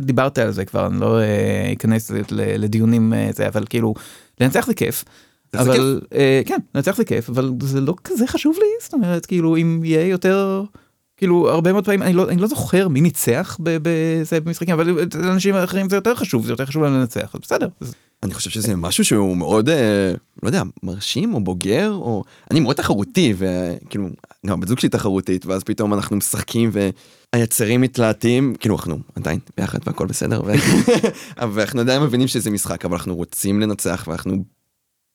דיברת 0.00 0.38
על 0.38 0.50
זה 0.50 0.64
כבר 0.64 0.86
אני 0.86 1.00
לא 1.00 1.18
אכנס 1.72 2.10
לדיונים 2.30 3.12
זה 3.34 3.48
אבל 3.48 3.64
כאילו 3.70 3.94
לנצח 4.40 4.66
זה 4.66 4.74
כיף. 4.74 5.04
אבל 5.54 6.00
כן 6.46 6.58
לנצח 6.74 6.96
זה 6.96 7.04
כיף 7.04 7.30
אבל 7.30 7.52
זה 7.62 7.80
לא 7.80 7.94
כזה 8.04 8.26
חשוב 8.26 8.56
לי 8.60 8.66
זאת 8.82 8.94
אומרת 8.94 9.26
כאילו 9.26 9.56
אם 9.56 9.80
יהיה 9.84 10.06
יותר 10.06 10.64
כאילו 11.24 11.50
הרבה 11.50 11.72
מאוד 11.72 11.84
פעמים 11.84 12.02
אני 12.02 12.12
לא 12.12 12.28
אני 12.28 12.40
לא 12.40 12.46
זוכר 12.46 12.88
מי 12.88 13.00
ניצח 13.00 13.58
בזה 13.62 14.40
במשחקים 14.40 14.74
אבל 14.74 14.96
לאנשים 15.14 15.54
אחרים 15.54 15.88
זה 15.88 15.96
יותר 15.96 16.14
חשוב 16.14 16.46
זה 16.46 16.52
יותר 16.52 16.66
חשוב 16.66 16.82
להם 16.82 16.94
לנצח 16.94 17.34
אז 17.34 17.40
בסדר. 17.40 17.68
אז 17.80 17.94
אני 18.22 18.34
חושב 18.34 18.50
שזה 18.50 18.76
משהו 18.76 19.04
שהוא 19.04 19.36
מאוד, 19.36 19.68
אה, 19.68 20.12
לא 20.42 20.48
יודע, 20.48 20.62
מרשים 20.82 21.34
או 21.34 21.40
בוגר, 21.40 21.90
או... 21.92 22.24
אני 22.50 22.60
מאוד 22.60 22.76
תחרותי, 22.76 23.34
וכאילו, 23.36 24.08
גם 24.46 24.58
הבת 24.58 24.68
זוג 24.68 24.78
שלי 24.78 24.88
תחרותית, 24.88 25.46
ואז 25.46 25.64
פתאום 25.64 25.94
אנחנו 25.94 26.16
משחקים 26.16 26.70
והיצרים 27.32 27.80
מתלהטים, 27.80 28.54
כאילו 28.58 28.76
אנחנו 28.76 28.98
עדיין 29.14 29.38
ביחד 29.56 29.78
והכל 29.86 30.06
בסדר, 30.06 30.42
ו... 30.46 30.52
אבל 31.42 31.62
אנחנו 31.62 31.80
עדיין 31.80 32.02
מבינים 32.02 32.28
שזה 32.28 32.50
משחק, 32.50 32.84
אבל 32.84 32.94
אנחנו 32.94 33.16
רוצים 33.16 33.60
לנצח 33.60 34.04
ואנחנו 34.08 34.44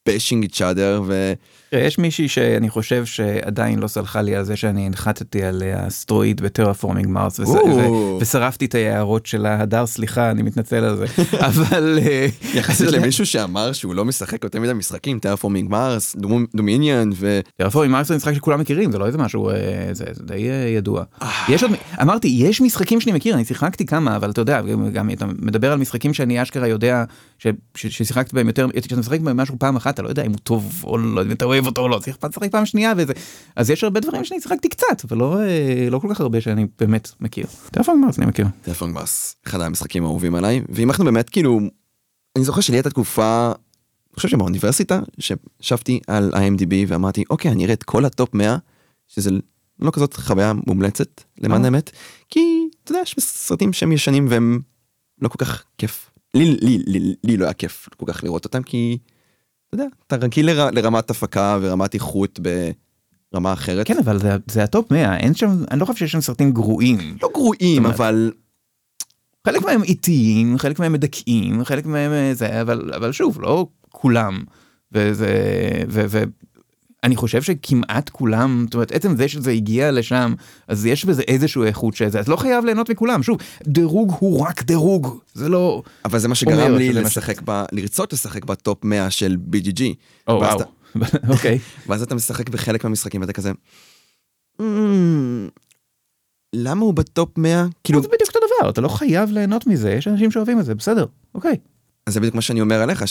bashing 0.10 0.46
each 0.46 0.62
ו... 1.06 1.34
יש 1.72 1.98
מישהי 1.98 2.28
שאני 2.28 2.70
חושב 2.70 3.06
שעדיין 3.06 3.80
לא 3.80 3.88
סלחה 3.88 4.22
לי 4.22 4.36
על 4.36 4.44
זה 4.44 4.56
שאני 4.56 4.86
הנחתתי 4.86 5.44
על 5.44 5.64
אסטרואיד 5.88 6.42
בטרפורמינג 6.42 7.08
מרס 7.08 7.40
וס-. 7.40 7.50
ו- 7.50 8.18
ושרפתי 8.20 8.66
את 8.66 8.76
ההערות 8.76 9.26
שלה 9.26 9.62
הדר 9.62 9.86
סליחה 9.86 10.32
אני 10.32 10.42
מתנצל 10.42 10.84
על 10.84 10.98
זה. 10.98 11.06
אבל 11.48 12.00
אה, 12.02 12.28
יחסית 12.54 12.92
למישהו 12.92 13.26
שאמר 13.26 13.74
שהוא 13.74 13.96
לא 13.96 14.06
משחק 14.06 14.44
יותר 14.44 14.60
מדי 14.60 14.74
משחקים, 14.74 15.20
Terraforming 15.20 15.70
Mars, 15.70 16.16
Dominion, 16.56 17.10
ו... 17.16 17.40
Terraforming 17.58 17.94
Mars 17.94 18.08
זה 18.08 18.16
משחק 18.16 18.34
שכולם 18.34 18.60
מכירים 18.60 18.92
זה 18.92 18.98
לא 18.98 19.06
איזה 19.06 19.18
משהו 19.18 19.50
אה, 19.50 19.56
זה, 19.92 20.06
זה 20.12 20.24
די 20.24 20.50
אה, 20.50 20.68
ידוע. 20.68 21.04
יש 21.50 21.64
עוד 21.64 21.72
אמרתי 22.02 22.28
יש 22.28 22.62
משחקים 22.62 23.02
שאני 23.02 23.16
מכיר 23.16 23.36
אני 23.36 23.46
שיחקתי 23.46 23.86
כמה 23.86 24.16
אבל 24.16 24.30
אתה 24.30 24.42
יודע 24.42 24.62
גם, 24.94 25.10
אתה 25.12 25.26
מדבר 25.26 25.72
על 25.72 25.78
משחקים 25.80 26.14
שאני 26.14 26.42
אשכרה 26.42 26.68
יודע 26.68 27.04
ש, 27.38 27.48
ש, 27.76 27.88
ששיחקתי 27.88 28.36
בהם 28.36 28.48
יותר 28.48 28.68
כשאתה 28.80 28.96
משחק 28.96 29.20
במשהו 29.20 29.56
פעם 29.60 29.76
אחת 29.76 29.94
אתה 29.94 30.02
לא 30.02 30.10
יודע 30.10 30.24
אם 30.26 30.32
הוא 30.32 30.40
טוב 30.44 30.84
או 30.84 30.98
לא 30.98 31.24
אוהב 31.60 31.68
אותו 31.68 31.82
או 31.82 31.88
לא 31.88 32.00
צריך 32.00 32.18
לשחק 32.24 32.52
פעם 32.52 32.66
שנייה 32.66 32.94
וזה 32.98 33.14
אז 33.56 33.70
יש 33.70 33.84
הרבה 33.84 34.00
דברים 34.00 34.26
שאני 34.26 34.42
שיחקתי 34.42 34.70
קצת 34.70 35.04
אבל 35.10 35.18
לא 35.18 35.42
אה, 35.42 35.88
לא 35.90 36.00
כל 36.00 36.08
כך 36.14 36.22
הרבה 36.22 36.42
שאני 36.42 36.68
באמת 36.80 37.12
מכיר. 37.20 37.46
Terraforming 37.72 38.06
Mars 38.06 38.20
אני 38.20 38.26
מכיר. 38.26 38.46
Terraforming 38.62 38.92
Mars, 38.92 39.36
אחד 39.48 39.62
המשחקים 39.62 40.04
האהובים 40.04 40.36
עליי, 40.36 40.62
ואם 40.70 40.90
אנחנו 40.90 41.06
באמת 41.06 41.30
כאילו, 41.30 41.60
אני 42.36 42.44
זוכר 42.44 42.62
שלי 42.62 42.78
הייתה 42.78 42.90
תקופה, 42.90 43.52
אני 44.10 44.16
חושב 44.16 44.28
שבאוניברסיטה, 44.28 45.00
שישבתי 45.20 46.00
על 46.08 46.32
IMDb 46.34 46.74
ואמרתי, 46.88 47.24
אוקיי, 47.30 47.52
אני 47.52 47.64
אראה 47.64 47.74
את 47.74 47.84
כל 47.84 48.06
ה 48.06 48.13
top 48.13 48.34
100, 48.34 48.58
שזה 49.08 49.30
לא 49.80 49.92
כזאת 49.92 50.14
חוויה 50.14 50.54
מומלצת, 50.68 51.22
למען 51.42 51.62
אה. 51.62 51.66
האמת, 51.66 51.92
כי 52.30 52.40
אתה 52.84 52.92
יודע, 52.92 53.02
יש 53.02 53.16
סרטים 53.20 53.74
שהם 53.74 53.92
ישנים 53.92 54.28
והם 54.30 54.60
לא 55.22 55.28
כל 55.28 55.46
כך 55.46 55.64
כיף. 55.78 56.12
לי, 56.34 56.58
לי, 56.62 56.78
לי, 56.88 57.16
לי 57.24 57.38
לא 57.38 57.46
היה 57.46 57.54
כיף 57.54 57.90
כל 57.98 58.06
כך 58.08 58.24
לראות 58.24 58.46
אותם 58.46 58.64
כי, 58.64 58.98
אתה 59.70 59.84
יודע, 59.84 59.86
אתה 60.08 60.16
רגיל 60.16 60.46
לר, 60.52 60.70
לרמת 60.72 61.10
הפקה 61.10 61.58
ורמת 61.62 61.94
איכות 61.94 62.40
ברמה 63.34 63.54
אחרת. 63.54 63.88
כן 63.88 63.98
אבל 63.98 64.20
זה, 64.20 64.36
זה 64.52 64.64
ה 64.64 64.71
top 64.71 64.92
100 64.92 65.18
אין 65.18 65.36
שם 65.36 65.50
אני 65.72 65.80
לא 65.80 65.86
חושב 65.86 65.98
שיש 66.00 66.12
שם 66.12 66.22
סרטים 66.22 66.52
גרועים 66.52 67.18
לא 67.22 67.30
גרועים, 67.34 67.78
אומרת- 67.86 67.96
אבל 67.96 68.32
חלק 69.48 69.62
מהם 69.66 69.84
איטיים 69.84 70.58
חלק 70.58 70.80
מהם 70.80 70.94
מדכאים 70.94 71.64
חלק 71.64 71.86
מהם 71.86 72.12
אה, 72.12 72.32
זה 72.34 72.62
אבל 72.62 72.92
אבל 72.96 73.12
שוב 73.12 73.42
לא 73.42 73.68
כולם 73.90 74.44
וזה 74.92 75.28
ו, 75.90 76.04
ו, 76.10 76.24
אני 77.04 77.16
חושב 77.16 77.42
שכמעט 77.42 78.10
כולם 78.10 78.64
זאת 78.66 78.74
אומרת 78.74 78.92
עצם 78.92 79.16
זה 79.16 79.28
שזה 79.28 79.52
הגיע 79.52 79.92
לשם 79.92 80.34
אז 80.68 80.86
יש 80.86 81.06
בזה 81.06 81.22
איזשהו 81.22 81.64
איכות 81.64 81.96
שזה 81.96 82.20
אז 82.20 82.28
לא 82.28 82.36
חייב 82.36 82.66
ליהנות 82.66 82.90
מכולם. 82.90 83.24
שוב 83.24 83.38
דירוג 83.64 84.16
הוא 84.20 84.40
רק 84.40 84.64
דירוג. 84.64 85.20
זה 85.34 85.50
לא 85.50 85.84
אבל 86.06 86.20
זה 86.20 86.28
מה 86.28 86.36
שגרם 86.36 86.76
לי 86.76 86.94
לשחק 86.94 87.42
ב... 87.46 87.64
לרצות 87.72 88.14
לשחק 88.14 88.46
ב 88.46 88.55
top 88.55 88.84
100 88.86 89.12
של 89.12 89.38
BGG. 89.54 89.82
או 90.28 90.34
וואו. 90.34 90.60
אוקיי. 91.34 91.60
ואז 91.88 92.02
אתה 92.02 92.16
משחק 92.16 92.50
בחלק 92.50 92.84
מהמשחקים 92.84 93.22
ואתה 93.22 93.34
כזה, 93.34 93.52
"אמ, 94.62 95.48
למה 96.56 96.82
הוא 96.82 96.94
ב 96.94 97.05
top 97.05 97.38
100? 97.38 97.66
כאילו, 97.84 98.02
זה 98.02 98.08
בדיוק 98.08 98.30
אותו 98.30 98.40
דבר 98.40 98.70
אתה 98.70 98.82
לא 98.82 98.88
חייב 98.88 99.32
ליהנות 99.32 99.68
מזה 99.68 99.92
יש 99.92 100.08
אנשים 100.08 100.32
שאוהבים 100.32 100.60
את 100.60 100.66
זה 100.66 100.76
בסדר 100.76 101.06
אוקיי. 101.36 101.56
אז 102.08 102.14
זה 102.14 102.20
בדיוק 102.20 102.36
מה 102.36 102.42
שאני 102.42 102.62
אומר 102.62 102.82
עליך, 102.82 103.04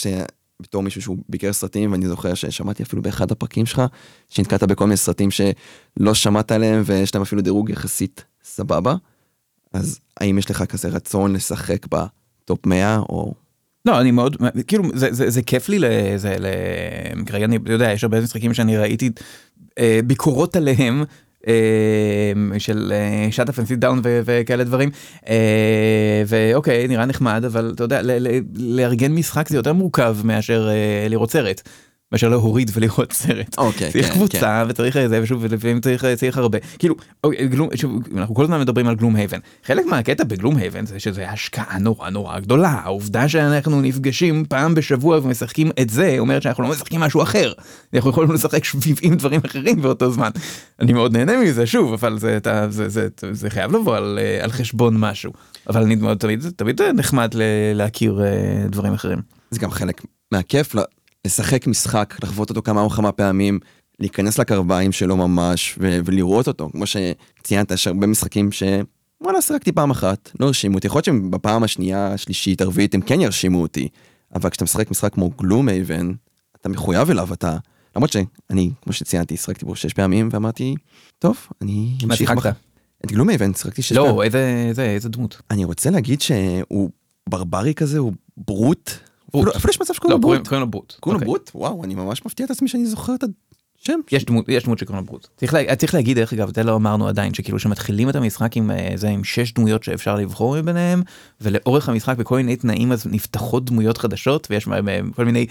שבתור 0.63 0.83
מישהו 0.83 1.03
שהוא 1.03 1.17
ביקר 1.29 1.53
סרטים, 1.53 1.93
ואני 1.93 2.09
זוכר 2.09 2.35
ששמעתי 2.35 2.83
אפילו 2.83 3.03
באחד 3.03 3.33
הפרקים 3.33 3.67
שלך, 3.67 3.83
שנתקעת 4.29 4.63
בכל 4.63 4.85
מיני 4.85 4.97
סרטים 4.97 5.31
שלא 5.31 6.15
שמעת 6.15 6.53
עליהם 6.53 6.83
ויש 6.87 7.15
להם 7.15 7.23
אפילו 7.23 7.43
דירוג 7.43 7.71
יחסית 7.71 8.25
סבבה, 8.45 8.95
אז 9.73 10.01
האם 10.21 10.39
יש 10.39 10.51
לך 10.51 10.63
כזה 10.63 10.89
רצון 10.89 11.33
לשחק 11.33 11.87
ב 11.87 12.07
top 12.07 12.67
100 12.67 12.99
או... 12.99 13.35
לא 13.85 14.01
אני 14.01 14.11
מאוד 14.11 14.37
כאילו 14.67 14.85
זה 14.95 15.09
זה 15.13 15.31
זה 15.31 15.43
כיף 15.43 15.69
לי 15.69 15.79
לזה 15.79 16.37
כרגע 17.27 17.45
אני 17.45 17.59
יודע 17.67 17.93
יש 17.93 18.05
הרבה 18.05 18.21
משחקים 18.21 18.55
שאני 18.55 18.77
ראיתי 18.77 19.11
אה, 19.79 20.01
ביקורות 20.07 20.57
עליהם. 20.57 21.05
אה, 21.47 22.33
של 22.59 22.93
Shut 23.31 23.49
Up 23.49 23.59
and 23.59 23.73
Sit 23.73 23.85
Down 23.85 24.01
וכאלה 24.05 24.65
דברים 24.65 24.91
אה, 25.29 26.23
ואוקיי 26.27 26.89
נראה 26.89 27.05
נחמד 27.05 27.45
אבל 27.45 27.73
אתה 27.75 27.85
יודע 27.85 28.01
לארגן 28.55 29.13
משחק 29.13 29.49
זה 29.49 29.57
יותר 29.57 29.73
מורכב 29.73 30.17
מאשר 30.25 30.69
אה, 30.69 31.09
לראות 31.09 31.31
סרט. 31.31 31.69
מאשר 32.13 32.29
להוריד 32.29 32.71
ולראות 32.75 33.13
סרט. 33.13 33.59
אוקיי, 33.59 33.93
צריך 33.93 34.07
כן, 34.07 34.13
קבוצה 34.13 34.65
וצריך 34.69 35.07
זה 35.07 35.23
ושוב 35.23 35.39
ולפעמים 35.43 35.81
צריך 35.81 36.05
צריך 36.17 36.39
הרבה. 36.39 36.59
כאילו 36.79 36.95
אוקיי, 37.25 37.49
Gloom, 37.49 37.69
שוב, 37.75 37.93
אנחנו 38.17 38.35
כל 38.35 38.45
הזמן 38.45 38.61
מדברים 38.61 38.89
על 38.89 38.95
Gloomhaven 38.95 39.39
חלק 39.65 39.87
מהקטע 39.87 40.25
בגלום 40.25 40.57
הייבן 40.57 40.87
זה 40.87 41.01
שזה 41.01 41.31
השקעה 41.31 41.79
נורא 41.79 42.11
נורא 42.11 42.39
גדולה. 42.39 42.69
העובדה 42.69 43.29
שאנחנו 43.29 43.81
נפגשים 43.81 44.45
פעם 44.49 44.75
בשבוע 44.75 45.19
ומשחקים 45.19 45.71
את 45.83 45.91
זה 45.91 46.17
אומרת 46.19 46.43
שאנחנו 46.43 46.63
לא 46.63 46.69
משחקים 46.71 47.01
משהו 47.01 47.23
אחר. 47.23 47.53
אנחנו 47.95 48.11
יכולים 48.11 48.33
לשחק 48.33 48.65
70 48.65 49.15
דברים 49.15 49.41
אחרים 49.47 49.83
באותו 49.83 50.11
זמן. 50.11 50.31
אני 50.81 50.93
מאוד 50.93 51.17
נהנה 51.17 51.37
מזה 51.37 51.67
שוב 51.67 51.93
אבל 51.93 52.19
זה 52.19 52.37
אתה 52.37 52.67
זה 52.71 52.89
זה 52.89 53.09
זה, 53.21 53.35
זה 53.35 53.51
חייב 53.51 53.73
לבוא 53.73 53.97
על, 53.97 54.19
אה, 54.23 54.45
על 54.45 54.51
חשבון 54.51 54.97
משהו. 54.97 55.33
אבל 55.69 55.83
אני 55.83 55.97
תמיד 56.19 56.45
תמיד 56.57 56.83
נחמד 56.83 57.35
להכיר 57.75 58.21
אה, 58.25 58.69
דברים 58.69 58.93
אחרים. 58.93 59.19
זה 59.51 59.61
גם 59.61 59.71
חלק 59.71 60.03
מהכיף 60.33 60.75
ל- 60.75 60.98
לשחק 61.29 61.67
משחק, 61.67 62.15
לחוות 62.23 62.51
אותו 62.51 62.63
כמה 62.63 62.85
וכמה 62.85 63.13
פעמים, 63.13 63.59
להיכנס 64.01 64.39
לקרביים 64.39 64.93
שלו 64.93 65.17
ממש 65.17 65.79
ו- 65.81 65.99
ולראות 66.05 66.49
אותו, 66.49 66.69
כמו 66.73 66.85
שציינת, 66.87 67.71
יש 67.71 67.87
הרבה 67.87 68.07
משחקים 68.07 68.53
ש... 68.53 68.63
וואלה, 69.21 69.43
שיחקתי 69.43 69.73
פעם 69.73 69.91
אחת, 69.91 70.31
לא 70.41 70.47
הרשימו 70.47 70.75
אותי, 70.75 70.87
יכול 70.87 70.99
להיות 70.99 71.05
שבפעם 71.05 71.63
השנייה, 71.63 72.13
השלישית, 72.13 72.61
הרביעית, 72.61 72.95
הם 72.95 73.01
כן 73.01 73.21
ירשימו 73.21 73.63
אותי, 73.63 73.89
אבל 74.35 74.51
כשאתה 74.51 74.65
משחק 74.65 74.91
משחק 74.91 75.13
כמו 75.15 75.31
גלום 75.31 75.69
אייבן, 75.69 76.13
אתה 76.61 76.69
מחויב 76.69 77.11
אליו, 77.11 77.33
אתה... 77.33 77.57
למרות 77.97 78.13
שאני, 78.13 78.71
כמו 78.83 78.93
שציינתי, 78.93 79.37
שיחקתי 79.37 79.65
בו 79.65 79.77
שש 79.77 79.93
פעמים 79.93 80.29
ואמרתי, 80.33 80.75
טוב, 81.19 81.37
אני 81.63 81.97
מה 82.03 82.15
אמשיך... 82.15 82.31
שיחקת? 82.31 82.53
את 83.05 83.13
גלום 83.13 83.31
אייבן 83.31 83.55
שיחקתי 83.55 83.83
שש 83.83 83.93
פעמים. 83.93 84.11
לא 84.11 84.23
איזה 84.23 84.71
זה 84.73 84.85
איזה 84.85 85.09
דמות. 85.09 85.43
אני 85.51 85.65
רוצה 85.65 85.91
להגיד 85.91 86.21
שהוא 86.21 86.91
ברברי 87.29 87.75
כזה, 87.75 87.99
הוא 87.99 88.13
ברוט. 88.37 88.91
אפילו 89.29 89.53
אפילו 89.57 89.71
יש 89.71 89.81
מצב 89.81 89.95
שקוראים 89.95 90.11
לא 90.11 90.17
לו 90.17 90.21
ברוט. 90.21 90.49
קוראים 90.49 90.61
לו 90.61 90.71
ברוט. 90.71 90.95
קוראים 91.01 91.21
לו 91.21 91.27
אוקיי. 91.27 91.27
ברוט? 91.27 91.51
וואו, 91.55 91.85
אני 91.85 91.95
ממש 91.95 92.27
מפתיע 92.27 92.47
את 92.47 92.51
עצמי 92.51 92.69
שאני 92.69 92.87
זוכר 92.87 93.15
את 93.15 93.25
השם. 93.81 94.01
יש 94.13 94.25
דמות 94.25 94.49
יש 94.49 94.65
דמות 94.65 94.79
שקוראים 94.79 95.05
לה 95.05 95.07
ברוט. 95.07 95.27
צריך, 95.37 95.55
לה, 95.55 95.77
צריך 95.77 95.95
להגיד 95.95 96.17
דרך 96.17 96.33
אגב 96.33 96.55
זה 96.55 96.63
לא 96.63 96.77
אמרנו 96.77 97.09
עדיין 97.09 97.35
שכאילו 97.35 97.59
שמתחילים 97.59 98.11
את 98.11 98.17
המשחק 98.17 98.57
עם 98.57 98.71
אה, 98.71 98.93
זה 98.95 99.09
עם 99.09 99.25
שש 99.25 99.53
דמויות 99.53 99.85
שאפשר 99.85 100.17
לבחור 100.17 100.57
מביניהם 100.57 101.03
ולאורך 101.41 101.89
המשחק 101.89 102.17
בכל 102.17 102.37
מיני 102.37 102.57
תנאים 102.57 102.93
אז 102.93 103.07
נפתחות 103.07 103.65
דמויות 103.65 103.99
חדשות 103.99 104.47
ויש 104.51 104.67
מהם 104.67 105.11
כל 105.17 105.25
מיני. 105.25 105.47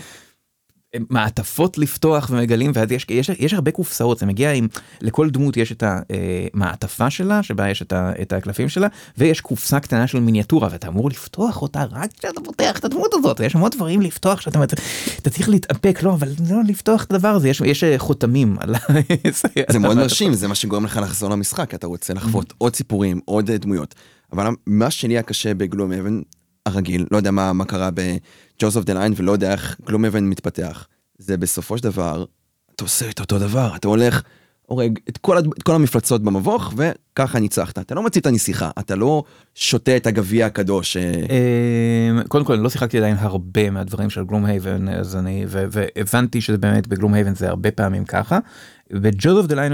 אה, 0.96 1.00
מעטפות 1.10 1.78
לפתוח 1.78 2.30
ומגלים 2.32 2.72
ואז 2.74 2.92
יש, 2.92 3.06
יש, 3.10 3.30
יש 3.30 3.54
הרבה 3.54 3.72
קופסאות 3.72 4.20
זה 4.20 4.26
מגיע 4.26 4.52
עם 4.52 4.68
לכל 5.02 5.30
דמות 5.30 5.58
יש 5.58 5.72
את 5.72 5.84
המעטפה 5.84 7.10
שלה 7.10 7.44
שבה 7.44 7.70
יש 7.70 7.82
את, 7.82 7.94
ה, 7.94 8.12
את 8.22 8.34
הקלפים 8.34 8.70
שלה 8.70 8.88
ויש 9.18 9.42
קופסה 9.42 9.80
קטנה 9.80 10.08
של 10.08 10.20
מיניאטורה 10.20 10.70
ואתה 10.72 10.88
אמור 10.88 11.10
לפתוח 11.10 11.62
אותה 11.62 11.84
רק 11.92 12.12
כשאתה 12.14 12.42
פותח 12.42 12.80
את 12.80 12.86
הדמות 12.86 13.14
הזאת 13.14 13.40
יש 13.40 13.56
המון 13.56 13.70
דברים 13.70 14.02
לפתוח 14.02 14.42
שאתה 14.42 14.60
אתה 15.20 15.30
צריך 15.30 15.50
להתאפק 15.50 16.04
לא 16.04 16.14
אבל 16.14 16.30
לא 16.50 16.58
לפתוח 16.68 17.04
את 17.04 17.14
הדבר 17.14 17.28
הזה 17.28 17.50
יש, 17.50 17.62
יש 17.66 17.84
אה, 17.84 18.00
חותמים 18.00 18.56
על 18.60 18.76
זה 19.72 19.80
מאוד. 19.80 19.98
מרשים, 19.98 20.34
זה 20.34 20.48
מה 20.48 20.56
שגורם 20.56 20.86
לך 20.86 21.00
לחזור 21.04 21.30
למשחק, 21.30 21.74
אתה 21.74 21.88
רוצה 21.88 22.14
לחוות 22.14 22.54
עוד 22.58 22.76
סיפורים, 22.76 23.20
עוד 23.26 23.50
אה, 23.50 23.58
דמויות. 23.58 23.96
אבל 24.34 24.48
מה 24.66 24.92
שלי 24.92 25.14
היה 25.14 25.22
קשה 25.22 25.54
ב 25.54 25.92
Gloomhaven 25.92 26.22
הרגיל, 26.66 27.06
לא 27.12 27.18
יודע 27.18 27.32
מה 27.32 27.54
מה 27.54 27.66
קרה 27.66 27.90
ב- 28.58 28.64
Jaws 28.64 28.76
of 28.76 28.86
the 28.86 28.94
Lion 28.94 29.14
ולא 29.16 29.32
יודע 29.32 29.52
איך 29.52 29.78
Gloomhaven 29.86 30.24
מתפתח. 30.24 30.88
זה 31.18 31.38
בסופו 31.38 31.78
של 31.78 31.84
דבר, 31.84 32.26
אתה 32.76 32.84
עושה 32.84 33.10
את 33.10 33.20
אותו 33.20 33.40
דבר, 33.40 33.76
אתה 33.76 33.88
הולך, 33.88 34.22
הורג 34.62 35.00
את 35.10 35.18
כל, 35.18 35.38
את 35.38 35.64
כל 35.64 35.76
המפלצות 35.76 36.24
במבוך 36.24 36.74
וככה 36.78 37.40
ניצחת. 37.40 37.80
אתה 37.80 37.96
לא 37.96 38.02
מוציא 38.02 38.22
את 38.22 38.26
הנסיכה, 38.26 38.70
אתה 38.80 38.96
לא 38.96 39.24
שותה 39.56 39.98
את 39.98 40.08
הגביע 40.08 40.46
הקדוש. 40.46 40.98
אה, 40.98 41.02
אמ, 41.04 42.24
קודם 42.28 42.46
כל 42.46 42.56
לא 42.56 42.70
שיחקתי 42.70 42.98
עדיין 42.98 43.16
הרבה 43.20 43.70
מהדברים 43.70 44.10
של 44.10 44.24
Gloomhaven 44.24 44.90
אז 44.90 45.16
אני 45.16 45.46
והבנתי 45.48 46.42
שזה 46.42 46.58
באמת 46.58 46.88
ב 46.88 47.14
Gloomhaven 47.14 47.36
זה 47.36 47.50
הרבה 47.50 47.72
פעמים 47.72 48.06
ככה. 48.06 48.40
ב 48.92 49.01
Jaws 49.01 49.38
of 49.38 49.46
the 49.46 49.68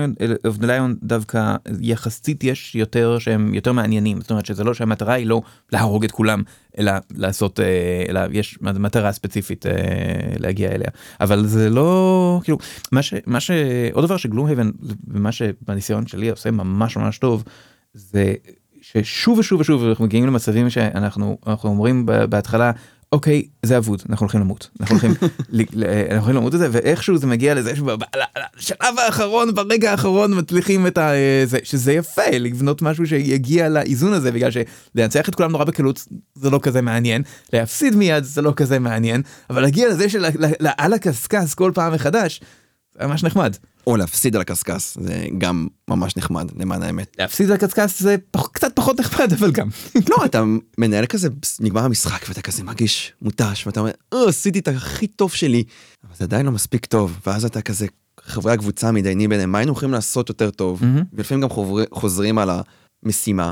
of 0.47 0.57
the 0.57 0.67
Lion 0.67 0.95
דווקא 1.03 1.55
יחסית 1.81 2.43
יש 2.43 2.75
יותר 2.75 3.19
שהם 3.19 3.53
יותר 3.53 3.71
מעניינים 3.71 4.21
זאת 4.21 4.31
אומרת 4.31 4.45
שזה 4.45 4.63
לא 4.63 4.73
שהמטרה 4.73 5.13
היא 5.13 5.27
לא 5.27 5.41
להרוג 5.71 6.03
את 6.03 6.11
כולם 6.11 6.41
אלא 6.79 6.91
לעשות 7.15 7.59
אה, 7.59 8.05
אלא 8.09 8.21
יש 8.31 8.57
מטרה 8.61 9.11
ספציפית 9.11 9.65
אה, 9.65 9.71
להגיע 10.39 10.71
אליה. 10.71 10.89
אבל 11.21 11.45
זה 11.45 11.69
לא 11.69 12.39
כאילו 12.43 12.57
מה 12.91 13.01
ש... 13.01 13.13
מה 13.25 13.39
ש... 13.39 13.51
עוד 13.93 14.05
דבר 14.05 14.17
ש 14.17 14.45
Gloomhaven 14.45 14.71
ומה 15.07 15.31
שבניסיון 15.31 16.07
שלי 16.07 16.29
עושה 16.29 16.51
ממש 16.51 16.97
ממש 16.97 17.17
טוב 17.17 17.43
זה 17.93 18.33
ששוב 18.81 19.39
ושוב 19.39 19.59
ושוב 19.59 19.83
אנחנו 19.83 20.05
מגיעים 20.05 20.27
למצבים 20.27 20.69
שאנחנו 20.69 21.37
אנחנו 21.47 21.69
אומרים 21.69 22.05
בהתחלה 22.05 22.71
אוקיי 23.13 23.43
זה 23.63 23.77
אבוד 23.77 24.01
אנחנו 24.09 24.23
הולכים 24.23 24.41
למות. 24.41 24.69
אנחנו 24.79 24.95
הולכים 24.95 25.11
אנחנו 26.11 26.15
הולכים 26.15 26.35
למות 26.35 26.53
את 26.53 26.59
זה 26.59 26.67
ואיכשהו 26.71 27.17
זה 27.17 27.27
מגיע 27.27 27.53
לזה 27.53 27.73
שבשלב 27.75 28.99
האחרון 29.05 29.55
ברגע 29.55 29.91
האחרון 29.91 30.39
מצליחים 30.39 30.87
את 30.87 30.97
ה... 30.97 31.11
זה, 31.45 31.57
שזה 31.63 31.93
יפה 31.93 32.29
לבנות 32.31 32.81
משהו 32.81 33.07
שיגיע 33.07 33.69
לאיזון 33.69 34.13
הזה 34.13 34.31
בגלל 34.31 34.49
שלנצח 34.51 35.29
את 35.29 35.35
כולם 35.35 35.51
נורא 35.51 35.63
בקלות 35.63 36.07
זה 36.35 36.49
לא 36.49 36.59
כזה 36.63 36.81
מעניין. 36.81 37.21
להפסיד 37.53 37.95
מיד 37.95 38.23
זה 38.23 38.41
לא 38.41 38.53
כזה 38.55 38.79
מעניין. 38.79 39.21
אבל 39.49 39.61
להגיע 39.61 39.89
לזה 39.89 40.09
של 40.09 40.25
ל- 40.25 40.45
ל- 40.59 40.67
על 40.77 40.93
הקשקש 40.93 41.53
כל 41.53 41.71
פעם 41.75 41.93
מחדש 41.93 42.41
זה 42.99 43.07
ממש 43.07 43.23
נחמד. 43.23 43.55
או 43.87 43.97
להפסיד 43.97 44.35
על 44.35 44.41
הקשקש, 44.41 44.97
זה 45.01 45.25
גם 45.37 45.67
ממש 45.87 46.17
נחמד, 46.17 46.51
למען 46.59 46.83
האמת. 46.83 47.15
להפסיד 47.19 47.49
על 47.49 47.55
הקשקש 47.55 48.01
זה 48.01 48.15
פח, 48.31 48.47
קצת 48.47 48.71
פחות 48.75 48.99
נחמד 48.99 49.33
אבל 49.33 49.51
גם. 49.51 49.69
לא, 50.09 50.25
אתה 50.25 50.43
מנהל 50.77 51.05
כזה, 51.05 51.27
נגמר 51.59 51.83
המשחק 51.83 52.25
ואתה 52.29 52.41
כזה 52.41 52.63
מרגיש 52.63 53.13
מותש, 53.21 53.67
ואתה 53.67 53.79
אומר, 53.79 53.91
אה, 54.13 54.29
עשיתי 54.29 54.59
את 54.59 54.67
הכי 54.67 55.07
טוב 55.07 55.31
שלי, 55.33 55.63
אבל 56.03 56.15
זה 56.15 56.23
עדיין 56.23 56.45
לא 56.45 56.51
מספיק 56.51 56.85
טוב, 56.85 57.19
ואז 57.27 57.45
אתה 57.45 57.61
כזה, 57.61 57.85
חברי 58.21 58.53
הקבוצה 58.53 58.91
מתדיינים 58.91 59.29
ביניהם, 59.29 59.51
מה 59.51 59.57
היינו 59.57 59.71
יכולים 59.73 59.91
לעשות 59.93 60.29
יותר 60.29 60.49
טוב, 60.49 60.85
מהמם. 60.85 61.03
ולפעמים 61.13 61.41
גם 61.43 61.49
חובר- 61.49 61.83
חוזרים 61.91 62.37
על 62.37 62.49
המשימה. 63.03 63.51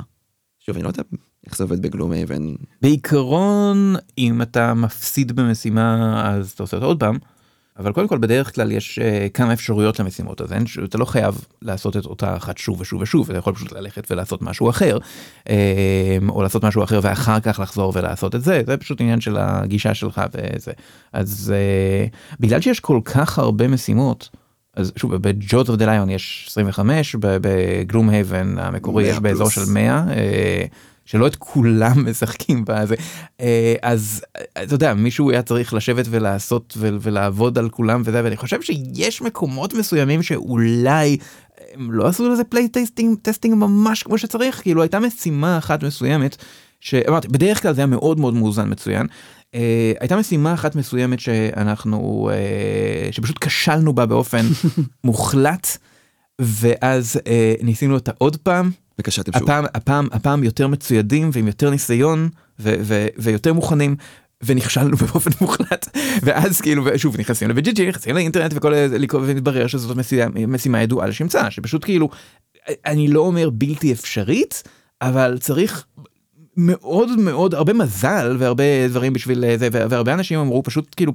שוב, 0.60 0.76
אני 0.76 0.84
לא 0.84 0.90
יודע 0.90 1.04
איך 1.48 1.58
זה 1.58 1.64
עובד 1.64 1.82
בגלום 1.82 2.14
אבן, 2.14 2.54
בעיקרון 2.82 3.96
אם 4.18 4.42
אתה 4.42 4.74
מפסיד 4.74 5.32
במשימה 5.32 6.22
אז 6.30 6.52
אתה 6.52 6.64
עושה 6.64 6.78
אותה 6.78 6.86
עוד 6.86 7.00
פעם. 7.00 7.18
אבל 7.82 7.92
קודם 7.92 8.08
כל 8.08 8.18
בדרך 8.18 8.56
כלל 8.56 8.72
יש 8.72 9.00
uh, 9.00 9.30
כמה 9.34 9.54
אפשרויות 9.54 10.00
למשימות 10.00 10.42
אז 10.42 10.54
אין, 10.54 10.64
אתה 10.84 10.98
לא 10.98 11.06
חייב 11.06 11.46
לעשות 11.62 11.98
את 11.98 12.06
אותה 12.06 12.38
אחת 12.38 12.58
שוב 12.58 12.82
ושוב 12.82 13.02
ושוב 13.02 13.30
אתה 13.30 13.40
יכול 13.40 13.54
פשוט 13.54 13.72
ללכת 13.72 14.12
ולעשות 14.12 14.42
משהו 14.42 14.70
אחר 14.70 14.98
אמ, 15.44 15.50
או 16.30 16.44
לעשות 16.44 16.66
משהו 16.66 16.84
אחר 16.84 17.00
ואחר 17.04 17.40
כך 17.40 17.60
לחזור 17.60 17.94
ולעשות 17.96 18.36
את 18.36 18.44
זה 18.44 18.62
זה 18.66 18.78
פשוט 18.78 19.02
עניין 19.02 19.22
של 19.22 19.38
הגישה 19.38 19.94
שלך 19.94 20.22
וזה 20.34 20.72
אז 21.14 21.54
אה, 21.54 22.38
בגלל 22.40 22.62
שיש 22.62 22.80
כל 22.80 23.00
כך 23.06 23.40
הרבה 23.40 23.68
משימות. 23.68 24.30
אז 24.76 24.92
שוב 24.96 25.16
ב 25.16 25.27
Jaws 25.27 25.70
of 25.70 25.78
the 25.78 25.86
Lion 25.86 26.10
יש 26.10 26.48
25 26.50 27.16
ב 27.20 28.10
Gloomhaven 28.10 28.58
המקורי 28.58 29.04
100 29.04 29.12
יש 29.12 29.20
באזור. 29.20 29.50
של 29.50 29.62
100 29.68 30.04
אה, 30.10 30.66
שלא 31.12 31.28
את 31.28 31.36
כולם 31.36 31.94
משחקים 32.10 32.66
בזה 32.68 32.96
אה, 33.42 33.76
אז 33.82 34.24
אה, 34.38 34.64
אתה 34.64 34.74
יודע 34.74 34.94
מישהו 34.94 35.32
היה 35.32 35.42
צריך 35.42 35.74
לשבת 35.74 36.06
ולעשות 36.10 36.74
ול- 36.78 37.00
ולעבוד 37.02 37.58
על 37.58 37.70
כולם 37.70 38.02
וזה 38.06 38.24
ואני 38.24 38.38
חושב 38.38 38.62
שיש 38.62 39.22
מקומות 39.22 39.74
מסוימים 39.74 40.24
שאולי 40.24 41.18
הם 41.74 41.92
לא 41.92 42.08
עשו 42.08 42.30
לזה 42.30 42.44
playtesting 42.44 43.18
testing 43.22 43.56
ממש 43.56 44.04
כמו 44.04 44.18
שצריך 44.18 44.62
כאילו 44.62 44.82
הייתה 44.82 45.00
משימה 45.00 45.58
אחת 45.58 45.84
מסוימת 45.84 46.38
שאמרתי 46.80 47.28
בדרך 47.28 47.62
כלל 47.62 47.74
זה 47.74 47.82
היה 47.82 47.88
מאוד 47.88 48.20
מאוד 48.20 48.34
מאוזן 48.34 48.72
מצוין. 48.72 49.08
אה, 49.08 49.54
הייתה 50.00 50.16
משימה 50.16 50.54
אחת 50.54 50.76
מסוימת 50.76 51.20
שאנחנו 51.20 52.30
אה, 52.32 53.14
שפשוט 53.14 53.38
כשלנו 53.38 53.94
בה 53.94 54.06
באופן 54.06 54.46
מוחלט 55.04 55.78
ואז 56.40 57.16
אה, 57.16 57.64
ניסינו 57.64 57.94
אותה 57.94 58.12
עוד 58.18 58.38
פעם 58.38 58.72
וניגשנו 59.02 59.32
שוב. 59.40 59.44
הפעם 59.44 59.66
הפעם 59.74 60.08
הפעם 60.12 60.44
יותר 60.44 60.68
מצוידים 60.68 61.30
ועם 61.34 61.48
יותר 61.48 61.70
ניסיון 61.70 62.30
ו- 62.60 62.76
ו- 62.82 63.08
ויותר 63.18 63.54
מוכנים. 63.54 63.96
ונכשלנו 64.46 64.98
באופן 65.02 65.30
מוחלט 65.42 65.98
ואז 66.24 66.62
כאילו 66.62 66.84
שוב 66.98 67.18
נכנסים 67.20 67.50
ל 67.50 67.59
BGG 67.59 67.88
נכנסים 67.88 68.16
לאינטרנט 68.16 68.52
וכל 68.56 68.74
זה 68.74 68.98
ומתברר 69.12 69.68
שזאת 69.68 69.98
משימה, 69.98 70.26
משימה 70.48 70.82
ידועה 70.82 71.08
לשמצה 71.08 71.52
שפשוט 71.52 71.86
כאילו 71.86 72.10
אני 72.86 73.08
לא 73.08 73.20
אומר 73.20 73.50
בלתי 73.50 73.92
אפשרית 73.92 74.64
אבל 75.02 75.38
צריך 75.40 75.86
מאוד 76.58 77.20
מאוד 77.20 77.56
הרבה 77.56 77.74
מזל 77.74 78.36
והרבה 78.40 78.64
דברים 78.88 79.14
בשביל 79.14 79.58
זה 79.58 79.68
והרבה 79.72 80.14
אנשים 80.14 80.40
אמרו 80.40 80.64
פשוט 80.64 80.94
כאילו 80.98 81.14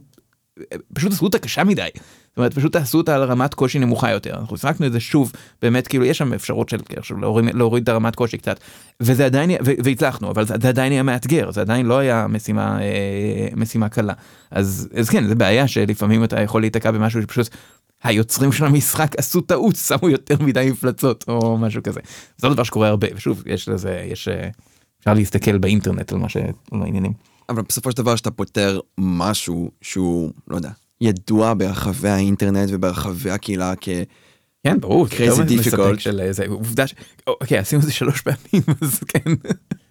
פשוט 0.94 1.12
עשו 1.12 1.24
אותה 1.24 1.38
קשה 1.38 1.64
מדי. 1.64 1.88
זאת 2.28 2.36
אומרת 2.36 2.54
פשוט 2.54 2.72
תעשו 2.72 2.98
אותה 2.98 3.14
על 3.14 3.22
רמת 3.22 3.54
קושי 3.54 3.78
נמוכה 3.78 4.10
יותר. 4.10 4.34
אנחנו 4.34 4.56
שיחקנו 4.56 4.86
את 4.86 4.92
זה 4.92 5.00
שוב 5.00 5.32
באמת 5.62 5.86
כאילו 5.86 6.04
יש 6.04 6.18
שם 6.18 6.32
אפשרות 6.32 6.68
של 6.68 6.78
עכשיו 6.96 7.18
להוריד, 7.18 7.54
להוריד 7.54 7.82
את 7.82 7.88
הרמת 7.88 8.14
קושי 8.14 8.38
קצת. 8.38 8.60
וזה 9.00 9.24
עדיין 9.24 9.50
והצלחנו 9.60 10.30
אבל 10.30 10.44
זה 10.44 10.68
עדיין 10.68 10.92
היה 10.92 11.02
מאתגר 11.02 11.50
זה 11.50 11.60
עדיין 11.60 11.86
לא 11.86 11.98
היה 11.98 12.26
משימה 12.26 12.82
אה, 12.82 13.48
משימה 13.56 13.88
קלה. 13.88 14.12
אז 14.50 14.88
אז 14.98 15.08
כן 15.08 15.26
זה 15.26 15.34
בעיה 15.34 15.68
שלפעמים 15.68 16.24
אתה 16.24 16.40
יכול 16.40 16.60
להיתקע 16.60 16.90
במשהו 16.90 17.22
שפשוט 17.22 17.48
היוצרים 18.02 18.52
של 18.52 18.64
המשחק 18.64 19.16
עשו 19.16 19.40
טעות 19.40 19.76
שמו 19.76 20.10
יותר 20.10 20.36
מדי 20.40 20.68
מפלצות 20.72 21.24
או 21.28 21.58
משהו 21.58 21.82
כזה. 21.82 22.00
זה 22.36 22.48
לא 22.48 22.54
דבר 22.54 22.62
שקורה 22.62 22.88
הרבה 22.88 23.06
ושוב 23.14 23.42
יש 23.46 23.68
לזה 23.68 24.06
יש 24.10 24.28
אה, 24.28 24.48
אפשר 24.98 25.14
להסתכל 25.14 25.58
באינטרנט 25.58 26.12
על 26.12 26.18
מה 26.18 26.28
ש... 26.28 26.36
אבל 27.48 27.62
בסופו 27.68 27.90
של 27.90 27.96
דבר 27.96 28.16
שאתה 28.16 28.30
פותר 28.30 28.80
משהו 28.98 29.70
שהוא, 29.82 30.32
לא 30.48 30.56
יודע, 30.56 30.70
ידוע 31.00 31.54
ברחבי 31.54 32.08
האינטרנט 32.08 32.68
וברחבי 32.72 33.30
הקהילה 33.30 33.74
כ... 33.80 33.88
כן 34.66 34.80
ברור 34.80 35.06
זה 35.08 35.42
difficult. 35.42 35.58
מספק 35.58 35.98
של 35.98 36.20
אה, 36.20 36.32
זה 36.32 36.46
עובדה 36.48 36.86
ש... 36.86 36.94
אוקיי 37.26 37.58
עשינו 37.58 37.80
את 37.80 37.86
זה 37.86 37.92
שלוש 37.92 38.20
פעמים 38.20 38.62
אז 38.82 39.00
כן. 39.08 39.32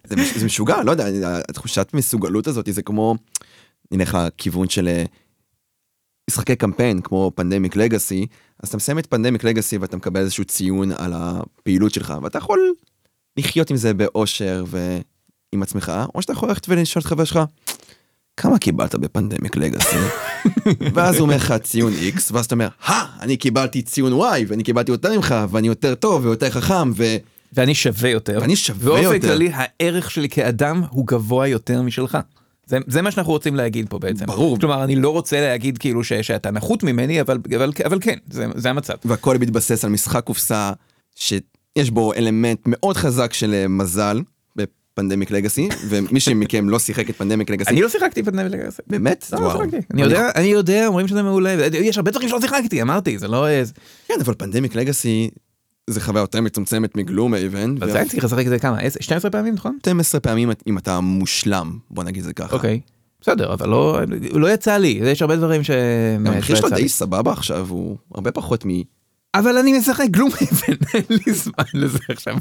זה, 0.07 0.15
מש- 0.15 0.37
זה 0.37 0.45
משוגע, 0.45 0.83
לא 0.83 0.91
יודע, 0.91 1.07
התחושת 1.49 1.89
מסוגלות 1.93 2.47
הזאת 2.47 2.69
זה 2.71 2.81
כמו, 2.81 3.15
נלך 3.91 4.17
לכיוון 4.27 4.69
של 4.69 4.87
אה, 4.87 5.03
משחקי 6.29 6.55
קמפיין 6.55 7.01
כמו 7.01 7.31
פנדמיק 7.35 7.75
לגאסי, 7.75 8.27
אז 8.63 8.67
אתה 8.69 8.77
מסיים 8.77 8.99
את 8.99 9.05
פנדמיק 9.05 9.43
לגאסי 9.43 9.77
ואתה 9.77 9.97
מקבל 9.97 10.21
איזשהו 10.21 10.45
ציון 10.45 10.91
על 10.91 11.13
הפעילות 11.15 11.93
שלך, 11.93 12.13
ואתה 12.21 12.37
יכול 12.37 12.73
לחיות 13.37 13.69
עם 13.69 13.77
זה 13.77 13.93
באושר 13.93 14.65
ועם 15.55 15.63
עצמך, 15.63 15.91
או 16.15 16.21
שאתה 16.21 16.33
יכול 16.33 16.49
ללכת 16.49 16.69
ולשאול 16.69 17.01
את 17.01 17.05
חבר 17.05 17.23
שלך, 17.23 17.39
כמה 18.37 18.59
קיבלת 18.59 18.95
בפנדמיק 18.95 19.57
לגאסי? 19.57 19.95
ואז 20.93 21.15
הוא 21.15 21.21
אומר 21.21 21.35
לך 21.35 21.53
ציון 21.63 21.93
X, 21.93 22.21
ואז 22.31 22.45
אתה 22.45 22.55
אומר, 22.55 22.67
הא, 22.85 23.05
אני 23.21 23.37
קיבלתי 23.37 23.81
ציון 23.81 24.21
Y, 24.21 24.45
ואני 24.47 24.63
קיבלתי 24.63 24.91
יותר 24.91 25.15
ממך, 25.15 25.35
ואני 25.49 25.67
יותר 25.67 25.95
טוב 25.95 26.25
ויותר 26.25 26.49
חכם, 26.49 26.91
ו... 26.95 27.15
ואני 27.53 27.75
שווה 27.75 28.09
יותר. 28.09 28.37
ואני 28.41 28.55
שווה 28.55 28.85
באופן 28.85 29.15
יותר. 29.15 29.27
כללי 29.27 29.51
הערך 29.53 30.11
שלי 30.11 30.29
כאדם 30.29 30.83
הוא 30.89 31.07
גבוה 31.07 31.47
יותר 31.47 31.81
משלך. 31.81 32.17
זה, 32.65 32.77
זה 32.87 33.01
מה 33.01 33.11
שאנחנו 33.11 33.31
רוצים 33.31 33.55
להגיד 33.55 33.89
פה 33.89 33.99
בעצם. 33.99 34.25
ברור. 34.25 34.59
כלומר 34.59 34.83
אני 34.83 34.95
לא 34.95 35.09
רוצה 35.09 35.41
להגיד 35.41 35.77
כאילו 35.77 36.03
ש, 36.03 36.13
שאתה 36.13 36.51
נחות 36.51 36.83
ממני 36.83 37.21
אבל 37.21 37.39
אבל 37.55 37.71
אבל 37.85 37.97
כן 38.01 38.17
זה, 38.29 38.45
זה 38.55 38.69
המצב. 38.69 38.93
והכל 39.05 39.37
מתבסס 39.37 39.85
על 39.85 39.91
משחק 39.91 40.23
קופסה 40.23 40.71
שיש 41.15 41.89
בו 41.89 42.13
אלמנט 42.13 42.59
מאוד 42.65 42.97
חזק 42.97 43.33
של 43.33 43.53
אה, 43.53 43.67
מזל 43.67 44.21
בפנדמיק 44.95 45.31
לגאסי 45.31 45.69
ומי 45.89 46.19
שמכם 46.19 46.69
לא 46.69 46.79
שיחק 46.79 47.09
את 47.09 47.15
פנדמיק 47.17 47.49
לגאסי 47.49 47.69
אני 47.69 47.81
לא 47.81 47.89
שיחקתי 47.89 48.21
בפנדמיק 48.21 48.53
לגאסי. 48.53 48.81
באמת 48.87 49.25
לא, 49.33 49.41
לא. 49.41 49.51
שיחקתי. 49.51 49.77
אני 49.93 50.01
יודע 50.01 50.29
אני 50.35 50.47
יודע 50.47 50.87
אומרים 50.87 51.07
שזה 51.07 51.23
מעולה 51.23 51.67
יש 51.73 51.97
הרבה 51.97 52.11
דברים 52.11 52.29
שלא 52.29 52.41
שיחקתי 52.41 52.81
אמרתי 52.81 53.17
זה 53.17 53.27
לא. 53.27 53.45
כן 54.07 54.13
אבל 54.21 54.33
פנדמיק 54.37 54.75
לגאסי 54.75 55.29
זה 55.89 56.01
חוויה 56.01 56.21
יותר 56.21 56.41
מצומצמת 56.41 56.97
מגלום. 56.97 57.33
אבל 57.33 57.91
זה 57.91 57.97
היה 57.97 58.09
צריך 58.09 58.23
לשחק 58.23 58.45
את 58.45 58.49
זה 58.49 58.59
כמה 58.59 58.79
10, 58.79 58.99
12 59.01 59.31
פעמים 59.31 59.53
נכון? 59.53 59.77
12 59.81 60.21
פעמים 60.21 60.51
אם 60.67 60.77
אתה 60.77 60.99
מושלם 60.99 61.77
בוא 61.91 62.03
נגיד 62.03 62.23
זה 62.23 62.33
ככה. 62.33 62.55
אוקיי. 62.55 62.79
בסדר 63.21 63.53
אבל 63.53 63.69
לא 63.69 63.99
לא 64.33 64.53
יצא 64.53 64.77
לי 64.77 64.99
יש 65.03 65.21
הרבה 65.21 65.35
דברים 65.35 65.63
ש... 65.63 65.69
המחיר 66.25 66.55
שלא 66.55 66.69
שלו. 66.69 66.77
די 66.77 66.89
סבבה 66.89 67.31
עכשיו 67.31 67.67
הוא 67.69 67.97
הרבה 68.15 68.31
פחות 68.31 68.65
מ... 68.65 68.69
אבל 69.35 69.57
אני 69.57 69.77
משחק 69.77 70.05
Gloomhaven 70.11 70.77
אין 70.93 71.03
לי 71.09 71.33
זמן 71.33 71.63
לזה 71.73 71.99
עכשיו. 72.09 72.35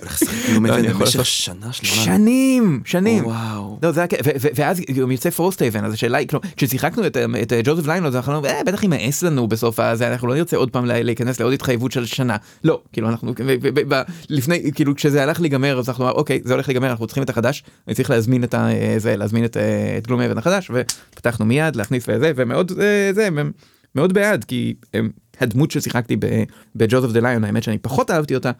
הולך 0.00 0.22
לשחק 0.22 0.56
במשך 0.98 1.26
שנה 1.26 1.72
שלמה. 1.72 2.04
שנים 2.04 2.80
שנים. 2.84 3.26
וואו. 3.26 3.78
לא, 3.82 3.92
זה 3.92 4.00
היה, 4.00 4.08
ואז 4.54 4.80
גם 4.80 5.10
יוצא 5.10 5.30
Frosthaven 5.30 5.84
אז 5.84 5.92
השאלה 5.92 6.18
היא 6.18 6.28
כלומר 6.28 6.44
כששיחקנו 6.56 7.06
את, 7.06 7.16
את 7.42 7.52
אה, 7.52 7.60
ג'וזף 7.64 7.86
ליינלוד 7.86 8.14
אנחנו 8.14 8.32
אמרנו, 8.32 8.46
"אה, 8.46 8.64
בטח 8.66 8.82
יימאס 8.82 9.22
לנו 9.22 9.48
בסוף 9.48 9.80
הזה 9.80 10.12
אנחנו 10.12 10.28
לא 10.28 10.34
נרצה 10.34 10.56
עוד 10.56 10.70
פעם 10.70 10.84
לה- 10.86 11.02
להיכנס 11.02 11.40
לעוד 11.40 11.52
התחייבות 11.52 11.92
של 11.92 12.06
שנה 12.06 12.36
לא 12.64 12.80
כאילו 12.92 13.08
אנחנו 13.08 13.34
לפני 14.30 14.70
כאילו 14.74 14.94
כשזה 14.96 15.22
הלך 15.22 15.40
להיגמר 15.40 15.78
אז 15.78 15.88
אנחנו 15.88 16.04
אמרנו, 16.04 16.18
אוקיי 16.18 16.40
זה 16.44 16.52
הולך 16.52 16.68
להיגמר 16.68 16.90
אנחנו 16.90 17.06
צריכים 17.06 17.22
את 17.22 17.30
החדש 17.30 17.62
אני 17.88 17.94
צריך 17.94 18.10
להזמין 18.10 18.44
את 18.44 18.54
זה 18.98 19.16
להזמין 19.16 19.44
את, 19.44 19.56
אה, 19.56 19.62
גלום 20.06 20.20
אבן 20.20 20.38
החדש 20.38 20.70
ופתחנו 20.74 21.44
מיד 21.46 21.76
להכניס 21.76 22.04
וזה 22.08 22.32
ומאוד 22.36 22.72
אה, 22.80 23.10
זה 23.14 23.28
מאוד 23.94 24.12
בעד 24.12 24.44
כי 24.44 24.74
הדמות 25.40 25.70
ששיחקתי 25.70 26.16
בג'וזף 26.76 27.12
דה 27.12 27.20
ליון 27.20 27.44
האמת 27.44 27.62
שאני 27.62 27.78
פחות 27.78 28.10
אהבתי 28.10 28.34
אותה 28.34 28.50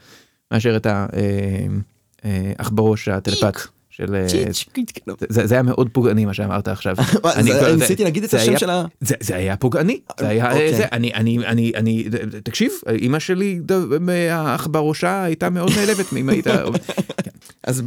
מאשר 0.53 0.77
את 0.77 0.87
האח 0.87 2.71
בראש 2.75 3.09
הטלפת 3.09 3.55
של 3.91 4.15
אה, 4.15 4.27
זה, 5.29 5.47
זה 5.47 5.55
היה 5.55 5.63
מאוד 5.63 5.89
פוגעני 5.93 6.25
מה 6.25 6.35
שאמרת 6.35 6.69
עכשיו. 6.69 6.97
אני- 7.37 7.51
ניסיתי 7.77 8.05
להגיד 8.05 8.25
את 8.25 8.35
השם 8.35 8.59
של 8.59 8.71
ה- 8.71 8.85
זה, 9.01 9.15
זה 9.21 9.37
היה 9.37 9.57
פוגעני. 9.57 10.01
זה 10.21 10.29
היה, 10.29 10.53
אוקיי. 10.53 10.75
זה, 10.77 10.85
אני, 10.93 11.15
אני, 11.15 11.39
אני, 11.47 11.73
אני, 11.77 12.05
תקשיב, 12.45 12.73
אמא 13.01 13.19
שלי, 13.19 13.61
האח 14.31 14.67
בראשה 14.67 15.23
הייתה 15.23 15.51
מאוד 15.51 15.73
נעלבת 15.77 16.13
מאמא 16.13 16.31
הייתה... 16.31 16.65
אז 17.67 17.83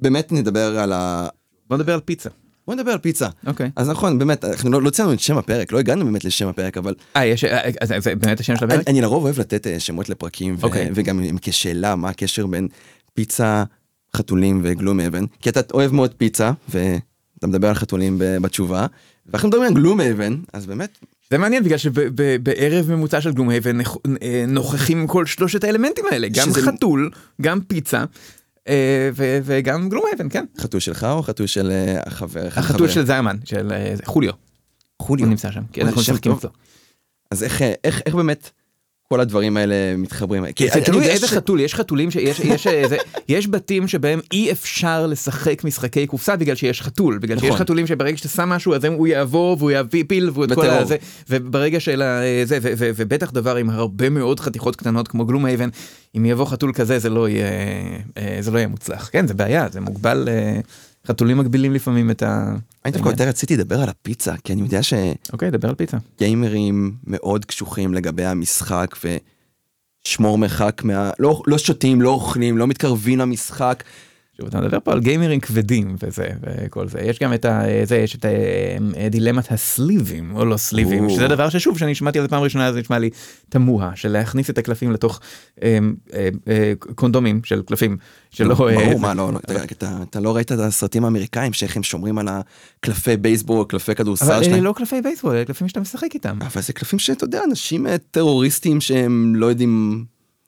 באמת 0.00 0.32
נדבר 0.32 0.78
על 0.78 0.92
ה... 0.92 1.28
בוא 1.68 1.76
נדבר 1.76 1.94
על 1.94 2.00
פיצה. 2.00 2.30
בוא 2.66 2.74
נדבר 2.74 2.90
על 2.90 2.98
פיצה. 2.98 3.28
אוקיי. 3.46 3.70
אז 3.76 3.88
נכון 3.88 4.18
באמת 4.18 4.44
אנחנו 4.44 4.70
לא 4.70 4.82
לא 4.82 4.90
ציינו 4.90 5.12
את 5.12 5.20
שם 5.20 5.38
הפרק 5.38 5.72
לא 5.72 5.78
הגענו 5.78 6.04
באמת 6.04 6.24
לשם 6.24 6.48
הפרק 6.48 6.76
אבל 6.76 6.94
אה, 7.16 7.26
יש, 7.26 7.44
אה, 7.44 7.70
אז 7.80 7.92
זה 7.98 8.14
באמת 8.14 8.40
השם 8.40 8.56
של 8.56 8.64
הפרק? 8.64 8.88
אני 8.88 9.00
לרוב 9.00 9.24
אוהב 9.24 9.40
לתת 9.40 9.66
אה, 9.66 9.80
שמות 9.80 10.08
לפרקים 10.08 10.56
אוקיי. 10.62 10.90
וגם 10.94 11.20
כשאלה 11.42 11.96
מה 11.96 12.08
הקשר 12.08 12.46
בין 12.46 12.68
פיצה 13.14 13.64
חתולים 14.16 14.60
וגלום 14.64 15.00
אבן 15.00 15.24
כי 15.40 15.48
אתה 15.48 15.60
אוהב 15.74 15.92
מאוד 15.92 16.14
פיצה 16.14 16.52
ואתה 16.68 17.46
מדבר 17.46 17.68
על 17.68 17.74
חתולים 17.74 18.18
בתשובה 18.18 18.86
ואנחנו 19.26 19.48
מדברים 19.48 19.68
על 19.68 19.74
גלום 19.74 20.00
אבן 20.00 20.36
אז 20.52 20.66
באמת 20.66 20.98
זה 21.30 21.38
מעניין 21.38 21.64
בגלל 21.64 21.78
שבערב 21.78 22.90
ממוצע 22.90 23.20
של 23.20 23.32
גלומהבן 23.32 23.78
נוכחים 24.48 25.06
כל 25.06 25.26
שלושת 25.26 25.64
האלמנטים 25.64 26.04
האלה, 26.10 26.28
גם 26.28 26.52
חתול, 26.52 27.10
גם 27.42 27.60
פיצה 27.60 27.98
אה, 27.98 28.04
וגם 29.44 29.88
גלומהבן, 29.88 30.28
כן. 30.28 30.44
חתול 30.58 30.80
שלך 30.80 31.06
או 31.10 31.22
חתול 31.22 31.46
של 31.46 31.70
אה, 31.70 32.00
החבר 32.06 32.46
החתול? 32.46 32.88
של 32.88 33.06
זיימן, 33.06 33.36
של 33.44 33.72
אה, 33.72 33.94
חוליו, 34.04 34.32
חוליו 35.02 35.24
הוא 35.24 35.30
נמצא 35.30 35.50
שם, 35.50 35.62
כי 35.72 35.80
אוי, 35.80 35.88
אנחנו 35.88 36.00
משחקים. 36.00 36.32
אצלו. 36.32 36.50
אז 37.30 37.42
אה, 37.42 37.72
איך 37.84 38.14
באמת 38.14 38.50
כל 39.08 39.20
הדברים 39.20 39.56
האלה 39.56 39.96
מתחברים 39.96 40.52
כי 40.52 40.68
זה 40.68 40.80
תלוי 40.80 41.06
איזה 41.08 41.28
חתול, 41.28 41.60
יש 41.60 41.74
חתולים 41.74 42.10
שיש, 42.10 42.40
יש, 42.40 42.66
אה, 42.66 42.88
זה, 42.88 42.96
יש 43.28 43.48
בתים 43.48 43.88
שבהם 43.88 44.20
אי 44.32 44.52
אפשר 44.52 45.06
לשחק 45.06 45.64
משחקי 45.64 46.06
קופסה 46.06 46.36
בגלל 46.36 46.54
שיש 46.56 46.82
חתול, 46.82 47.18
בגלל 47.18 47.38
שיש 47.38 47.48
נכון. 47.48 47.58
חתולים 47.58 47.86
שברגע 47.86 48.16
שאתה 48.16 48.28
שם 48.28 48.48
משהו 48.48 48.74
אז 48.74 48.84
הוא 48.84 49.06
יעבור 49.06 49.56
והוא 49.58 49.70
יפיל 49.70 50.30
והוא 50.30 50.44
את 50.44 50.52
כל. 50.52 50.66
הזה, 50.66 50.96
וברגע 51.30 51.80
של 51.80 52.02
ה- 52.02 52.20
זה, 52.44 52.58
ובטח 52.74 53.30
דבר 53.30 53.56
עם 53.56 53.70
הרבה 53.70 54.08
מאוד 54.10 54.40
חתיכות 54.40 54.76
קטנות 54.76 55.08
כמו 55.08 55.24
גלום 55.24 55.46
אייבן, 55.46 55.68
אם 56.16 56.24
יבוא 56.24 56.44
חתול 56.46 56.72
כזה 56.72 56.98
זה 56.98 57.10
לא 57.10 57.28
יהיה, 57.28 57.46
אה, 58.16 58.36
זה 58.40 58.50
לא 58.50 58.58
יהיה 58.58 58.68
מוצלח, 58.68 59.08
כן 59.12 59.26
זה 59.26 59.34
בעיה, 59.34 59.66
זה 59.72 59.80
מוגבל, 59.80 60.28
אה, 60.28 60.60
חתולים 61.06 61.38
מגבילים 61.38 61.72
לפעמים 61.72 62.10
את 62.10 62.22
ה... 62.22 62.54
אני 62.84 62.92
דווקא 62.92 63.08
יותר 63.08 63.28
רציתי 63.28 63.56
לדבר 63.56 63.82
על 63.82 63.88
הפיצה 63.88 64.34
כי 64.44 64.52
אני 64.52 64.62
יודע 64.62 64.80
אוקיי, 65.32 65.50
דבר 65.50 65.68
על 65.68 65.74
פיצה. 65.74 65.96
שגיימרים 66.16 66.94
מאוד 67.06 67.44
קשוחים 67.44 67.94
לגבי 67.94 68.24
המשחק 68.24 68.96
ושמור 70.04 70.38
מרחק 70.38 70.82
מה... 70.84 71.10
לא, 71.18 71.42
לא 71.46 71.58
שותים, 71.58 72.02
לא 72.02 72.10
אוכלים, 72.10 72.58
לא 72.58 72.66
מתקרבים 72.66 73.18
למשחק. 73.18 73.84
שוב, 74.36 74.46
אתה 74.48 74.60
מדבר 74.60 74.78
פה 74.84 74.92
על 74.92 75.00
גיימרים 75.00 75.40
כבדים 75.40 75.96
וזה 76.02 76.28
וכל 76.42 76.88
זה 76.88 77.00
יש 77.00 77.18
גם 77.18 77.34
את 77.34 77.44
ה... 77.44 77.62
זה 77.84 77.96
יש 77.96 78.16
את 78.16 78.24
ה- 78.24 78.28
דילמת 79.10 79.52
הסליבים 79.52 80.36
או 80.36 80.44
לא 80.44 80.56
סליבים 80.56 81.04
או. 81.04 81.10
שזה 81.10 81.28
דבר 81.28 81.48
ששוב 81.48 81.78
שאני 81.78 81.94
שמעתי 81.94 82.18
על 82.18 82.24
זה 82.24 82.28
פעם 82.28 82.42
ראשונה 82.42 82.72
זה 82.72 82.80
נשמע 82.80 82.98
לי 82.98 83.10
תמוה 83.48 83.90
של 83.94 84.08
להכניס 84.08 84.50
את 84.50 84.58
הקלפים 84.58 84.92
לתוך 84.92 85.20
אה, 85.62 85.78
אה, 86.14 86.28
אה, 86.48 86.72
קונדומים 86.94 87.40
של 87.44 87.62
קלפים 87.62 87.96
שלא 88.30 88.50
אה, 88.68 88.74
ברור, 88.86 89.00
מה, 89.00 89.14
לא, 89.14 89.32
לא, 89.32 89.38
אתה- 89.38 89.64
אתה- 89.64 89.98
אתה 90.10 90.20
לא 90.20 90.36
ראית 90.36 90.52
את 90.52 90.58
הסרטים 90.58 91.04
האמריקאים, 91.04 91.52
שאיך 91.52 91.76
הם 91.76 91.82
שומרים 91.82 92.18
על 92.18 92.28
הקלפי 92.28 93.16
בייסבול, 93.16 93.64
קלפי 93.68 93.92
אבל 93.92 93.98
כדורסל 93.98 94.32
אלה 94.32 94.44
שלהם. 94.44 94.64
לא 94.64 94.72
קלפי 94.76 95.02
בייסבול 95.02 95.32
אלה 95.36 95.44
קלפים 95.44 95.68
שאתה 95.68 95.80
משחק 95.80 96.08
איתם. 96.14 96.38
אבל 96.42 96.62
זה 96.62 96.72
קלפים 96.72 96.98
שאתה 96.98 97.24
יודע, 97.24 97.40
אנשים 97.50 97.86
אה, 97.86 97.98
טרוריסטים 97.98 98.80
שהם 98.80 99.32
לא 99.36 99.46
יודעים, 99.46 100.04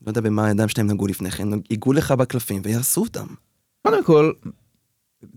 לא 0.06 0.10
יודע 0.10 0.20
במה 0.20 0.46
הידיים 0.46 0.68
שלהם 0.68 0.86
נגעו 0.86 1.06
לפני 1.06 1.30
כן, 1.30 1.48
ייגעו 1.70 1.92
לך 1.92 2.12
בקלפים 2.12 2.62
ויעשו 2.64 3.00
אותם. 3.00 3.26
קודם 3.90 4.04
כל, 4.04 4.32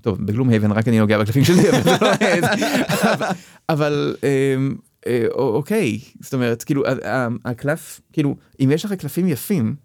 טוב 0.02 0.26
בגלום 0.26 0.49
הייבן 0.49 0.72
רק 0.72 0.88
אני 0.88 0.99
נוגע 0.99 1.18
בקלפים 1.20 1.43
שלי 1.45 1.70
אבל 1.70 1.91
לא- 1.91 2.12
אבל- 3.14 3.28
אבל 3.70 4.16
אמ, 4.24 4.76
אה, 5.08 5.26
א- 5.26 5.32
אוקיי 5.38 5.99
זאת 6.20 6.34
אומרת 6.34 6.64
כאילו 6.64 6.84
הקלף 7.45 8.02
כאילו 8.14 8.36
אם 8.64 8.72
יש 8.74 8.86
לך 8.86 8.93
קלפים 8.93 9.28
יפים 9.28 9.76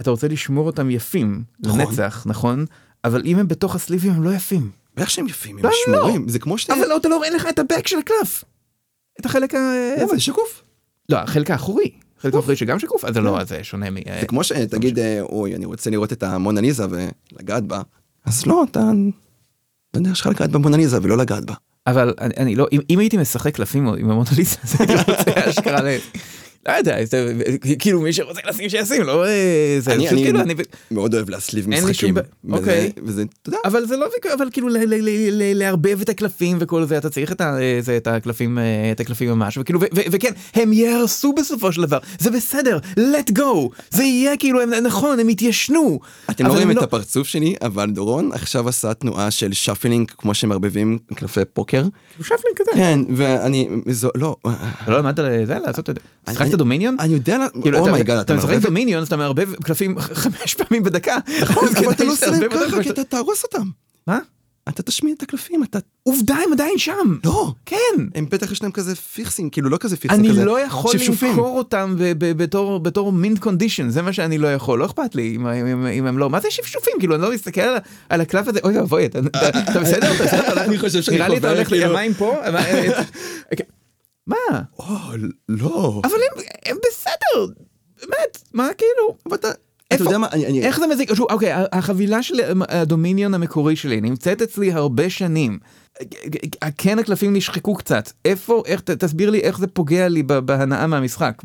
אתה 0.00 0.10
רוצה 0.10 0.28
לשמור 0.28 0.66
אותם 0.66 0.90
יפים 0.90 1.44
נכון. 1.60 1.80
לנצח 1.80 2.22
נכון 2.26 2.64
אבל 3.04 3.22
אם 3.24 3.38
הם 3.38 3.48
בתוך 3.48 3.74
הסליבים 3.74 4.12
הם 4.12 4.22
לא 4.22 4.30
יפים. 4.34 4.70
ואיך 4.96 5.10
שהם 5.10 5.26
יפים, 5.26 5.58
הם 5.58 5.64
לא, 5.64 5.70
לא. 5.70 5.76
שמורים, 6.00 6.28
זה 6.28 6.38
כמו 6.38 6.58
שאתה... 6.58 6.74
אבל 6.74 6.86
לא 6.88 6.96
אתה 6.96 7.08
לא 7.08 7.24
אין 7.24 7.32
לך 7.32 7.46
את 7.48 7.58
הבק 7.58 7.86
של 7.86 7.98
הקלף. 7.98 8.44
את 9.20 9.26
החלק 9.26 9.54
ה... 9.54 9.58
למה, 9.98 10.14
זה 10.14 10.20
שקוף. 10.20 10.62
לא 11.08 11.16
החלק 11.16 11.50
האחורי. 11.50 11.90
החלק 12.22 12.34
האחורי 12.34 12.56
שגם 12.56 12.78
שקוף 12.78 13.04
אז 13.04 13.14
זה 13.14 13.20
לא 13.20 13.40
אז 13.40 13.48
זה 13.48 13.64
שונה 13.64 13.90
מ... 13.90 13.94
זה 14.20 14.26
כמו 14.26 14.44
שתגיד, 14.44 14.98
אוי, 15.20 15.54
אני 15.56 15.64
רוצה 15.64 15.90
לראות 15.90 16.12
את 16.12 16.22
המונליזה 16.22 16.84
ולגעת 16.90 17.62
בה, 17.62 17.80
אז 18.24 18.46
לא, 18.46 18.64
אתה... 18.70 18.90
לא 19.94 20.00
יודע, 20.00 20.10
יש 20.10 20.20
לך 20.20 20.26
לגעת 20.26 20.50
במונליזה 20.50 20.98
ולא 21.02 21.16
לגעת 21.16 21.44
בה. 21.44 21.54
אבל 21.86 22.14
אני, 22.20 22.34
אני 22.36 22.56
לא 22.56 22.66
אם, 22.72 22.80
אם 22.90 22.98
הייתי 22.98 23.16
משחק 23.16 23.54
קלפים 23.54 23.86
עם 23.86 24.10
המונוליסה 24.10 24.60
אז 24.64 24.80
הייתי 24.80 24.94
רוצה 24.94 25.30
אשכרה 25.50 25.82
ל... 25.82 25.98
לא 26.68 26.72
יודע 26.72 27.04
זה, 27.04 27.34
כאילו 27.78 28.00
מי 28.00 28.12
שרוצה 28.12 28.40
לשים 28.48 28.68
שישים 28.68 29.02
לא 29.02 29.26
אה, 29.26 29.30
זה 29.80 29.92
אני- 29.94 30.08
אני- 30.08 30.22
כאילו 30.24 30.40
אני 30.40 30.54
מאוד 30.90 31.14
אוהב 31.14 31.30
להסליב 31.30 31.68
משחקים. 31.68 32.14
אוקיי. 32.50 32.92
וזה, 33.04 33.22
אתה 33.42 33.48
יודע, 33.48 33.58
אבל 33.64 33.86
זה 33.86 33.96
לא 33.96 34.06
אבל 34.34 34.48
כאילו 34.52 34.68
ל- 34.68 34.76
ל- 34.76 34.94
ל- 34.94 35.30
ל- 35.42 35.58
לערבב 35.58 36.00
את 36.00 36.08
הקלפים 36.08 36.56
וכל 36.60 36.84
זה 36.84 36.98
אתה 36.98 37.10
צריך 37.10 37.32
את 37.32 37.40
ה- 37.40 37.56
זה, 37.80 37.96
את 37.96 38.06
הקלפים 38.06 38.58
אה, 38.58 38.62
את 38.92 39.00
הקלפים 39.00 39.28
ממש 39.30 39.58
וכאילו 39.58 39.80
ו- 39.80 39.84
ו- 39.94 40.00
וכן 40.12 40.32
הם 40.54 40.72
יהרסו 40.72 41.32
בסופו 41.32 41.72
של 41.72 41.82
דבר 41.82 41.98
זה 42.18 42.30
בסדר 42.30 42.78
let 42.98 43.38
go 43.38 43.68
זה 43.90 44.02
יהיה 44.02 44.36
כאילו 44.36 44.60
הם 44.60 44.70
נכון 44.70 45.20
הם 45.20 45.28
יתיישנו. 45.28 46.00
אתם 46.30 46.46
לא 46.46 46.52
רואים 46.52 46.70
את 46.70 46.82
הפרצוף 46.82 47.28
שלי, 47.28 47.54
אבל 47.62 47.90
דורון 47.90 48.30
עכשיו 48.32 48.68
עשה 48.68 48.94
תנועה 48.94 49.30
של 49.30 49.52
שפלינג, 49.52 50.10
כמו 50.18 50.34
שמערבבים 50.34 50.98
קלפי 51.14 51.40
פוקר. 51.52 51.84
שפלינג 52.20 52.38
כזה. 52.56 52.70
כן, 52.74 53.00
ואני, 53.16 53.68
זו, 53.88 54.08
לא, 54.14 54.36
לא 54.88 54.98
למדת 54.98 55.18
לזה 55.18 55.58
לעשות 55.66 55.90
את 55.90 55.94
זה. 56.26 56.32
אני- 56.52 56.54
שחקת 56.54 56.58
דומיניון? 56.58 56.96
אני 57.00 57.12
יודע, 57.14 57.38
כאילו, 57.62 57.78
אתה- 57.78 57.88
אומייגאד, 57.90 58.18
אתה 58.18 58.34
משחק 58.34 58.56
דומיניון 58.56 59.02
אתה 59.02 59.16
מערבב 59.16 59.54
קלפים 59.54 59.98
חמש 60.22 60.54
פעמים 60.54 60.82
בדקה. 60.82 61.16
נכון, 61.42 61.68
אבל 61.76 61.90
אתה 61.90 62.04
לא 62.04 62.12
עושה 62.12 62.26
להם 62.30 62.42
ככה, 62.50 62.82
כי 62.82 62.90
אתה 62.90 63.04
תהרוס 63.04 63.42
אותם. 63.44 63.66
מה? 64.06 64.18
אתה 64.68 64.82
תשמיע 64.82 65.14
את 65.18 65.22
הקלפים, 65.22 65.62
אתה... 65.64 65.78
עובדה 66.02 66.34
הם 66.34 66.52
עדיין 66.52 66.78
שם. 66.78 67.16
לא, 67.24 67.52
כן. 67.66 67.76
הם 68.14 68.26
בטח 68.30 68.52
יש 68.52 68.62
להם 68.62 68.72
כזה 68.72 68.96
פיכסים, 68.96 69.50
כאילו 69.50 69.68
לא 69.70 69.76
כזה 69.76 69.96
פיכסים, 69.96 70.20
אני 70.20 70.28
כזה 70.30 70.44
לא 70.44 70.60
יכול 70.60 70.92
שפשופים. 70.92 71.28
למכור 71.28 71.58
אותם 71.58 71.94
בתור 72.18 72.78
בתור 72.80 73.12
מינט 73.12 73.38
קונדישן 73.38 73.88
זה 73.90 74.02
מה 74.02 74.12
שאני 74.12 74.38
לא 74.38 74.54
יכול 74.54 74.78
לא 74.78 74.86
אכפת 74.86 75.14
לי 75.14 75.36
אם- 75.36 75.46
אם 75.46 75.86
אם 75.86 76.06
הם 76.06 76.18
לא 76.18 76.30
מה 76.30 76.40
זה 76.40 76.48
שפשופים 76.50 76.92
כאילו 76.98 77.14
אני 77.14 77.22
לא 77.22 77.32
מסתכל 77.32 77.60
על 77.60 77.76
על 78.08 78.20
הקלף 78.20 78.48
הזה 78.48 78.58
אוי 78.64 78.78
ואבוי 78.78 79.06
אתה 79.06 79.18
אתה- 79.18 79.48
אתה 79.48 79.80
בסדר 79.80 80.14
אתה 80.16 80.24
בסדר 80.24 80.60
אני 80.64 80.78
חושב 80.78 81.02
שאני 81.02 81.16
נראה 81.16 81.28
לי 81.28 81.36
אתה 81.36 81.46
חובר, 81.48 81.56
הולך 81.56 81.68
כאילו. 81.68 81.98
המים 81.98 82.14
פה 82.14 82.36
מה- 84.26 84.36
או, 84.78 84.84
לא. 85.48 86.00
אבל 86.04 86.12
הם 86.14 86.42
הם 86.66 86.76
בסדר 86.88 87.46
באמת 88.00 88.42
מה 88.52 88.68
כאילו 88.78 89.16
אבל 89.28 89.36
אתה... 89.36 89.48
אתה 89.94 90.04
יודע 90.04 90.18
מה, 90.18 90.28
אני... 90.32 90.46
אני- 90.46 90.62
איך 90.62 90.78
זה 90.80 90.86
מזיק? 90.86 91.14
שוב, 91.14 91.26
אוקיי, 91.30 91.52
החבילה 91.72 92.22
של 92.22 92.34
הדומיניון 92.68 93.34
המקורי 93.34 93.76
שלי 93.76 94.00
נמצאת 94.00 94.42
אצלי 94.42 94.72
הרבה 94.72 95.10
שנים. 95.10 95.58
כן 96.78 96.98
הקלפים 96.98 97.36
נשחקו 97.36 97.74
קצת. 97.74 98.10
איפה, 98.24 98.62
איך, 98.66 98.80
ת- 98.80 98.90
תסביר 98.90 99.30
לי 99.30 99.40
איך 99.40 99.58
זה 99.58 99.66
פוגע 99.66 100.08
לי 100.08 100.22
בהנאה 100.22 100.86
מהמשחק, 100.86 101.42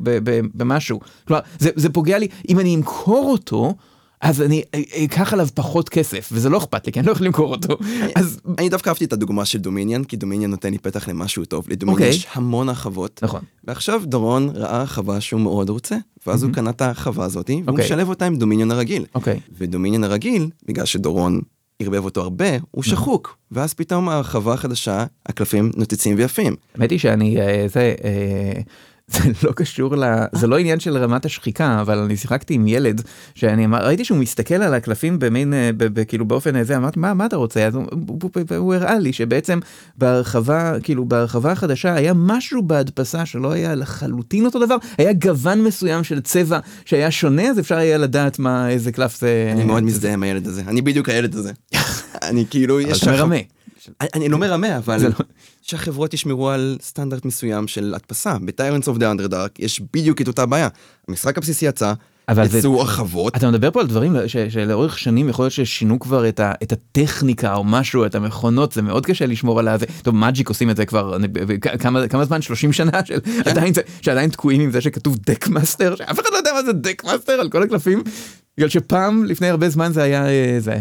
במשהו. 0.53 0.99
כלומר, 1.27 1.41
זה, 1.59 1.69
זה 1.75 1.89
פוגע 1.89 2.17
לי, 2.17 2.27
אם 2.49 2.59
אני 2.59 2.75
אמכור 2.75 3.31
אותו, 3.31 3.73
אז 4.21 4.41
אני 4.41 4.63
אקח 5.05 5.33
עליו 5.33 5.47
פחות 5.53 5.89
כסף, 5.89 6.29
וזה 6.31 6.49
לא 6.49 6.57
אכפת 6.57 6.85
לי, 6.85 6.91
כי 6.91 6.99
אני 6.99 7.07
לא 7.07 7.11
יכול 7.11 7.25
למכור 7.25 7.51
אותו. 7.51 7.77
אז 8.15 8.39
אני 8.57 8.69
דווקא 8.69 8.89
אהבתי 8.89 9.05
את 9.05 9.13
הדוגמה 9.13 9.45
של 9.45 9.59
דומיניון, 9.59 10.03
כי 10.03 10.17
דומיניון 10.17 10.51
נותן 10.51 10.71
לי 10.71 10.77
פתח 10.77 11.07
למשהו 11.07 11.45
טוב. 11.45 11.65
לדומיניון 11.69 12.01
אוקיי. 12.01 12.15
יש 12.15 12.27
המון 12.33 12.69
הרחבות. 12.69 13.19
נכון. 13.23 13.41
ועכשיו 13.63 14.01
דורון 14.05 14.49
ראה 14.55 14.79
הרחבה 14.79 15.21
שהוא 15.21 15.41
מאוד 15.41 15.69
רוצה, 15.69 15.97
ואז 16.27 16.43
הוא 16.43 16.53
קנה 16.53 16.69
את 16.69 16.81
ההרחבה 16.81 17.25
הזאת, 17.25 17.49
והוא 17.49 17.63
אוקיי. 17.67 17.85
משלב 17.85 18.09
אותה 18.09 18.25
עם 18.25 18.35
דומיניון 18.35 18.71
הרגיל. 18.71 19.05
אוקיי. 19.15 19.39
ודומיניון 19.57 20.03
הרגיל, 20.03 20.49
בגלל 20.65 20.85
שדורון 20.85 21.41
ערבב 21.79 22.05
אותו 22.05 22.21
הרבה, 22.21 22.49
הוא 22.71 22.83
שחוק. 22.83 23.37
ואז 23.51 23.73
פתאום 23.73 24.09
ההרחבה 24.09 24.53
החדשה, 24.53 25.05
הקלפים 25.25 25.71
נוצצים 25.75 26.17
ויפים. 26.17 26.55
האמת 26.75 26.91
היא 26.91 26.99
שאני 26.99 27.41
אה, 27.41 27.65
זה 27.67 27.95
אה, 28.03 28.61
זה 29.11 29.19
לא 29.43 29.51
קשור 29.51 29.95
ל... 29.95 30.03
זה 30.31 30.47
לא 30.47 30.57
עניין 30.57 30.79
של 30.79 30.97
רמת 30.97 31.25
השחיקה 31.25 31.81
אבל 31.81 31.97
אני 31.97 32.17
שיחקתי 32.17 32.53
עם 32.53 32.67
ילד 32.67 33.01
שאני 33.35 33.65
אמר, 33.65 33.85
ראיתי 33.85 34.05
שהוא 34.05 34.17
מסתכל 34.17 34.55
על 34.55 34.73
הקלפים 34.73 35.19
במין 35.19 35.53
אה, 35.53 35.71
כאילו 36.07 36.25
באופן 36.25 36.55
הזה 36.55 36.77
אמרתי 36.77 36.99
מה 36.99 37.13
מה 37.13 37.25
אתה 37.25 37.35
רוצה 37.35 37.67
אז 37.67 37.75
הוא, 38.55 38.75
הראה 38.75 38.99
לי 38.99 39.13
שבעצם 39.13 39.59
בהרחבה 39.97 40.73
כאילו 40.83 41.05
בהרחבה 41.05 41.51
החדשה 41.51 41.93
היה 41.93 42.13
משהו 42.15 42.63
בהדפסה 42.63 43.25
שלא 43.25 43.51
היה 43.51 43.75
לחלוטין 43.75 44.45
אותו 44.45 44.65
דבר 44.65 44.75
היה 44.97 45.13
גוון 45.13 45.63
מסוים 45.63 46.03
של 46.03 46.21
צבע 46.21 46.59
שהיה 46.85 47.11
שונה 47.11 47.43
אז 47.43 47.59
אפשר 47.59 47.77
היה 47.77 47.97
לדעת 47.97 48.39
מה 48.39 48.69
איזה 48.69 48.91
קלף 48.91 49.19
זה. 49.19 49.49
אני 49.51 49.63
מאוד 49.63 49.83
מזדהה 49.83 50.13
עם 50.13 50.23
הילד 50.23 50.47
הזה, 50.47 50.61
אני 50.67 50.81
בדיוק 50.81 51.09
הילד 51.09 51.35
הזה. 51.35 51.51
אני 52.29 52.45
כאילו, 52.49 52.81
אבל 52.81 52.91
יש... 52.91 53.03
אתה 53.03 53.11
מרמה. 53.11 53.56
אני- 54.13 54.29
לא 54.29 54.37
מרמה, 54.37 54.77
אבל 54.77 55.03
לא- 55.03 55.09
שהחברות 55.61 56.13
ישמרו 56.13 56.49
על 56.49 56.77
סטנדרט 56.81 57.25
מסוים 57.25 57.67
של 57.67 57.93
הדפסה. 57.95 58.37
ב-Tyrants 58.45 58.85
of 58.95 58.99
the 58.99 59.03
Underdark 59.03 59.49
יש 59.59 59.81
בדיוק 59.93 60.21
את 60.21 60.27
אותה 60.27 60.45
בעיה. 60.45 60.67
המשחק 61.07 61.37
הבסיסי 61.37 61.65
יצא, 61.65 61.93
יצאו 62.59 62.81
הרחבות, 62.81 63.35
אתה 63.35 63.49
מדבר 63.51 63.71
פה 63.71 63.81
על 63.81 63.87
דברים 63.87 64.15
שלאורך 64.49 64.99
שנים 64.99 65.29
יכול 65.29 65.43
להיות 65.43 65.53
ששינו 65.53 65.99
כבר 65.99 66.29
את, 66.29 66.39
ה, 66.39 66.51
את 66.63 66.71
הטכניקה 66.71 67.53
או 67.55 67.63
משהו 67.63 68.05
את 68.05 68.15
המכונות 68.15 68.71
זה 68.71 68.81
מאוד 68.81 69.05
קשה 69.05 69.25
לשמור 69.25 69.59
על 69.59 69.67
הזה. 69.67 69.85
טוב 70.03 70.15
מאג'יק 70.15 70.49
עושים 70.49 70.69
את 70.69 70.77
זה 70.77 70.85
כבר 70.85 71.15
אני, 71.15 71.27
כמה 71.79 72.07
כמה 72.07 72.25
זמן? 72.25 72.41
30 72.41 72.73
שנה 72.73 73.05
של 73.05 73.19
עדיין 73.45 73.73
זה- 73.73 73.81
שעדיין 74.01 74.29
תקועים 74.29 74.61
עם 74.61 74.71
זה 74.71 74.81
שכתוב 74.81 75.17
deck 75.25 75.47
master 75.47 75.95
שאף 75.95 76.19
אחד 76.19 76.29
לא 76.31 76.37
יודע 76.37 76.51
מה 76.53 76.63
זה 76.63 76.73
deck 76.73 77.03
master 77.05 77.33
על 77.33 77.49
כל 77.49 77.63
הקלפים. 77.63 78.03
בגלל 78.57 78.69
שפעם 78.69 79.23
לפני 79.25 79.47
הרבה 79.49 79.69
זמן 79.69 79.91
זה 79.93 80.03
היה 80.03 80.27
אה, 80.27 80.55
זה 80.59 80.71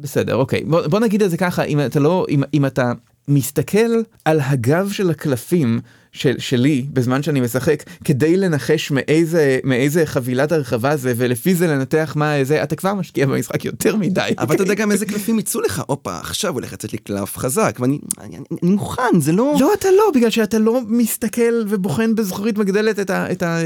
בסדר 0.00 0.34
אוקיי. 0.34 0.64
בוא, 0.64 0.86
בוא 0.86 1.00
נגיד 1.00 1.22
את 1.22 1.30
זה 1.30 1.36
ככה 1.36 1.62
אם 1.62 1.80
אתה 1.80 2.00
לא 2.00 2.26
אם, 2.28 2.42
אם 2.54 2.66
אתה 2.66 2.92
מסתכל 3.28 3.90
על 4.24 4.40
הגב 4.40 4.90
של 4.92 5.10
הקלפים 5.10 5.80
של, 6.12 6.38
שלי 6.38 6.86
בזמן 6.92 7.22
שאני 7.22 7.40
משחק 7.40 7.82
כדי 8.04 8.36
לנחש 8.36 8.90
מאיזה 8.90 9.58
מאיזה 9.64 10.06
חבילת 10.06 10.52
הרחבה 10.52 10.96
זה 10.96 11.12
ולפי 11.16 11.54
זה 11.54 11.66
לנתח 11.66 12.12
מה 12.16 12.44
זה 12.44 12.62
אתה 12.62 12.76
כבר 12.76 12.94
משקיע 12.94 13.26
במשחק 13.26 13.64
יותר 13.64 13.96
מדי. 13.96 14.30
אבל 14.38 14.54
אתה 14.54 14.62
יודע 14.62 14.74
גם 14.74 14.92
איזה 14.92 15.06
קלפים 15.06 15.38
יצאו 15.38 15.60
לך, 15.60 15.82
הופה, 15.86 16.18
עכשיו 16.18 16.54
הולך 16.54 16.72
לצאת 16.72 16.92
לי 16.92 16.98
קלף 16.98 17.38
חזק, 17.38 17.76
ואני 17.80 17.98
אני, 18.18 18.36
אני, 18.36 18.46
אני 18.62 18.70
מוכן, 18.70 19.20
זה 19.20 19.32
לא... 19.32 19.54
לא 19.60 19.74
אתה 19.74 19.88
לא 19.90 20.10
בגלל 20.14 20.30
שאתה 20.30 20.58
לא 20.58 20.80
מסתכל 20.88 21.64
ובוחן 21.68 22.14
בזכוכית 22.14 22.58
מגדלת 22.58 22.98
את 22.98 23.10
ה... 23.10 23.32
את 23.32 23.42
ה 23.42 23.58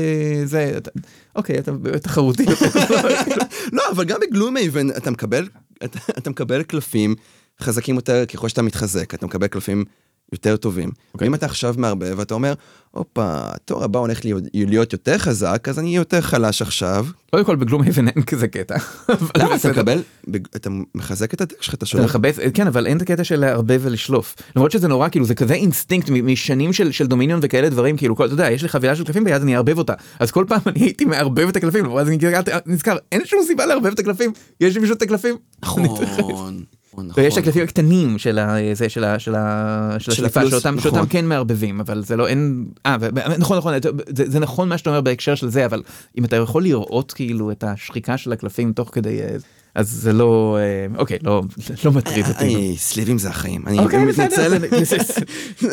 זה 0.45 0.75
אתה, 0.77 0.91
אוקיי 1.37 1.59
אתה 1.59 1.73
באמת 1.73 2.03
תחרותי. 2.03 2.45
לא, 3.73 3.83
אבל 3.93 4.05
גם 4.05 4.21
ב 4.21 4.57
Gloomhaven 4.57 4.91
אתה 4.91 5.11
מקבל, 5.11 5.49
אתה, 5.85 5.99
אתה 6.19 6.31
מקבל 6.31 6.63
קלפים 6.63 7.15
חזקים 7.61 7.95
יותר 7.95 8.27
ככל 8.27 8.49
שאתה 8.49 8.63
מתחזק, 8.63 9.15
אתה 9.15 9.27
מקבל 9.27 9.47
קלפים 9.47 9.85
יותר 10.33 10.57
טובים. 10.57 10.91
אוקיי. 11.15 11.29
ואם 11.29 11.35
אתה 11.35 11.47
עכשיו 11.47 11.75
מערבב 11.79 12.15
ואתה 12.19 12.35
אומר, 12.35 12.55
הופה, 12.91 13.25
התור 13.27 13.85
הבא 13.85 13.99
הולך 13.99 14.25
להיות, 14.25 14.43
להיות 14.55 14.93
יותר 14.93 15.19
חזק, 15.19 15.67
אז 15.69 15.79
אני 15.79 15.87
אהיה 15.89 15.97
יותר 15.97 16.21
חלש 16.21 16.63
עכשיו. 16.63 17.07
קודם 17.31 17.45
כל 17.45 17.57
ב 17.57 17.83
Gloomhaven 17.89 18.09
אין 18.09 18.23
כזה 18.23 18.49
קטע. 18.49 18.77
למה? 19.37 19.55
אתה. 19.57 19.71
מקבל, 19.71 20.03
אתה 20.57 20.71
מחזק 20.95 21.35
את 21.35 21.41
ה 21.41 21.45
deck 21.45 21.63
שלך, 21.63 21.75
אתה 21.75 21.87
שולח. 21.87 22.05
מכבס, 22.05 22.39
כן 22.55 22.67
אבל 22.67 22.87
אין 22.87 22.97
את 22.97 23.03
הקטע 23.03 23.25
של 23.25 23.37
לערבב 23.41 23.81
ולשלוף 23.85 24.35
למרות 24.57 24.71
שזה 24.71 24.89
נורא 24.89 25.09
כאילו 25.09 25.25
זה 25.25 25.35
כזה 25.35 25.55
אינסטינקט 25.55 26.11
משנים 26.11 26.73
של 26.73 26.93
של 26.93 27.07
Dominion 27.07 27.41
וכאלה 27.43 27.69
דברים 27.69 27.97
כאילו 27.97 28.17
כל, 28.17 28.25
אתה 28.25 28.35
יודע 28.35 28.51
יש 28.51 28.63
לי 28.63 28.69
חבילה 28.69 28.97
של 28.97 29.05
קלפים 29.05 29.25
ביד 29.25 29.43
אני 29.43 29.55
אערבב 29.55 29.79
אותה 29.79 29.95
אז 30.21 30.31
כל 30.31 30.45
פעם 30.49 30.61
אני 30.67 30.81
הייתי 30.81 31.05
מערבב 31.05 31.49
את 31.49 31.57
הקלפים 31.57 31.93
ואז 31.93 32.09
אני 32.09 32.17
נזכר- 32.17 32.59
נזכר 32.67 32.97
אין 33.13 33.21
שום 33.25 33.41
סיבה 33.47 33.67
לערבב 33.67 33.87
את 33.93 33.99
הקלפים 33.99 34.33
יש 34.61 34.77
לי 34.77 34.83
פשוט 34.83 34.97
את 34.97 35.03
הקלפים. 35.03 35.37
נכון, 35.63 36.65
נכון, 36.97 37.07
נכון. 37.07 37.25
ויש 37.25 37.35
את 37.35 37.39
הקלפים 37.39 37.63
הקטנים 37.63 38.19
של 38.19 38.39
ה- 38.39 38.57
זה 38.73 38.89
של 38.89 39.05
השליפה 39.37 40.51
שאותם 40.51 40.75
נכון. 40.75 40.83
שאותם 40.93 41.07
כן 41.07 41.25
מערבבים 41.25 41.81
אבל 41.81 42.05
זה 42.05 42.17
לא 42.17 42.29
אין 42.29 42.67
אה, 42.87 42.97
נכון 43.39 43.59
נכון 43.59 43.75
זה 44.17 44.41
נכון 44.41 44.69
מה 44.69 44.79
שאתה 44.79 44.91
אומר 44.91 45.01
בהקשר 45.01 45.35
של 45.35 45.49
זה 45.49 45.67
אבל 45.67 45.83
אם 46.19 46.25
אתה 46.25 46.37
יכול 46.37 46.63
לראות 46.63 47.13
כאילו 47.13 47.51
את 47.51 47.65
השחיקה 47.65 48.19
של 48.19 48.33
הקלפים 48.33 48.73
תוך 48.73 48.91
כדי 48.93 49.21
אה, 49.21 49.37
אז 49.75 49.91
זה 49.91 50.13
לא, 50.13 50.59
אה, 50.61 50.99
אוקיי, 50.99 51.19
לא, 51.23 51.43
לא 51.85 51.93
מטריד 51.93 52.27
אותי. 52.27 52.75
סליבים 52.79 53.19
זה 53.19 53.29
החיים. 53.29 53.67
אני 53.67 53.79
אוקיי, 53.79 54.05
מתנצל. 54.05 54.59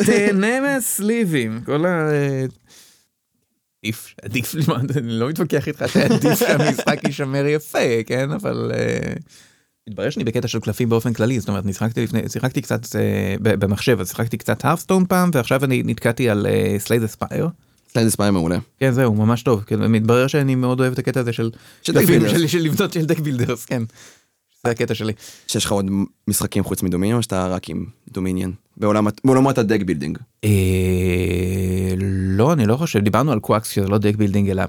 תהנה 0.06 0.60
מהסליבים, 0.60 1.60
כל 1.66 1.86
ה... 1.86 2.10
עדיף, 3.84 4.14
עדיף, 4.22 4.54
לי, 4.54 4.62
אני 4.96 5.12
לא 5.12 5.28
מתווכח 5.28 5.68
איתך 5.68 5.88
שעדיף 5.88 6.38
שהמשחק 6.38 7.00
יישמר 7.06 7.46
יפה, 7.46 7.78
כן, 8.06 8.30
אבל... 8.32 8.72
התברר 9.88 10.10
שאני 10.10 10.24
בקטע 10.24 10.48
של 10.48 10.60
קלפים 10.60 10.88
באופן 10.88 11.12
כללי, 11.12 11.40
זאת 11.40 11.48
אומרת, 11.48 11.64
שיחקתי 11.72 12.04
לפני, 12.04 12.20
שיחקתי 12.28 12.62
קצת 12.62 12.96
אה, 12.96 13.34
במחשב, 13.42 14.00
אז 14.00 14.08
שיחקתי 14.08 14.36
קצת 14.36 14.64
Hearthstone 14.64 15.04
פעם, 15.08 15.30
ועכשיו 15.34 15.64
אני 15.64 15.82
נתקעתי 15.84 16.28
על 16.30 16.46
Slay 16.78 16.92
the 16.92 17.02
Spire. 17.02 17.48
Slay 17.92 18.00
the 18.00 18.06
Spire 18.08 18.30
מעולה. 18.30 18.58
כן, 18.80 18.90
זהו, 18.90 19.14
ממש 19.14 19.42
טוב, 19.42 19.62
כן, 19.66 19.80
מתברר 19.86 20.26
שאני 20.26 20.54
מאוד 20.54 20.80
אוהב 20.80 20.92
את 20.92 20.98
הקטע 20.98 21.20
הזה 21.20 21.32
של 21.32 21.50
של 21.82 21.92
deck 21.98 22.06
builders. 22.06 22.48
של- 22.48 22.58
לבנות 22.58 22.92
של 22.92 23.04
deck 23.06 23.18
builders, 23.18 23.64
כן. 23.64 23.82
זה 24.64 24.70
הקטע 24.70 24.94
שלי. 24.94 25.12
שיש 25.48 25.64
לך 25.64 25.72
עוד 25.72 25.86
משחקים 26.28 26.64
חוץ 26.64 26.82
מ 26.82 26.86
Dominion 26.86 27.18
או 27.18 27.22
שאתה 27.22 27.46
רק 27.46 27.70
עם 27.70 27.84
Dominion? 28.12 28.52
בעולמות 28.76 29.58
ה 29.58 29.63
deck 29.63 29.82
building. 29.82 30.18
אה, 30.44 30.50
לא, 32.36 32.52
אני 32.52 32.66
לא 32.66 32.76
חושב, 32.76 32.98
דיברנו 32.98 33.32
על 33.32 33.40
Quacks 33.40 33.68
שזה 33.70 33.88
לא 33.88 33.98
deck 33.98 34.14
building 34.16 34.50
אלא 34.50 34.62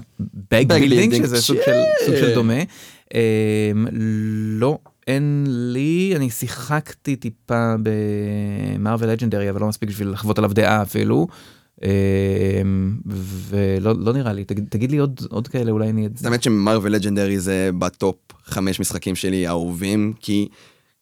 bag 0.50 0.64
building, 0.68 1.14
שזה 1.16 1.42
סוג 1.42 1.56
של, 1.66 1.72
סוג 2.06 2.14
של 2.16 2.34
דומה. 2.34 2.58
אה, 3.14 3.72
לא, 4.58 4.78
אין 5.06 5.44
לי, 5.48 6.12
אני 6.16 6.30
שיחקתי 6.30 7.16
טיפה 7.16 7.74
ב 7.82 8.00
Marvel 8.00 9.10
Legendary, 9.10 9.50
אבל 9.50 9.60
לא 9.60 9.68
מספיק 9.68 9.88
בשביל 9.88 10.08
לחוות 10.08 10.38
עליו 10.38 10.54
דעה 10.54 10.82
אפילו. 10.82 11.26
אה, 11.82 12.62
ולא 13.48 13.94
לא 13.98 14.12
נראה 14.12 14.32
לי, 14.32 14.44
תגיד, 14.44 14.66
תגיד 14.68 14.90
לי 14.90 14.98
עוד, 14.98 15.20
עוד 15.30 15.48
כאלה, 15.48 15.70
אולי 15.70 15.88
אני... 15.88 16.08
האמת 16.24 16.42
ש 16.42 16.55
Marvel 16.55 16.92
Legendary 16.92 17.40
זה 17.40 17.70
ב 17.78 17.88
top 17.88 18.16
חמש 18.44 18.80
משחקים 18.80 19.14
שלי 19.14 19.46
האהובים, 19.46 20.12
כי 20.20 20.48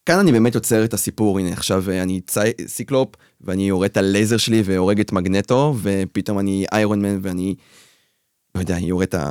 כאן 0.06 0.18
אני 0.18 0.32
באמת 0.32 0.54
יוצר 0.54 0.84
את 0.84 0.94
הסיפור, 0.94 1.38
הנה 1.38 1.52
עכשיו 1.52 1.90
אה, 1.90 2.02
אני 2.02 2.20
צי... 2.20 2.40
סיקלופ, 2.66 3.14
ואני 3.40 3.68
יורה 3.68 3.86
את 3.86 3.96
הלייזר 3.96 4.36
שלי 4.36 4.62
והורג 4.64 5.00
את 5.00 5.12
מגנטו, 5.12 5.74
ופתאום 5.82 6.38
אני 6.38 6.64
Iron 6.72 7.02
Man 7.02 7.18
ואני, 7.22 7.54
לא 8.54 8.60
יודע, 8.60 8.78
יורה 8.78 9.04
את 9.04 9.14
ה... 9.14 9.30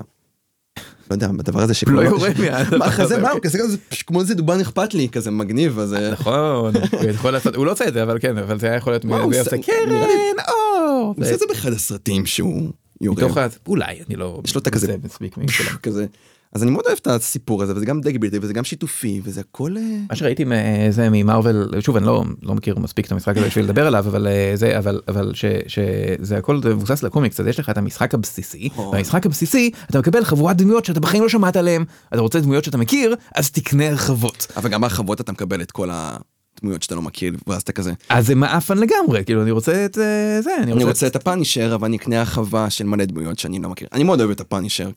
לא 1.10 1.16
יודע, 1.16 1.28
בדבר 1.28 1.62
הזה 1.62 1.74
שכבר... 1.74 1.94
לא 1.94 2.02
יורה 2.02 2.30
מה 2.78 2.92
כזה, 2.98 3.18
מה. 3.18 3.32
הוא 3.32 3.40
כזה 3.42 3.60
כמו 4.08 4.22
איזה 4.22 4.36
דובון 4.36 4.60
אכפת 4.60 4.94
לי, 4.94 5.10
כזה 5.10 5.32
מגניב, 5.32 5.80
אז... 5.80 5.94
אה, 5.94 6.12
נכון, 6.12 6.74
הוא 6.92 7.10
יכול 7.16 7.32
לעשות, 7.32 7.56
הוא 7.56 7.66
לא 7.66 7.72
עושה 7.72 7.88
את 7.88 7.94
זה, 7.94 8.04
אבל 8.04 8.20
כן, 8.20 8.38
אבל 8.38 8.60
זה 8.60 8.68
היה 8.68 8.76
יכול 8.76 8.94
להיות, 8.94 9.06
וואו, 9.06 9.22
הוא 9.24 9.34
עושה 9.40 9.58
קרן 9.58 9.90
אור. 10.48 11.14
הוא 11.18 11.24
עושה 11.26 11.34
את 11.34 11.40
זה 11.40 11.46
באחד 11.50 11.72
הסרטים 11.74 12.26
שהוא 12.26 12.70
יורה. 13.02 13.18
מתוך 13.24 13.38
ה... 13.38 13.48
אולי, 13.68 14.00
אני 14.08 14.16
לא... 14.16 14.42
יש 14.46 14.56
לו 14.56 14.62
את 14.62 14.68
הכזה- 14.68 14.96
מספיק. 15.04 15.36
כזה. 15.84 16.06
אז 16.54 16.64
אני 16.64 16.72
מאוד 16.72 16.86
אוהב 16.86 16.98
את 17.02 17.08
הסיפור 17.08 17.64
הזה, 17.64 17.76
וזה 17.76 17.86
גם 17.86 18.02
deck 18.02 18.16
building, 18.16 18.44
וזה 18.44 18.54
גם 18.54 18.64
שיתופי, 18.64 19.22
וזה 19.24 19.42
הכל... 19.42 19.78
אה, 19.78 19.98
מה 20.10 20.16
שראיתי 20.16 20.46
מזה 20.46 21.10
מ 21.12 21.19
Marvel, 21.19 21.68
שוב 21.80 21.98
אני 21.98 22.06
לא, 22.06 22.24
לא 22.44 22.56
מכיר 22.56 22.80
מספיק 22.80 23.06
את 23.06 23.12
המשחק 23.12 23.38
הזה 23.38 23.46
בשביל 23.46 23.66
לדבר 23.66 23.88
עליו, 23.88 24.06
אבל 24.08 24.28
אה, 24.28 24.52
זה, 24.56 24.78
אבל, 24.78 25.02
אבל 25.08 25.32
ש, 25.34 25.46
שזה 25.68 26.38
הכל 26.38 26.56
מבוסס 26.56 27.04
לקומיקס, 27.04 27.40
אז 27.40 27.48
יש 27.48 27.60
לך 27.60 27.70
את 27.70 27.78
המשחק 27.78 28.14
הבסיסי. 28.14 28.70
במשחק 28.94 29.26
הבסיסי 29.26 29.72
אתה 29.90 30.00
מקבל 30.00 30.24
חבורת 30.24 30.58
דמויות 30.58 30.86
שאתה 30.86 31.00
בחיים 31.00 31.24
לא 31.24 31.30
שמעת 31.30 31.56
עליהן, 31.56 31.84
אתה 32.14 32.22
רוצה 32.22 32.40
דמויות 32.40 32.64
שאתה 32.64 32.78
מכיר, 32.78 33.16
אז 33.36 33.52
תקנה 33.52 33.90
הרחבות. 33.90 34.48
אבל 34.58 34.70
גם 34.70 34.82
בהרחבות 34.82 35.22
אתה 35.22 35.32
מקבל 35.32 35.62
את 35.62 35.72
כל 35.72 35.90
הדמויות 35.92 36.84
שאתה 36.84 36.96
לא 36.96 37.02
מכיר, 37.02 37.34
ואז 37.48 37.62
אתה 37.62 37.72
כזה, 37.72 37.94
אז 38.10 38.28
זה 38.28 38.36
מעפן 38.36 38.78
לגמרי, 38.78 39.26
כאילו 39.26 39.44
אני 39.44 39.52
רוצה 39.52 39.86
את 39.86 39.98
אה, 39.98 40.42
זה, 40.42 40.56
אני 40.58 40.64
אני 40.64 40.74
רוצה... 40.74 40.86
רוצה 40.86 41.08
את 41.08 41.16
הפאנישר, 41.16 41.76
אבל 41.76 41.86
אני 41.88 41.98
אקנה 41.98 42.20
הרחבה 42.20 42.70
של 42.70 42.86
מלא 42.86 43.06
דמויות 43.06 43.40
שאני 43.40 43.60
לא 43.60 43.70
מכיר. 43.70 43.88
אני 43.94 44.04
מאוד 44.04 44.20
אוהב 44.20 44.32
את 44.32 44.42
הפאנישר. 44.42 44.90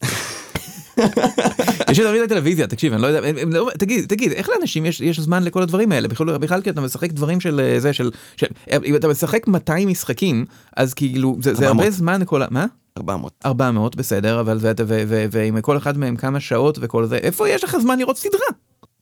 יש 1.90 1.98
לי 1.98 2.04
תמיד 2.08 2.22
בטלוויזיה, 2.22 2.66
תקשיב, 2.66 2.92
אני 2.92 3.02
לא 3.02 3.06
יודע, 3.06 3.20
לא- 3.46 3.70
תגיד, 3.78 4.04
תגיד, 4.08 4.32
איך 4.32 4.48
לאנשים 4.48 4.86
יש 4.86 5.00
יש 5.00 5.20
זמן 5.20 5.42
לכל 5.42 5.62
הדברים 5.62 5.92
האלה? 5.92 6.08
בכלל, 6.08 6.38
בכלל 6.38 6.60
כי 6.62 6.70
אתה 6.70 6.80
משחק 6.80 7.12
דברים 7.12 7.40
של 7.40 7.60
אה, 7.60 7.80
זה, 7.80 7.92
של, 7.92 8.10
של- 8.36 8.46
אם 8.84 8.96
אתה 8.96 9.08
משחק 9.08 9.46
200 9.48 9.88
משחקים, 9.88 10.44
אז 10.76 10.94
כאילו, 10.94 11.36
זה 11.40 11.54
זה 11.54 11.64
400. 11.66 11.84
הרבה 11.84 11.90
זמן 11.96 12.20
לכל 12.20 12.42
ה... 12.42 12.46
מה? 12.50 12.66
400. 12.98 13.32
400 13.46 13.96
בסדר 13.96 14.40
אבל 14.40 14.58
ו- 14.60 14.70
ו- 14.86 15.02
ו- 15.08 15.26
ועם 15.30 15.60
כל 15.60 15.76
אחד 15.76 15.98
מהם 15.98 16.16
כמה 16.16 16.40
שעות 16.40 16.78
וכל 16.80 17.06
זה 17.06 17.16
איפה 17.16 17.48
יש 17.48 17.64
לך 17.64 17.76
זמן 17.78 17.98
לראות 17.98 18.18
סדרה 18.18 18.40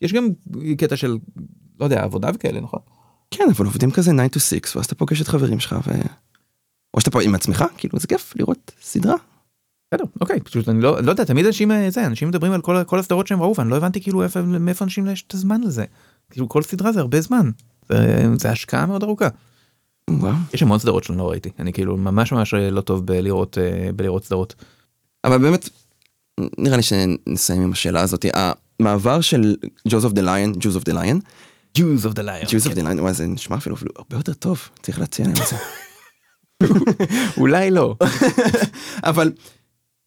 יש 0.02 0.12
גם 0.12 0.28
קטע 0.78 0.96
של 0.96 1.16
לא 1.80 1.84
יודע 1.84 2.02
עבודה 2.02 2.30
וכאלה 2.34 2.60
נכון. 2.60 2.80
כן, 3.30 3.44
אבל 3.56 3.66
עובדים 3.66 3.90
כזה 3.90 4.10
9 4.30 4.38
to 4.38 4.40
6, 4.66 4.76
ואז 4.76 4.84
אתה 4.84 4.94
פוגש 4.94 5.22
את 5.22 5.28
חברים 5.28 5.60
שלך, 5.60 5.76
ו... 5.86 5.90
או 6.94 7.00
שאתה 7.00 7.10
פה 7.10 7.22
עם 7.22 7.34
עצמך, 7.34 7.64
כאילו 7.76 7.98
זה 7.98 8.06
כיף 8.06 8.32
לראות 8.36 8.72
סדרה. 8.82 9.14
בסדר 9.94 10.04
אוקיי 10.20 10.40
פשוט 10.40 10.68
אני 10.68 10.80
לא 10.80 11.02
לא 11.02 11.10
יודע 11.10 11.24
תמיד 11.24 11.46
אנשים 11.46 11.70
אה, 11.70 11.90
זה 11.90 12.06
אנשים 12.06 12.28
מדברים 12.28 12.52
על 12.52 12.60
כל, 12.60 12.84
כל 12.86 12.98
הסדרות 12.98 13.26
שהם 13.26 13.42
ראו 13.42 13.54
ואני 13.58 13.70
לא 13.70 13.76
הבנתי 13.76 14.00
כאילו 14.00 14.22
איפה 14.22 14.42
מאיפה 14.42 14.84
אנשים 14.84 15.06
יש 15.06 15.24
את 15.26 15.34
הזמן 15.34 15.60
לזה. 15.60 15.84
כאילו 16.30 16.48
כל 16.48 16.62
סדרה 16.62 16.92
זה 16.92 17.00
הרבה 17.00 17.20
זמן 17.20 17.50
זה, 17.88 18.26
זה 18.38 18.50
השקעה 18.50 18.86
מאוד 18.86 19.02
ארוכה. 19.02 19.28
וואו. 20.10 20.34
יש 20.54 20.62
המון 20.62 20.78
סדרות 20.78 21.04
שאני 21.04 21.18
לא 21.18 21.30
ראיתי 21.30 21.50
אני 21.58 21.72
כאילו 21.72 21.96
ממש 21.96 22.32
ממש 22.32 22.54
לא 22.54 22.80
טוב 22.80 23.06
בלראות 23.06 23.58
אה, 23.58 23.90
בלראות 23.96 24.24
סדרות. 24.24 24.54
אבל 25.24 25.38
באמת, 25.38 25.68
נראה 26.58 26.76
לי 26.76 26.82
שנסיים 26.82 27.62
עם 27.62 27.72
השאלה 27.72 28.00
הזאת. 28.00 28.26
המעבר 28.80 29.20
של 29.20 29.56
Jaws 29.88 30.04
of 30.04 30.12
the 30.12 30.22
Lion, 30.22 30.58
Jews 30.58 30.80
of 30.80 30.84
the 30.88 30.92
Lion, 30.92 31.20
Jews 31.78 32.04
of 32.04 32.14
the 32.14 32.22
Lion. 32.22 32.46
Jews 32.46 32.66
of 32.66 32.74
the 32.74 32.82
Lion, 32.82 33.00
וואי 33.00 33.12
זה 33.12 33.26
נשמע 33.26 33.56
אפילו 33.56 33.76
אפילו 33.76 33.90
הרבה 33.96 34.16
יותר 34.16 34.32
טוב, 34.32 34.68
צריך 34.82 34.98
להציע 34.98 35.26
להם 35.26 35.34
את 35.42 35.48
זה. 35.50 35.56
אולי 37.40 37.70
לא. 37.70 37.96
אבל 39.10 39.32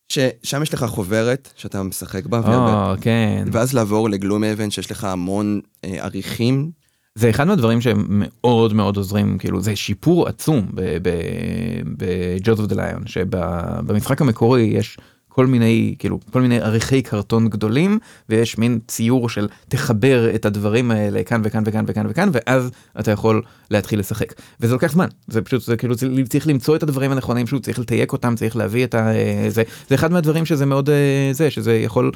ששם 0.10 0.64
יש 0.64 0.74
לך 0.74 0.84
חוברת 0.84 1.54
שאתה 1.56 1.84
משחק 1.84 2.26
בה, 2.26 2.38
או, 2.38 2.96
כן. 3.02 3.48
ואז 3.52 3.74
לעבור 3.74 4.10
לגלום 4.10 4.44
אבן 4.44 4.70
שיש 4.70 4.92
לך 4.92 5.04
המון 5.04 5.60
אה, 5.84 6.04
עריכים. 6.04 6.72
זה 7.16 7.30
אחד 7.30 7.48
מהדברים 7.48 7.82
שהם 7.82 8.06
מאוד 8.10 8.74
מאוד 8.74 8.98
עוזרים 8.98 9.38
כאילו 9.38 9.62
זה 9.62 9.76
שיפור 9.76 10.28
עצום 10.28 10.68
ב-Jaws 10.74 12.58
of 12.58 12.72
the 12.72 12.76
Lion 12.76 13.06
שבמשחק 13.06 14.22
המקורי 14.22 14.62
יש 14.62 14.98
כל 15.38 15.46
מיני 15.48 15.96
כאילו 16.00 16.20
כל 16.32 16.42
מיני 16.42 16.60
עריכי 16.60 17.02
קרטון 17.02 17.50
גדולים 17.50 18.00
ויש 18.30 18.58
מין 18.58 18.80
ציור 18.88 19.30
של 19.30 19.48
תחבר 19.70 20.36
את 20.36 20.46
הדברים 20.46 20.92
האלה 20.92 21.24
כאן 21.24 21.42
וכאן 21.44 21.64
וכאן 21.66 21.84
וכאן 21.88 22.06
וכאן 22.10 22.30
ואז 22.34 22.70
אתה 23.00 23.12
יכול 23.12 23.42
להתחיל 23.72 24.00
לשחק 24.00 24.34
וזה 24.60 24.74
לוקח 24.74 24.92
זמן 24.92 25.08
זה 25.28 25.42
פשוט 25.42 25.62
זה 25.62 25.78
כאילו 25.78 25.96
זה- 25.96 26.08
צריך 26.30 26.48
למצוא 26.48 26.76
את 26.76 26.84
הדברים 26.84 27.12
הנכונים 27.12 27.48
שהוא 27.48 27.60
צריך 27.60 27.80
לתייק 27.80 28.14
אותם 28.14 28.36
צריך 28.36 28.56
להביא 28.56 28.84
את 28.84 28.96
ה... 28.96 29.12
זה 29.48 29.64
זה 29.90 29.96
אחד 29.96 30.12
מהדברים 30.12 30.46
שזה 30.46 30.66
מאוד 30.66 30.90
אה, 30.90 30.96
זה 31.32 31.50
שזה 31.52 31.76
יכול. 31.78 32.12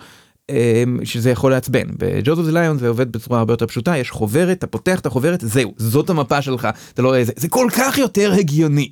אמ, 0.50 0.56
שזה 1.04 1.30
יכול 1.32 1.52
לעצבן. 1.52 1.88
בג'וז 1.98 2.38
אוף 2.40 2.46
זה 2.46 2.52
ליון 2.52 2.78
זה 2.78 2.88
עובד 2.88 3.12
בצורה 3.12 3.40
הרבה 3.40 3.54
יותר 3.54 3.68
פשוטה, 3.68 3.98
יש 3.98 4.12
חוברת, 4.12 4.58
אתה 4.58 4.68
פותח 4.68 5.00
את 5.00 5.06
החוברת, 5.06 5.40
זהו, 5.46 5.74
זאת 5.78 6.10
המפה 6.10 6.42
שלך, 6.42 6.68
אתה 6.94 7.02
לא 7.02 7.16
איזה, 7.16 7.32
זה 7.36 7.48
כל 7.50 7.68
כך 7.78 7.98
יותר 7.98 8.34
הגיוני. 8.40 8.90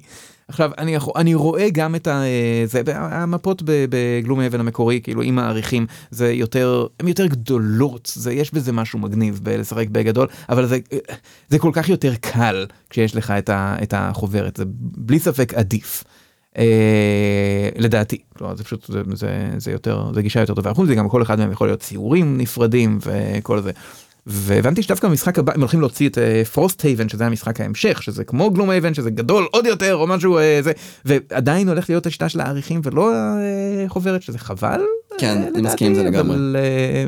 עכשיו 0.50 0.72
אני 0.78 0.98
אני 1.16 1.36
רואה 1.36 1.70
גם 1.70 1.96
את 1.96 2.08
ה, 2.08 2.24
זה, 2.66 2.82
המפות 2.96 3.64
בגלום 3.66 4.40
האבן 4.40 4.60
המקורי 4.60 5.00
כאילו 5.04 5.22
עם 5.22 5.40
העריכים 5.40 5.86
זה 6.12 6.32
יותר 6.32 6.88
הם 7.00 7.08
יותר 7.08 7.26
גדולות 7.26 8.12
זה 8.16 8.34
יש 8.34 8.54
בזה 8.54 8.72
משהו 8.72 9.00
מגניב 9.00 9.40
בלשחק 9.44 9.88
בגדול 9.90 10.28
אבל 10.50 10.66
זה 10.66 10.80
זה 11.50 11.60
כל 11.60 11.72
כך 11.74 11.90
יותר 11.90 12.16
קל 12.22 12.66
כשיש 12.90 13.16
לך 13.16 13.32
את, 13.32 13.50
ה, 13.50 13.76
את 13.84 13.94
החוברת 13.98 14.56
זה 14.56 14.64
בלי 14.98 15.20
ספק 15.20 15.54
עדיף. 15.54 16.04
אה, 16.58 17.70
לדעתי 17.76 18.22
כלומר 18.38 18.56
זה 18.56 18.64
פשוט 18.64 18.86
זה, 18.88 19.02
זה, 19.14 19.50
זה 19.58 19.72
יותר 19.72 20.12
זה 20.14 20.22
גישה 20.22 20.40
יותר 20.40 20.54
טובה 20.54 20.74
חוץ 20.74 20.86
מזה 20.86 20.96
גם 20.96 21.10
כל 21.10 21.22
אחד 21.22 21.40
מהם 21.40 21.52
יכול 21.52 21.68
להיות 21.68 21.80
ציורים 21.80 22.38
נפרדים 22.38 23.00
וכל 23.02 23.62
זה. 23.62 23.72
והבנתי 24.32 24.84
שדווקא 24.84 25.08
במשחק 25.08 25.40
הבא 25.40 25.54
הם 25.54 25.60
הולכים 25.60 25.80
להוציא 25.80 26.10
את 26.10 26.18
Frosthaven 26.54 27.10
שזה 27.10 27.26
המשחק 27.26 27.62
ההמשך 27.62 28.04
שזה 28.04 28.24
כמו 28.24 28.52
Gloomhaven 28.52 28.94
שזה 28.94 29.10
גדול 29.10 29.48
עוד 29.52 29.66
יותר 29.66 29.96
או 29.96 30.08
משהו 30.08 30.38
אה, 30.38 30.60
זה 30.64 30.72
ועדיין 31.06 31.70
הולך 31.70 31.90
להיות 31.90 32.06
השיטה 32.06 32.30
של 32.30 32.40
האריחים 32.42 32.82
ולא 32.84 33.14
אה, 33.14 33.20
חוברת 33.88 34.22
שזה 34.22 34.40
חבל. 34.40 34.82
כן, 35.18 35.42
אה, 35.44 35.48
אני 35.48 35.62
מסכים 35.62 35.88
עם 35.88 35.96
זה 35.96 36.04
לגמרי. 36.04 36.38
אה, 36.56 37.06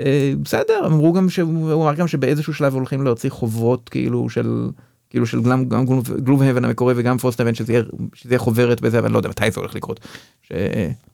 אה, 0.00 0.32
בסדר 0.42 0.86
אמרו 0.86 1.12
גם 1.12 1.30
שהוא 1.30 1.72
הוא 1.72 1.82
אמר 1.84 1.94
גם 1.94 2.08
שבאיזשהו 2.08 2.54
שלב 2.54 2.74
הולכים 2.74 3.02
להוציא 3.04 3.30
חוברות 3.30 3.88
כאילו 3.88 4.30
של 4.30 4.68
כאילו 5.10 5.26
של 5.26 5.42
גם 5.42 5.64
גם 5.68 5.86
Gloomhaven 6.24 6.64
המקורי 6.64 6.94
וגם 6.96 7.18
Frosthaven 7.18 7.54
שזה 7.54 7.72
יהיה 7.72 7.82
שזה 8.14 8.30
יהיה 8.32 8.38
חוברת 8.38 8.80
בזה 8.80 8.98
אבל 8.98 9.06
אני 9.06 9.12
לא 9.12 9.18
יודע 9.18 9.28
מתי 9.28 9.50
זה 9.50 9.60
הולך 9.60 9.74
לקרות. 9.74 10.00
ש- 10.42 10.52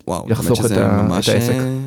וואו, 0.09 0.27
יחסוך 0.31 0.67
את 0.67 0.71
ה- 0.71 1.03
ממש, 1.03 1.29
את 1.29 1.35
העסק. 1.35 1.53
אה, 1.53 1.79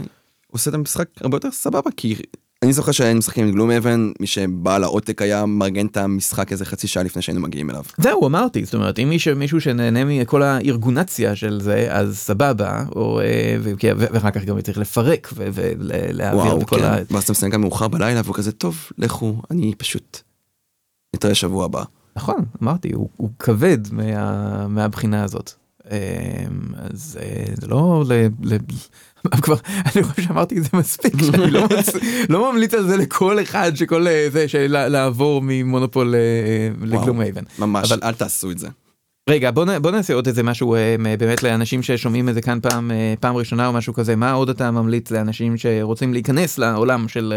עושה 0.52 0.70
את 0.70 0.76
המשחק 0.76 1.06
הרבה 1.22 1.36
יותר 1.38 1.52
סבבה, 1.52 1.90
כי 1.98 2.16
אני 2.64 2.74
זוכר 2.74 2.91
שהיינו 2.91 3.20
משחקים 3.20 3.45
עם 3.45 3.51
גלום 3.51 3.72
אבן, 3.72 4.11
מי 4.20 4.28
שבעל 4.28 4.84
העותק 4.84 5.22
היה 5.22 5.45
מארגן 5.45 5.86
את 5.86 5.97
המשחק 5.97 6.51
איזה 6.51 6.66
חצי 6.66 6.88
שעה 6.88 7.03
לפני 7.03 7.22
שהיינו 7.22 7.41
מגיעים 7.41 7.70
אליו. 7.70 7.84
זהו 7.97 8.28
אמרתי 8.28 8.66
זאת 8.66 8.74
אומרת 8.74 8.99
אם 8.99 9.09
מישהו 9.09 9.36
מישהו 9.36 9.61
שנהנה 9.61 10.05
מכל 10.05 10.43
הארגונציה 10.43 11.36
של 11.36 11.61
זה 11.61 11.88
אז 11.89 12.18
סבבה 12.18 12.84
או 12.95 13.20
אה, 13.20 13.55
ו- 13.59 13.72
ואחר 13.97 14.32
כך 14.32 14.43
גם 14.43 14.61
צריך 14.61 14.78
לפרק 14.78 15.34
ולהעביר 15.36 16.41
וואו, 16.41 16.61
וכל 16.61 16.80
כן, 16.80 16.86
ה... 16.86 16.97
ואז 17.11 17.24
אתה 17.24 17.32
מסיים 17.32 17.51
גם 17.51 17.61
מאוחר 17.61 17.88
בלילה 17.88 18.22
והוא 18.24 18.36
כזה, 18.36 18.51
טוב, 18.51 18.89
לכו, 18.97 19.41
אני 19.51 19.76
פשוט 19.78 20.22
נתראה 21.16 21.36
שבוע 21.36 21.66
הבא. 21.66 21.84
נכון 22.16 22.45
אמרתי 22.64 22.93
הוא, 22.93 23.09
הוא 23.18 23.30
כבד 23.39 23.78
מה, 23.91 24.68
מהבחינה 24.68 25.24
הזאת 25.24 25.53
אמ, 25.91 25.97
אז 26.76 27.20
אה, 27.22 27.45
זה 27.61 27.68
לא 27.68 28.03
ל... 28.07 28.14
ל... 28.41 28.57
כבר 29.42 29.56
אני 29.96 30.04
חושב 30.04 30.22
שאמרתי 30.22 30.58
את 30.58 30.64
זה 30.64 30.70
מספיק 30.74 31.14
שאני 31.24 31.52
לא, 31.52 31.64
מצ... 31.80 31.90
לא 32.30 32.52
ממליץ 32.52 32.74
על 32.74 32.88
זה 32.88 32.98
לכל 32.98 33.42
אחד 33.42 33.72
שכל 33.76 34.08
אה, 34.08 34.28
זה 34.32 34.48
של 34.48 34.88
לעבור 34.88 35.42
ממונופול 35.44 36.16
אה, 36.16 36.20
לגלום 36.88 37.20
הייבן. 37.20 37.44
ממש, 37.60 37.92
אבל- 37.92 38.00
אל 38.04 38.14
תעשו 38.14 38.52
את 38.52 38.60
זה. 38.60 38.68
רגע 39.30 39.52
בוא, 39.52 39.66
נ- 39.66 39.82
בוא 39.82 39.92
נעשה 39.92 40.14
עוד 40.14 40.28
איזה 40.28 40.44
משהו 40.44 40.76
אה, 40.76 40.96
באמת 41.20 41.44
לאנשים 41.44 41.84
ששומעים 41.84 42.30
את 42.30 42.34
זה 42.34 42.42
כאן 42.42 42.60
פעם 42.62 42.92
אה, 42.92 43.14
פעם 43.20 43.36
ראשונה 43.36 43.68
או 43.68 43.74
משהו 43.74 43.94
כזה 43.94 44.16
מה 44.16 44.32
עוד 44.32 44.50
אתה 44.50 44.72
ממליץ 44.72 45.12
לאנשים 45.12 45.58
שרוצים 45.58 46.14
להיכנס 46.14 46.58
לעולם 46.58 47.08
של 47.08 47.34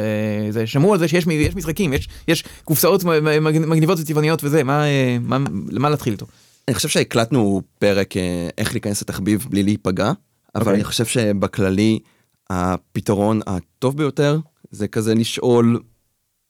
אה, 0.46 0.52
זה 0.52 0.66
שמעו 0.66 0.92
על 0.92 0.98
זה 0.98 1.08
שיש 1.08 1.26
יש 1.30 1.56
משחקים 1.56 1.92
יש 1.92 2.08
יש 2.28 2.44
קופסאות 2.64 3.04
מגניבות 3.50 3.98
וצבעוניות 4.00 4.44
וזה 4.44 4.64
מה 4.64 4.84
אה, 4.84 5.16
מה 5.22 5.38
למה 5.70 5.90
להתחיל 5.90 6.12
איתו. 6.12 6.26
אני 6.68 6.74
חושב 6.74 6.88
שהקלטנו 6.88 7.62
פרק 7.78 8.16
אה, 8.16 8.22
איך 8.58 8.72
להיכנס 8.72 9.02
לתחביב 9.02 9.46
בלי 9.50 9.62
להיפגע, 9.62 10.12
אבל 10.56 10.62
אוקיי. 10.62 10.74
אני 10.74 10.84
חושב 10.84 11.04
שבכללי 11.04 11.98
הפתרון 12.50 13.40
הטוב 13.46 13.96
ביותר 13.96 14.38
זה 14.70 14.88
כזה 14.88 15.14
לשאול 15.14 15.82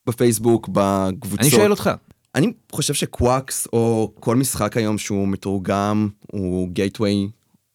בפייסבוק, 0.06 0.68
בקבוצות. 0.72 1.40
אני 1.40 1.50
שואל 1.50 1.70
אותך. 1.70 1.90
אני 2.34 2.52
חושב 2.72 2.94
שקוואקס 2.94 3.68
או 3.72 4.12
כל 4.20 4.36
משחק 4.36 4.76
היום 4.76 4.98
שהוא 4.98 5.28
מתורגם 5.28 6.08
הוא 6.32 6.68
גייטווי. 6.68 7.30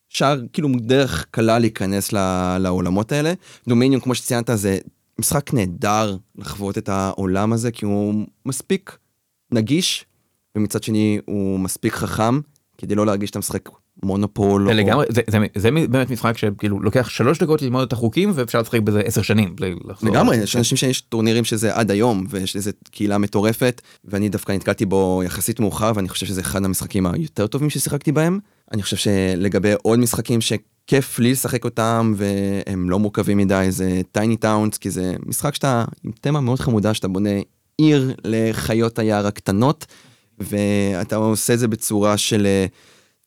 שער 0.09 0.41
כאילו 0.53 0.69
דרך 0.81 1.25
קלה 1.31 1.59
להיכנס 1.59 2.13
ל- 2.13 2.57
לעולמות 2.57 3.11
האלה. 3.11 3.33
דומיניון 3.67 4.01
כמו 4.01 4.15
שציינת 4.15 4.49
זה 4.53 4.77
משחק 5.19 5.53
נהדר 5.53 6.17
לחוות 6.35 6.77
את 6.77 6.89
העולם 6.89 7.53
הזה 7.53 7.71
כי 7.71 7.85
הוא 7.85 8.25
מספיק 8.45 8.97
נגיש 9.51 10.05
ומצד 10.55 10.83
שני 10.83 11.19
הוא 11.25 11.59
מספיק 11.59 11.93
חכם 11.93 12.39
כדי 12.77 12.95
לא 12.95 13.05
להרגיש 13.05 13.27
שאתה 13.27 13.39
משחק 13.39 13.69
מונופול. 14.03 14.65
זה 14.65 14.71
או- 14.71 14.77
לגמרי 14.77 15.05
זה, 15.09 15.21
זה, 15.29 15.37
זה 15.55 15.71
באמת 15.71 16.11
משחק 16.11 16.37
שכאילו 16.37 16.79
לוקח 16.79 17.09
שלוש 17.09 17.39
דקות 17.39 17.61
ללמוד 17.61 17.87
את 17.87 17.93
החוקים 17.93 18.31
ואפשר 18.35 18.61
לשחק 18.61 18.79
בזה 18.79 18.99
עשר 18.99 19.21
שנים. 19.21 19.55
לגמרי, 20.03 20.37
יש 20.37 20.55
אנשים 20.55 20.77
שיש 20.77 21.01
טורנירים 21.01 21.43
שזה 21.43 21.75
עד 21.75 21.91
היום, 21.91 22.25
ויש 22.29 22.55
איזה 22.55 22.71
קהילה 22.91 23.17
מטורפת, 23.17 23.81
ואני 24.05 24.29
דווקא 24.29 24.51
נתקלתי 24.51 24.85
בו 24.85 25.21
יחסית 25.25 25.59
מאוחר, 25.59 25.91
ואני 25.95 26.09
חושב 26.09 26.25
שזה 26.25 26.41
אחד 26.41 26.65
המשחקים 26.65 27.05
היותר 27.05 27.47
טובים 27.47 27.69
ששיחקתי 27.69 28.11
בהם. 28.11 28.39
אני 28.71 28.83
חושב 28.83 28.97
שלגבי 28.97 29.73
עוד 29.81 29.99
משחקים 29.99 30.39
שכיף 30.41 31.19
לי 31.19 31.31
לשחק 31.31 31.65
אותם, 31.65 32.13
והם 32.17 32.89
לא 32.89 32.99
מורכבים 32.99 33.37
מדי, 33.37 33.65
זה 33.69 34.01
טייני 34.11 34.37
טאונס, 34.37 34.77
כי 34.77 34.89
זה 34.89 35.15
משחק 35.25 35.55
שאתה 35.55 35.85
עם 36.03 36.11
תמה 36.21 36.41
מאוד 36.41 36.59
חמודה, 36.59 36.93
שאתה 36.93 37.07
בונה 37.07 37.29
עיר 37.77 38.15
לחיות 38.23 38.99
היער 38.99 39.27
הקטנות, 39.27 39.85
ואתה 40.39 41.15
עושה 41.15 41.53
את 41.53 41.59
זה 41.59 41.67
בצורה 41.67 42.17
של 42.17 42.45
אה, 42.45 42.65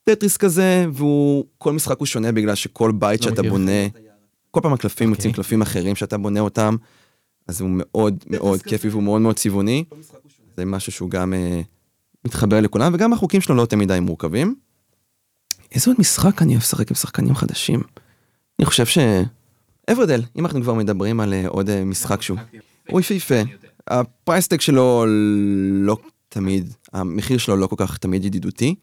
טטריס 0.05 0.37
כזה, 0.37 0.87
והוא, 0.93 1.45
כל 1.59 1.73
משחק 1.73 1.99
הוא 1.99 2.07
שונה 2.07 2.33
בגלל 2.33 2.55
שכל 2.55 2.93
בית 2.93 3.21
לא 3.21 3.31
שאתה 3.31 3.43
מכיר. 3.43 3.53
בונה, 3.53 3.89
כל 4.51 4.61
פעם 4.61 4.73
הקלפים 4.73 5.09
אוקיי. 5.09 5.19
יוצאים 5.19 5.33
קלפים 5.33 5.63
אחרים 5.63 5.97
שאתה 5.97 6.19
בונה 6.19 6.41
אותם, 6.41 6.77
אז 7.49 7.61
הוא 7.61 7.71
מאוד 7.73 8.25
מאוד 8.31 8.63
כיפי 8.63 8.89
והוא 8.89 9.03
מאוד 9.03 9.21
מאוד 9.21 9.37
צבעוני. 9.37 9.85
זה 10.57 10.65
משהו 10.65 10.93
שהוא 10.93 11.11
גם 11.11 11.33
אה, 11.33 11.61
מתחבר 12.25 12.61
לכולם, 12.61 12.95
וגם 12.95 13.13
החוקים 13.13 13.41
שלו 13.41 13.55
לא 13.55 13.61
יותר 13.61 13.77
מדי 13.77 14.01
מורכבים. 14.01 14.55
איזה 15.73 15.91
עוד 15.91 15.97
משחק 16.01 16.43
אני 16.43 16.53
אוהב 16.53 16.63
לשחק 16.63 16.91
עם 16.91 16.95
שחקנים 16.95 17.35
חדשים? 17.35 17.83
אני 18.59 18.67
חושב 18.67 18.87
ש... 18.87 18.99
Everdell, 19.93 20.23
אם 20.37 20.45
אנחנו 20.47 20.63
כבר 20.63 20.75
מדברים 20.75 21.21
על 21.21 21.33
אה, 21.33 21.49
עוד 21.49 21.71
אה, 21.71 21.85
משחק 21.85 22.23
שהוא... 22.23 22.39
הוא 22.89 23.01
יפהפה. 23.01 23.35
ה 23.89 23.97
price 23.97 24.37
tag 24.37 24.61
שלו 24.61 25.05
לא 25.73 25.97
תמיד, 26.29 26.73
המחיר 26.93 27.39
שלו 27.39 27.57
לא 27.57 27.67
כל 27.67 27.77
כך 27.79 27.99
תמיד 27.99 28.25
ידידותי. 28.25 28.75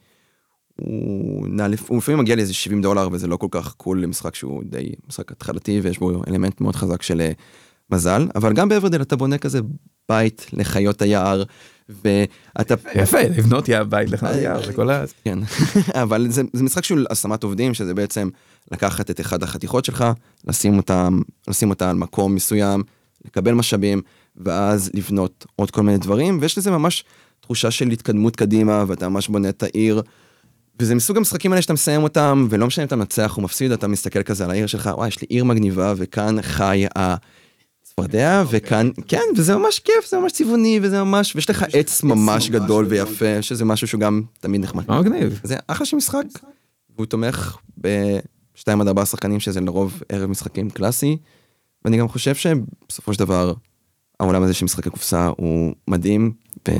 הוא, 0.85 1.47
נע, 1.47 1.67
לפ- 1.67 1.89
הוא 1.89 1.97
לפעמים 1.97 2.19
מגיע 2.19 2.35
לאיזה 2.35 2.53
70 2.53 2.81
דולר 2.81 3.09
וזה 3.11 3.27
לא 3.27 3.37
כל 3.37 3.47
כך 3.51 3.73
cool 3.73 4.01
למשחק 4.01 4.35
שהוא 4.35 4.63
די 4.65 4.91
משחק 5.07 5.31
התחלתי 5.31 5.79
ויש 5.83 5.99
בו 5.99 6.21
אלמנט 6.27 6.61
מאוד 6.61 6.75
חזק 6.75 7.01
של 7.01 7.21
אה, 7.21 7.31
מזל 7.89 8.27
אבל 8.35 8.53
גם 8.53 8.69
ב 8.69 8.73
Everdell 8.73 9.01
אתה 9.01 9.15
בונה 9.15 9.37
כזה 9.37 9.59
בית 10.09 10.47
לחיות 10.53 11.01
היער 11.01 11.43
ואתה 11.89 12.75
יפה 12.95 13.21
לבנות 13.21 13.69
יא 13.69 13.83
בית 13.83 14.09
לך 14.09 14.27
יער 14.41 14.61
וכל 14.67 14.89
ה... 14.89 15.03
כן 15.23 15.39
אבל 16.03 16.27
זה, 16.29 16.41
זה 16.53 16.63
משחק 16.63 16.83
של 16.83 17.05
השמת 17.09 17.43
עובדים 17.43 17.73
שזה 17.73 17.93
בעצם 17.93 18.29
לקחת 18.71 19.11
את 19.11 19.21
אחד 19.21 19.43
החתיכות 19.43 19.85
שלך 19.85 20.05
לשים 20.47 20.77
אותם 20.77 21.21
לשים 21.47 21.69
אותה 21.69 21.89
על 21.89 21.95
מקום 21.95 22.35
מסוים 22.35 22.83
לקבל 23.25 23.51
משאבים 23.51 24.01
ואז 24.35 24.91
לבנות 24.93 25.45
עוד 25.55 25.71
כל 25.71 25.81
מיני 25.81 25.97
דברים 25.97 26.37
ויש 26.41 26.57
לזה 26.57 26.71
ממש 26.71 27.03
תחושה 27.39 27.71
של 27.71 27.89
התקדמות 27.89 28.35
קדימה 28.35 28.83
ואתה 28.87 29.09
ממש 29.09 29.27
בונה 29.27 29.49
את 29.49 29.63
העיר. 29.63 30.01
וזה 30.79 30.95
מסוג 30.95 31.17
המשחקים 31.17 31.51
האלה 31.51 31.61
שאתה 31.61 31.73
מסיים 31.73 32.03
אותם 32.03 32.47
ולא 32.49 32.67
משנה 32.67 32.83
אם 32.83 32.87
אתה 32.87 32.95
מנצח 32.95 33.37
או 33.37 33.41
מפסיד 33.41 33.71
אתה 33.71 33.87
מסתכל 33.87 34.23
כזה 34.23 34.43
על 34.43 34.51
העיר 34.51 34.67
שלך 34.67 34.89
וואי 34.93 35.07
יש 35.07 35.21
לי 35.21 35.27
עיר 35.29 35.43
מגניבה 35.43 35.93
וכאן 35.97 36.41
חי 36.41 36.85
הצפרדע 36.95 38.43
וכאן 38.49 38.89
כן 39.07 39.21
וזה 39.37 39.55
ממש 39.55 39.79
כיף 39.79 40.09
זה 40.09 40.17
ממש 40.17 40.31
צבעוני 40.31 40.79
וזה 40.83 41.03
ממש 41.03 41.35
ויש 41.35 41.49
לך 41.49 41.65
עץ 41.73 42.03
ממש 42.03 42.49
גדול 42.49 42.85
ויפה 42.89 43.41
שזה 43.41 43.65
משהו 43.65 43.87
שהוא 43.87 44.01
גם 44.01 44.21
תמיד 44.39 44.61
נחמד. 44.61 44.83
מה 44.87 45.01
מגניב. 45.01 45.39
זה 45.43 45.55
אחלה 45.67 45.85
של 45.85 45.97
משחק. 45.97 46.23
והוא 46.95 47.05
תומך 47.05 47.57
בשתיים 47.77 48.81
עד 48.81 48.87
ארבעה 48.87 49.05
שחקנים 49.05 49.39
שזה 49.39 49.61
לרוב 49.61 50.03
ערב 50.09 50.29
משחקים 50.29 50.69
קלאסי. 50.69 51.17
ואני 51.85 51.97
גם 51.97 52.07
חושב 52.07 52.35
שבסופו 52.35 53.13
של 53.13 53.19
דבר 53.19 53.53
העולם 54.19 54.43
הזה 54.43 54.53
של 54.53 54.65
משחקי 54.65 54.89
קופסה 54.89 55.29
הוא 55.37 55.73
מדהים 55.87 56.31
ו... 56.67 56.71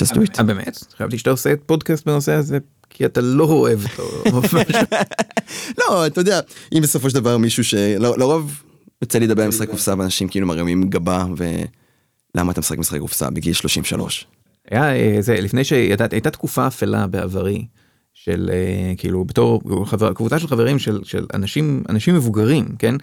just 0.00 0.12
do 0.12 0.16
it. 0.16 0.38
אה 0.38 0.44
באמת? 0.44 0.76
חשבתי 0.76 1.18
שאתה 1.18 1.30
עושה 1.30 1.54
פודקאסט 1.66 2.06
בנושא 2.06 2.32
הזה 2.32 2.58
כי 2.90 3.06
אתה 3.06 3.20
לא 3.20 3.44
אוהב 3.44 3.80
אותו. 3.84 4.32
לא 5.78 6.06
אתה 6.06 6.20
יודע 6.20 6.40
אם 6.72 6.82
בסופו 6.82 7.10
של 7.10 7.14
דבר 7.14 7.38
מישהו 7.38 7.64
שלרוב 7.64 8.62
יוצא 9.02 9.18
לי 9.18 9.26
לדבר 9.26 9.42
עם 9.42 9.48
משחק 9.48 9.70
קופסה 9.70 9.94
ואנשים 9.98 10.28
כאילו 10.28 10.46
מרימים 10.46 10.90
גבה 10.90 11.26
ולמה 11.36 12.52
אתה 12.52 12.60
משחק 12.60 12.78
משחק 12.78 12.98
קופסה 12.98 13.30
בגיל 13.30 13.52
33. 13.52 14.26
היה 14.70 14.96
אה, 14.96 15.16
זה 15.20 15.34
לפני 15.34 15.64
שידעת 15.64 16.12
הייתה 16.12 16.30
תקופה 16.30 16.66
אפלה 16.66 17.06
בעברי 17.06 17.66
של 18.14 18.50
אה, 18.52 18.94
כאילו 18.96 19.24
בתור 19.24 19.62
חבר, 19.86 20.12
קבוצה 20.12 20.38
של 20.38 20.48
חברים 20.48 20.78
של, 20.78 21.00
של 21.04 21.26
אנשים 21.34 21.82
אנשים 21.88 22.14
מבוגרים 22.14 22.68
כן 22.78 22.94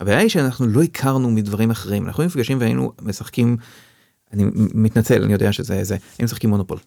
הבעיה 0.00 0.18
היא 0.18 0.28
שאנחנו 0.28 0.66
לא 0.66 0.82
הכרנו 0.82 1.30
מדברים 1.30 1.70
אחרים 1.70 2.06
אנחנו 2.06 2.24
נפגשים 2.24 2.60
והיינו 2.60 2.92
משחקים 3.02 3.56
אני 4.32 4.44
מתנצל 4.54 5.22
אני 5.22 5.32
יודע 5.32 5.52
שזה 5.52 5.84
זה 5.84 5.94
היינו 5.94 6.24
משחקים 6.24 6.50
מונופול. 6.50 6.78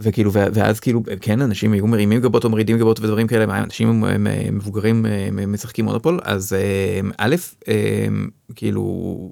וכאילו 0.00 0.32
ואז 0.32 0.80
כאילו 0.80 1.02
כן 1.20 1.40
אנשים 1.40 1.72
היו 1.72 1.86
מרימים 1.86 2.20
גבות 2.20 2.44
או 2.44 2.50
מורידים 2.50 2.78
גבות 2.78 3.00
ודברים 3.00 3.26
כאלה 3.26 3.46
מה 3.46 3.58
אנשים 3.58 3.88
הם, 3.88 4.04
הם, 4.04 4.26
הם 4.46 4.56
מבוגרים 4.56 5.06
הם 5.06 5.52
משחקים 5.52 5.84
מונופול 5.84 6.20
אז 6.22 6.52
אה, 6.52 7.00
א' 7.18 7.34
אה, 7.68 8.06
כאילו 8.54 8.82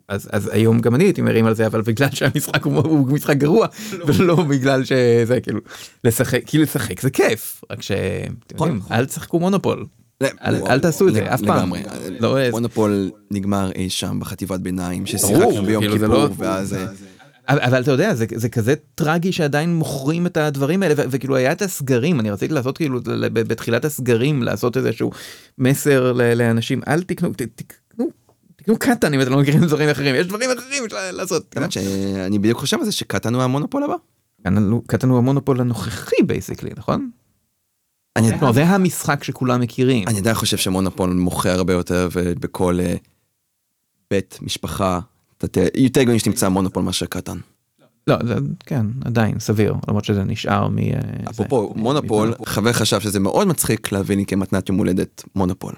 אז 0.09 0.29
אז 0.33 0.51
היום 0.53 0.81
גם 0.81 0.95
אני 0.95 1.05
הייתי 1.05 1.23
מרים 1.23 1.47
על 1.47 1.55
זה 1.55 1.67
אבל 1.67 1.81
בגלל 1.83 2.09
שהמשחק 2.13 2.65
הוא, 2.65 2.75
הוא 2.77 3.09
משחק 3.09 3.37
גרוע 3.37 3.67
ולא 4.07 4.35
בגלל 4.37 4.85
שזה 4.85 5.41
כאילו 5.41 5.61
לשחק 6.05 6.41
כי 6.47 6.59
לשחק 6.59 7.01
זה 7.01 7.11
כיף 7.11 7.61
רק 7.71 7.83
שאתם 7.83 7.97
יודעים 8.53 8.81
אל 8.93 9.07
תשחקו 9.07 9.41
מונופול. 9.41 9.87
אל- 10.23 10.27
אל 10.71 10.81
תעשו 10.81 11.09
את 11.09 11.15
זה, 11.15 11.35
אף 11.35 11.41
פעם. 11.43 11.73
לא, 12.21 12.39
אה, 12.39 12.51
מונופול 12.51 13.11
נגמר 13.31 13.71
אי 13.75 13.91
שם 13.91 14.21
בחטיבת 14.21 14.61
ביניים 14.61 15.07
ששיחקנו 15.07 15.37
ביום 15.67 15.83
כאילו, 15.83 15.95
כיפור 15.99 16.15
לא- 16.15 16.29
ואז 16.37 16.77
אבל, 17.49 17.83
אתה 17.83 17.91
יודע 17.91 18.15
זה, 18.15 18.27
זה 18.35 18.49
כזה 18.49 18.75
טרגי 18.95 19.33
שעדיין 19.33 19.75
מוכרים 19.75 20.27
את 20.27 20.37
הדברים 20.37 20.83
האלה 20.83 20.95
ו- 20.97 21.11
וכאילו 21.11 21.37
היה 21.37 21.53
את 21.53 21.63
הסגרים 21.63 22.21
אני 22.21 22.31
רציתי 22.31 22.55
לעשות 22.55 22.77
כאילו 22.77 23.01
בתחילת 23.33 23.85
הסגרים 23.85 24.43
לעשות 24.43 24.77
איזשהו 24.77 25.11
מסר 25.59 26.13
ל- 26.13 26.35
לאנשים 26.35 26.81
אל 26.89 27.03
תקנו 27.03 27.33
ת- 27.33 27.43
תקנו 27.43 28.11
תקנו 28.57 28.79
Catan 28.79 29.15
אם 29.15 29.21
אתם 29.23 29.31
לא 29.31 29.39
מכירים 29.41 29.65
דברים 29.65 29.89
אחרים 29.89 30.15
יש 30.15 30.27
דברים 30.27 30.51
אחרים 30.59 30.85
לעשות. 31.13 31.55
האמת 31.57 31.73
שאני 31.73 32.39
בדיוק 32.39 32.59
חושב 32.59 32.79
על 32.79 32.85
זה 32.85 32.93
ש 32.93 33.05
Catan 33.05 33.35
הוא 33.35 33.43
המונופול 33.43 33.85
הבא. 33.85 33.95
Catan- 34.87 35.09
הוא 35.09 35.19
המונופול 35.19 35.61
הנוכחי 35.61 36.23
basically 36.27 36.71
נכון? 36.77 37.11
אני 38.17 38.39
כלומר, 38.39 38.53
זה 38.53 38.65
המשחק 38.65 39.25
שכולם 39.25 39.61
מכירים. 39.61 40.09
אני 40.09 40.19
עדיין 40.19 40.35
חושב 40.35 40.57
שמונופול 40.57 41.11
מוכר 41.11 41.51
הרבה 41.51 41.73
יותר 41.73 42.09
ובכל 42.13 42.79
אה, 42.81 42.95
בית 44.11 44.39
משפחה 44.43 45.01
אתה 45.45 45.61
יותר 45.75 46.01
הגיוני 46.01 46.19
שתמצא 46.19 46.49
מונופול 46.49 46.83
מאשר 46.83 47.07
Catan. 47.07 47.39
לא 48.07 48.17
זה, 48.27 48.35
כן 48.67 48.87
עדיין 49.05 49.39
סביר 49.39 49.75
למרות 49.89 50.05
שזה 50.05 50.25
נשאר 50.25 50.69
מ... 50.69 50.79
אה. 50.79 51.01
אפרופו 51.31 51.73
מונופול 51.77 52.35
חבר 52.47 52.73
חשב 52.73 53.01
שזה 53.01 53.21
מאוד 53.21 53.49
מצחיק 53.49 53.93
להביא 53.93 54.17
לי 54.17 54.27
כמתנת 54.27 54.69
יום 54.69 54.79
הולדת 54.79 55.25
מונופול. 55.35 55.73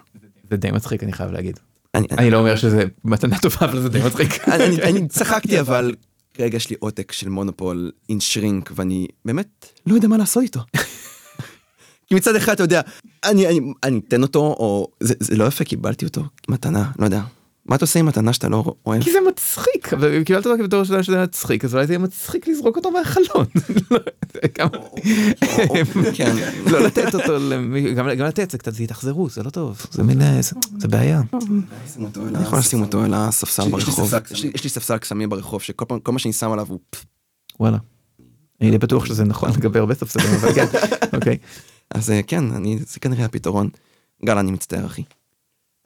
זה 0.51 0.57
די 0.57 0.71
מצחיק 0.71 1.03
אני 1.03 1.13
חייב 1.13 1.31
להגיד. 1.31 1.59
אני- 1.95 2.31
לא 2.31 2.39
אומר 2.39 2.57
שזה 2.57 2.85
מתנה 3.05 3.39
טובה 3.39 3.57
אבל 3.67 3.81
זה 3.81 3.89
די 3.89 4.01
מצחיק. 4.07 4.49
אני- 4.49 5.09
צחקתי 5.09 5.61
אבל 5.61 5.95
כרגע 6.35 6.57
יש 6.57 6.71
לי 6.71 6.77
עותק 6.79 7.13
של 7.13 7.29
מונופול 7.29 7.91
אין 8.09 8.21
שרינק 8.21 8.73
ואני 8.75 9.07
באמת 9.25 9.67
לא 9.87 9.95
יודע 9.95 10.09
מה 10.09 10.17
לעשות 10.19 10.43
איתו. 10.43 10.61
כי 12.07 12.15
מצד 12.15 12.37
אחד 12.37 12.53
אתה 12.53 12.63
יודע 12.63 12.81
אני 13.23 14.01
אתן 14.09 14.23
אותו 14.23 14.41
או 14.41 14.89
זה 15.01 15.37
לא 15.37 15.45
יפה 15.45 15.65
קיבלתי 15.65 16.05
אותו 16.05 16.23
מתנה 16.49 16.91
לא 16.99 17.05
יודע 17.05 17.23
מה 17.71 17.77
אתה 17.77 17.85
עושה 17.85 17.99
עם 18.01 18.07
מתנה 18.07 18.33
שאתה 18.33 18.49
לא 18.49 18.75
אוהב? 18.87 19.03
כי 19.03 19.13
זה 19.13 19.19
מצחיק, 19.29 19.93
אבל 19.93 20.25
קיבלת 20.25 20.47
אותו 20.47 20.63
בתור 20.65 20.85
שאלה 20.85 21.03
שזה 21.03 21.23
מצחיק, 21.23 21.65
אז 21.65 21.75
אולי 21.75 21.87
זה 21.87 21.93
יהיה 21.93 21.99
מצחיק 21.99 22.49
לזרוק 22.49 22.77
אותו 22.77 22.91
מהחלון. 22.91 23.47
לא, 24.59 24.69
כן. 26.17 26.37
לא 26.71 26.81
לתת 26.81 27.15
אותו, 27.15 27.33
גם 27.97 28.27
לתת 28.27 28.51
זה 28.51 28.59
קצת, 28.59 28.73
התאכזרו, 28.81 29.29
זה 29.29 29.43
לא 29.43 29.51
טוב, 29.51 29.87
זה 29.91 30.03
מין, 30.03 30.23
אה, 30.23 30.43
זה- 30.43 30.55
זה 30.79 30.89
בעיה. 30.89 31.21
אני 32.17 32.43
יכול 32.43 32.59
לשים 32.59 32.83
אותו 32.83 33.03
על 33.03 33.15
הספסל 33.15 33.63
יש 33.63 33.69
לי 33.69 33.73
ברחוב. 33.73 34.11
יש 34.55 34.65
לי- 34.65 34.71
ספסל 34.71 34.99
קסמים 34.99 35.29
ברחוב 35.29 35.63
שכל 35.63 35.87
מה 36.13 36.19
שאני 36.19 36.33
שם 36.33 36.53
עליו 36.53 36.67
הוא. 36.69 36.79
וואלה. 37.61 37.79
אני 38.61 38.79
בטוח 38.79 39.05
שזה 39.05 39.25
נכון 39.25 39.51
לגבי 39.51 39.79
הרבה 39.79 39.95
ספסלים, 39.95 40.27
אבל 40.35 40.53
כן, 40.55 40.67
אוקיי. 41.17 41.37
אז 41.91 42.11
אה, 42.11 42.21
כן, 42.27 42.45
אני, 42.53 42.79
זה 42.87 43.01
כנראה 43.01 43.25
הפתרון. 43.25 43.69
גל, 44.25 44.39
אני 44.39 44.51
מצטער, 44.53 44.87
אחי. 44.87 45.03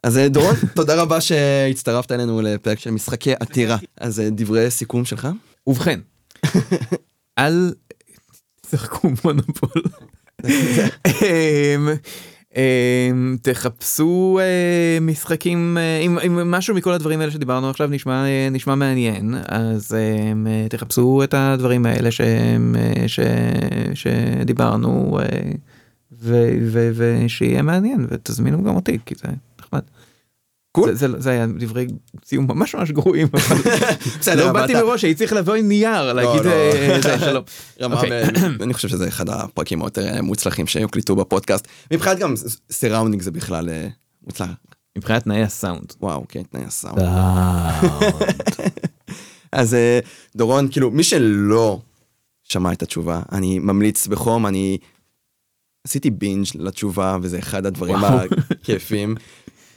אז 0.05 0.17
אה, 0.17 0.29
דורון, 0.29 0.55
תודה 0.75 1.01
רבה 1.01 1.21
שהצטרפת 1.21 2.11
אלינו 2.11 2.41
לפרק 2.41 2.79
של 2.79 2.91
משחקי 2.91 3.33
עתירה. 3.39 3.77
אז 3.97 4.19
אה, 4.19 4.29
דברי 4.31 4.71
סיכום 4.71 5.05
שלך? 5.05 5.27
ובכן, 5.67 5.99
אל 7.39 7.73
תשחקו 8.61 9.09
מונופול. 9.23 9.81
אמ, 10.45 11.89
אמ, 12.55 13.37
תחפשו 13.41 14.39
אה, 14.41 14.97
משחקים, 15.01 15.77
אם 16.25 16.51
משהו 16.51 16.75
מכל 16.75 16.93
הדברים 16.93 17.19
האלה 17.19 17.31
שדיברנו 17.31 17.69
עכשיו 17.69 17.87
נשמע 17.87 18.23
נשמע 18.51 18.75
מעניין, 18.75 19.35
אז 19.47 19.95
אמ, 19.95 20.47
תחפשו 20.69 21.23
את 21.23 21.33
הדברים 21.37 21.85
האלה 21.85 22.11
שהם, 22.11 22.75
שדיברנו, 23.93 25.19
ושיהיה 26.95 27.61
מעניין, 27.61 28.07
ותזמינו 28.09 28.63
גם 28.63 28.75
אותי, 28.75 28.97
כי 29.05 29.15
זה. 29.15 29.27
זה- 30.85 30.95
זה- 30.95 31.19
זה 31.21 31.29
היה 31.29 31.45
דברי 31.59 31.87
סיום 32.25 32.47
ממש 32.47 32.75
ממש 32.75 32.91
גרועים, 32.91 33.27
בסדר, 34.19 34.47
לא 34.47 34.51
באתי 34.53 34.73
מראש, 34.73 35.03
הייתי 35.03 35.17
צריך 35.17 35.33
לבוא 35.33 35.55
עם 35.55 35.67
נייר, 35.67 36.13
להגיד 36.13 36.45
לא. 36.45 36.51
אה, 36.51 36.97
זה, 37.03 37.19
שלום. 37.19 37.43
אוקיי. 37.93 38.23
אני 38.61 38.73
חושב 38.73 38.87
שזה 38.87 39.07
אחד 39.07 39.29
הפרקים 39.29 39.81
היותר 39.81 40.07
אה, 40.15 40.21
מוצלחים 40.21 40.67
שהוקלטו 40.67 41.15
בפודקאסט. 41.15 41.67
מבחינת 41.93 42.19
גם 42.19 42.33
surrounding 42.71 43.21
זה 43.21 43.31
בכלל 43.31 43.69
אה, 43.69 43.87
מוצלח. 44.23 44.49
מבחינת 44.97 45.23
תנאי 45.23 45.41
הסאונד. 45.43 45.93
וואו, 46.01 46.25
כן, 46.29 46.43
תנאי 46.43 46.63
הסאונד. 46.65 46.99
אז 49.51 49.73
אה, 49.73 49.99
דורון, 50.35 50.67
כאילו, 50.71 50.91
מי 50.91 51.03
שלא 51.03 51.79
שמע 52.43 52.71
את 52.73 52.81
התשובה, 52.83 53.21
אני 53.31 53.59
ממליץ 53.59 54.07
בחום, 54.07 54.47
אני 54.47 54.77
עשיתי 55.87 56.09
בינג' 56.09 56.45
לתשובה, 56.55 57.17
וזה 57.21 57.39
אחד 57.39 57.65
הדברים. 57.65 57.95
הכיפים. 58.51 59.15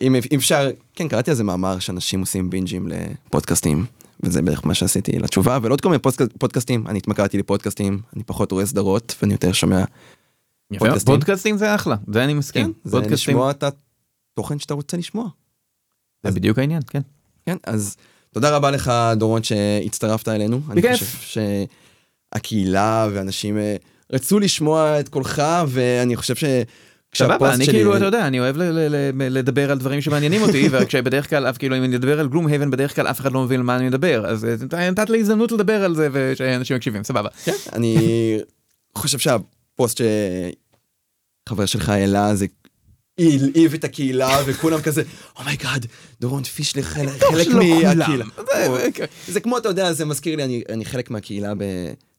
אם 0.01 0.17
אפשר, 0.35 0.71
כן, 0.95 1.09
קראתי 1.09 1.31
על 1.31 1.37
זה 1.37 1.45
מאמר 1.45 1.79
שאנשים 1.79 2.21
עושים 2.21 2.51
בינג'ים 2.51 2.89
לפודקאסטים, 2.89 3.87
וזה 4.23 4.43
בערך 4.43 4.67
מה 4.67 4.75
שעשיתי 4.75 5.13
לתשובה, 5.19 5.59
ולעוד 5.63 5.81
כל 5.81 5.89
מיני 5.89 6.03
פודקאסט- 6.03 6.39
פודקאסטים, 6.39 6.87
אני 6.87 6.99
התמכרתי 6.99 7.39
לפודקאסטים, 7.39 8.01
אני 8.17 8.25
פחות 8.25 8.53
רואה 8.53 8.67
סדרות, 8.67 9.15
ואני 9.23 9.33
יותר 9.35 9.53
שומע, 9.53 9.85
פודקאסטים. 10.79 11.15
פודקאסטים 11.15 11.57
זה 11.57 11.75
אחלה, 11.75 11.97
זה 12.13 12.25
אני 12.25 12.35
מסכים. 12.35 12.65
כן, 12.67 12.71
זה 12.85 12.99
לשמוע 12.99 13.51
את 13.51 13.65
התוכן 14.35 14.59
שאתה 14.59 14.75
רוצה 14.75 14.97
לשמוע. 14.97 15.29
זה 16.25 16.31
בדיוק 16.31 16.59
העניין, 16.59 16.83
כן. 16.87 17.01
כן, 17.47 17.57
אז 17.67 17.97
תודה 18.33 18.57
רבה 18.57 18.71
לך, 18.71 18.93
דורון, 19.17 19.43
שהצטרפת 19.43 20.29
אלינו. 20.29 20.61
אני 20.71 20.81
בכיף. 20.81 21.17
חושב 21.17 21.43
שהקהילה 22.35 23.09
ואנשים 23.13 23.59
אה, 23.59 23.77
רצו 24.13 24.39
לשמוע 24.39 25.01
את 25.01 25.09
קולך, 25.09 25.43
ואני 25.69 26.17
חושב 26.17 26.35
ש... 26.37 26.45
סבבה, 27.15 27.55
אני 27.55 27.67
כאילו, 27.67 27.97
אתה 27.97 28.05
יודע, 28.05 28.27
אני 28.27 28.41
אוהב 28.41 28.57
לדבר 29.15 29.71
על 29.71 29.79
דברים 29.79 30.01
שמעניינים 30.01 30.43
אותי, 30.43 30.69
וכשבדרך 30.73 31.31
כלל, 31.31 31.47
אף 31.47 31.59
כאילו, 31.59 31.77
אם 31.77 31.85
אני 31.85 31.97
אדבר 31.97 32.21
על 32.21 32.29
Gloomhaven, 32.29 32.71
בדרך 32.71 32.95
כלל 32.95 33.07
אף 33.07 33.21
אחד 33.21 33.33
לא 33.33 33.43
מבין 33.43 33.61
על 33.61 33.67
מה 33.67 33.77
אני 33.77 33.87
מדבר, 33.87 34.27
אז 34.27 34.47
אה, 34.75 34.91
נתת 34.91 35.11
לי 35.11 35.21
הזדמנות 35.21 35.53
לדבר 35.53 35.85
על 35.85 35.95
זה, 35.95 36.09
ושאנשים 36.13 36.77
מקשיבים, 36.77 37.05
סבבה. 37.05 37.29
כן, 37.45 37.53
אני 37.73 37.97
חושב 38.95 39.19
שהפוסט 39.19 40.01
שחבר 41.49 41.67
שלך 41.67 41.89
העלה 41.89 42.35
זה 42.35 42.47
הלהיב 43.19 43.75
את 43.75 43.85
הקהילה 43.85 44.39
וכולם 44.47 44.81
כזה 44.81 45.03
oh 45.39 45.53
my 45.53 45.66
god 45.66 45.87
דורון 46.21 46.43
פישלר 46.45 46.83
חלק 46.83 47.09
חלק 47.31 47.45
שלא 47.45 47.53
כולם. 47.63 47.99
מהקהילה. 47.99 48.25
זה- 49.29 49.41
כמו 49.41 49.59
אתה 49.59 49.69
יודע 49.69 49.93
זה 49.93 50.05
מזכיר 50.05 50.37
לי 50.37 50.63
אני 50.69 50.85
חלק 50.85 51.11
מהקהילה 51.11 51.53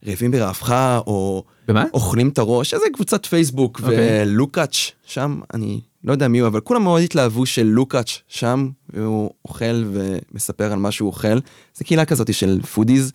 ברעבים 0.04 0.32
ברעבך 0.32 0.72
או 1.08 1.44
במה? 1.68 1.86
אוכלים 1.94 2.30
את 2.30 2.38
הראש 2.38 2.74
איזה 2.74 2.86
קבוצת 2.94 3.26
פייסבוק 3.26 3.80
אוקיי. 3.84 3.98
ולוקאץ' 4.24 4.92
שם 5.06 5.40
אני 5.54 5.82
לא 6.04 6.12
יודע 6.12 6.28
מי 6.28 6.40
הוא 6.40 6.48
אבל 6.48 6.60
כולם 6.60 6.84
מאוד 6.84 7.02
התלהבו 7.02 7.46
של 7.46 7.64
לוקאץ' 7.64 8.20
שם 8.28 8.70
והוא 8.90 9.32
אוכל 9.46 9.84
ומספר 9.94 10.72
על 10.74 10.80
מה 10.80 10.92
שהוא 10.92 11.08
אוכל 11.08 11.40
זה 11.76 11.84
קהילה 11.84 12.06
כזאת 12.06 12.34
של 12.34 12.60
פודיז. 12.74 13.12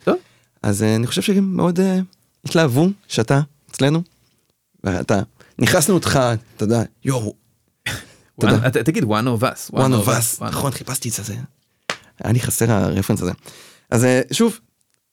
אז 0.63 0.83
אה, 0.83 0.95
אני 0.95 1.07
חושב 1.07 1.21
שהם 1.21 1.55
מאוד 1.55 1.79
אה, 1.79 1.99
התלהבו 2.45 2.87
שאתה 3.07 3.41
אצלנו. 3.71 4.01
ואתה 4.83 5.21
נכנסנו 5.59 5.93
אותך 5.95 6.19
אתה 6.55 6.63
יודע 6.63 6.81
יואו 7.05 7.33
תודה. 8.39 8.67
One- 8.67 8.69
ת- 8.69 8.77
תגיד 8.77 9.03
one 9.03 9.07
of 9.39 9.43
us. 9.43 9.75
one 9.75 10.05
of 10.05 10.07
us 10.07 10.43
נכון 10.43 10.71
חיפשתי 10.71 11.09
את 11.09 11.25
זה 11.25 11.33
היה 12.23 12.33
לי 12.33 12.39
חסר 12.39 12.71
הרפרנס 12.71 13.21
הזה 13.21 13.31
אז 13.91 14.05
אה, 14.05 14.21
שוב 14.31 14.59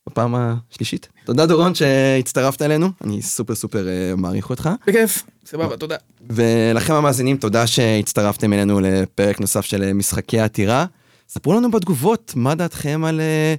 בפעם 0.08 0.34
השלישית 0.36 1.08
תודה 1.24 1.46
דורון 1.46 1.74
שהצטרפת 1.74 2.62
אלינו 2.62 2.88
אני 3.04 3.22
סופר 3.22 3.54
סופר 3.54 3.88
אה, 3.88 4.12
מעריך 4.16 4.50
אותך 4.50 4.70
בכיף, 4.86 5.22
סבבה, 5.46 5.76
תודה. 5.76 5.96
ולכם 6.30 6.94
המאזינים 6.94 7.36
תודה 7.36 7.66
שהצטרפתם 7.66 8.52
אלינו 8.52 8.80
לפרק 8.80 9.40
נוסף 9.40 9.64
של 9.64 9.82
אה, 9.82 9.92
משחקי 9.92 10.40
עתירה. 10.40 10.86
ספרו 11.28 11.54
לנו 11.54 11.70
בתגובות 11.70 12.32
מה 12.36 12.54
דעתכם 12.54 13.04
על 13.04 13.20
אה, 13.20 13.54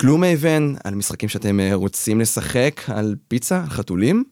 כלום 0.00 0.24
אבן, 0.24 0.74
על 0.84 0.94
משחקים 0.94 1.28
שאתם 1.28 1.60
אה, 1.60 1.74
רוצים 1.74 2.20
לשחק, 2.20 2.80
על 2.86 3.16
פיצה, 3.28 3.60
על 3.62 3.70
חתולים, 3.70 4.24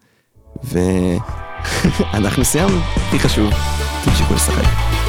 ואנחנו 2.13 2.45
סיימנו, 2.45 2.79
הכי 2.97 3.19
חשוב, 3.19 3.51
תמשיכו 4.05 4.35
לשחק. 4.35 5.08